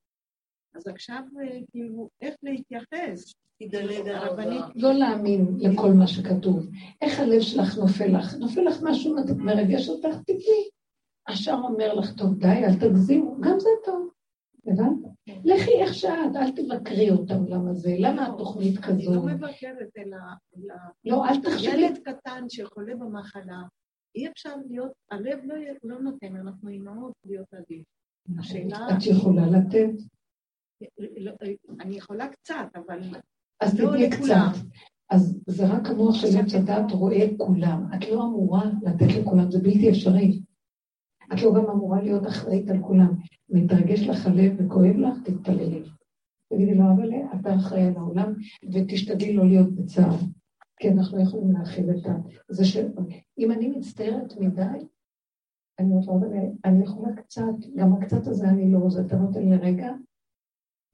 [0.75, 3.33] אז עכשיו, אה, כאילו, איך להתייחס?
[3.59, 4.63] תדלג הרבנית.
[4.75, 6.67] לא להאמין לכל מה שכתוב.
[7.01, 8.33] איך הלב שלך נופל לך?
[8.33, 10.69] נופל לך משהו מרגש אותך, תתני.
[11.27, 14.09] השאר אומר לך, טוב, די, אל תגזימו, גם זה טוב.
[14.67, 14.97] הבנת?
[15.27, 19.13] לכי איך שאת, אל תבקרי אותם למה זה, למה התוכנית כזו?
[19.13, 20.17] אני לא מבקרת, אלא...
[21.05, 21.71] לא, אל תחשבי.
[21.71, 23.61] ילד קטן שחולה במחלה,
[24.15, 27.83] אי אפשר להיות, הלב לא, לא נותן, אנחנו אימהות להיות עדיף.
[28.39, 28.87] השאלה...
[28.97, 29.89] את יכולה לתת?
[31.17, 31.31] לא,
[31.79, 32.99] אני יכולה קצת, אבל
[33.61, 34.67] אז לא תתני קצת.
[35.09, 37.87] אז זה רק המוח של עץ הדת רואה כולם.
[37.95, 40.41] את לא אמורה לתת לכולם, זה בלתי אפשרי.
[41.33, 43.13] את לא גם אמורה להיות אחראית על כולם.
[43.49, 45.83] מתרגש לך הלב וכואב לך, תתפללי.
[46.53, 48.33] תגידי לו, אבל אתה אחראי על העולם,
[48.73, 50.17] ותשתדלי לא להיות בצער.
[50.79, 51.97] כי אנחנו יכולים להכיל את
[52.49, 52.77] זה ש...
[53.37, 54.61] אם אני מצטערת מדי,
[55.79, 56.27] אני אומרת לו, אבל
[56.65, 59.91] אני יכולה קצת, גם הקצת הזה אני לא, זה אתה נותן לי רגע,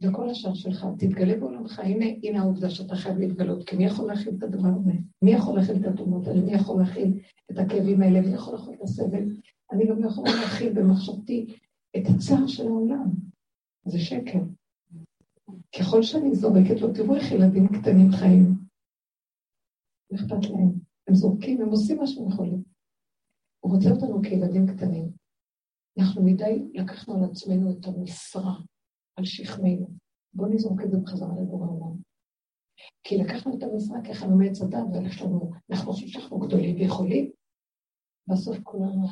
[0.02, 4.34] וכל השאר שלך, תתגלה בעולמך, הנה, הנה העובדה שאתה חייב להתגלות, כי מי יכול להכיל
[4.38, 4.92] את הדבר הזה?
[5.22, 6.42] מי יכול להכיל את התאומות האלה?
[6.42, 7.20] מי יכול להכיל
[7.52, 8.22] את הכאבים האלה?
[8.22, 9.24] מי יכול להכיל את הסבל?
[9.72, 11.58] אני גם לא יכולה להכיל במחשבתי
[11.98, 13.12] את הצער של העולם.
[13.86, 14.40] זה שקר.
[15.80, 18.54] ככל שאני זורקת לו, תראו איך ילדים קטנים חיים.
[20.12, 20.72] לא אכפת להם.
[21.08, 22.64] הם זורקים, הם עושים מה שהם יכולים.
[23.60, 25.12] הוא רוצה אותנו כילדים קטנים.
[26.00, 28.54] אנחנו מדי לקחנו על עצמנו את המשרה
[29.16, 29.88] על שכמנו.
[30.34, 31.98] בואו נזרוק את זה בחזרה לבורא העולם.
[33.04, 37.32] כי לקחנו את המשרה ככה מעץ הדת, ויש לנו, אנחנו חושבים שאנחנו גדולים ויכולים,
[38.28, 39.08] בסוף כולנו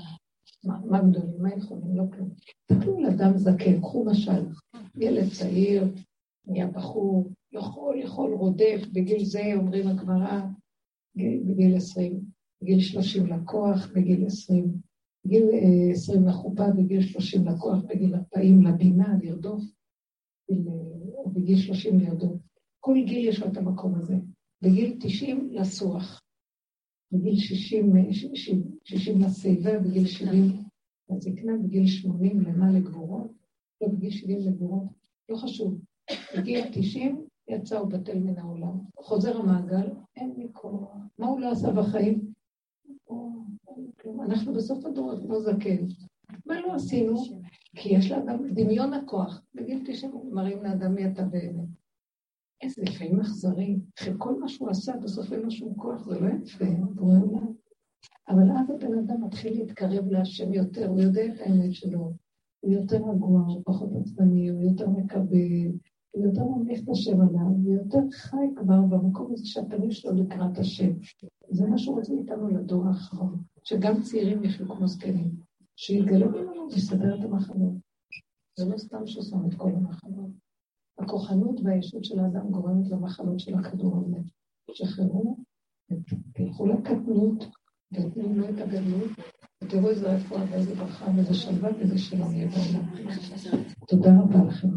[0.64, 2.30] מה, מה גדולים, מה יכולים, לא כלום.
[2.66, 4.46] תסתכלו על אדם זקן, קחו משל,
[4.96, 5.84] ילד צעיר,
[6.48, 10.42] נהיה בחור, יכול, יכול, רודף, בגיל זה אומרים הגמרא,
[11.16, 12.20] בגיל עשרים,
[12.62, 14.74] בגיל שלושים לקוח, בגיל עשרים,
[15.26, 19.64] בגיל אה, עשרים לחופה, בגיל שלושים לקוח, בגיל ארבעים לבינה, לרדוף,
[20.50, 22.38] או בגיל שלושים לרדוף.
[22.80, 24.16] כל גיל יש לו את המקום הזה.
[24.62, 26.22] בגיל תשעים לסוח.
[27.12, 27.94] בגיל שישים,
[28.84, 30.64] שישים לשיבה, בגיל שבעים
[31.10, 33.32] לזקנה, בגיל שמונים למה לגבורות,
[33.82, 34.84] לא בגיל שבעים לגבורות,
[35.30, 35.82] לא חשוב.
[36.38, 38.80] בגיל תשעים יצא ובטל מן העולם.
[38.98, 40.90] חוזר המעגל, אין לי כוח.
[41.18, 42.34] מה הוא לא עשה בחיים?
[44.22, 45.86] אנחנו בסוף הדור כמו זקן.
[46.50, 47.16] מה לא עשינו?
[47.76, 49.42] כי יש לאדם דמיון הכוח.
[49.56, 51.68] בגיל 90 מראים לאדם מי אתה באמת.
[52.62, 53.80] איזה לפעמים אכזרי.
[54.00, 56.66] אחרי כל מה שהוא עשה, בסוף אין לו שום כוח, זה לא יפה,
[58.30, 62.14] אבל אז הבן אדם מתחיל להתקרב להשם יותר, הוא יודע את האמת שלו.
[62.60, 65.72] הוא יותר רגוע, הוא פחות עצבני, הוא יותר מקבל,
[66.12, 70.58] הוא יותר ממליך את השם עליו, הוא יותר חי כבר במקום הזה שהפנים שלו לקראת
[70.58, 70.92] השם.
[71.50, 75.32] זה מה שהוא רוצה איתנו לדור האחרון, שגם צעירים יחיו כמו זקנים,
[75.82, 77.74] שיגלו לנו לסדר את המחנות.
[78.60, 80.32] זה לא סתם ששם את כל המחנות.
[80.98, 84.18] הכוחנות והישות של האדם גורמת למחלות של הכדור הזה.
[84.72, 85.38] שחררו,
[86.34, 87.44] תלכו לקטנות,
[87.94, 89.12] ותנו לו את הגדלות,
[89.64, 92.86] ותראו איזה רפואה ואיזה ברכה ואיזה שלווה ואיזה שלום יהיה בעולם.
[93.88, 94.68] תודה רבה לכם.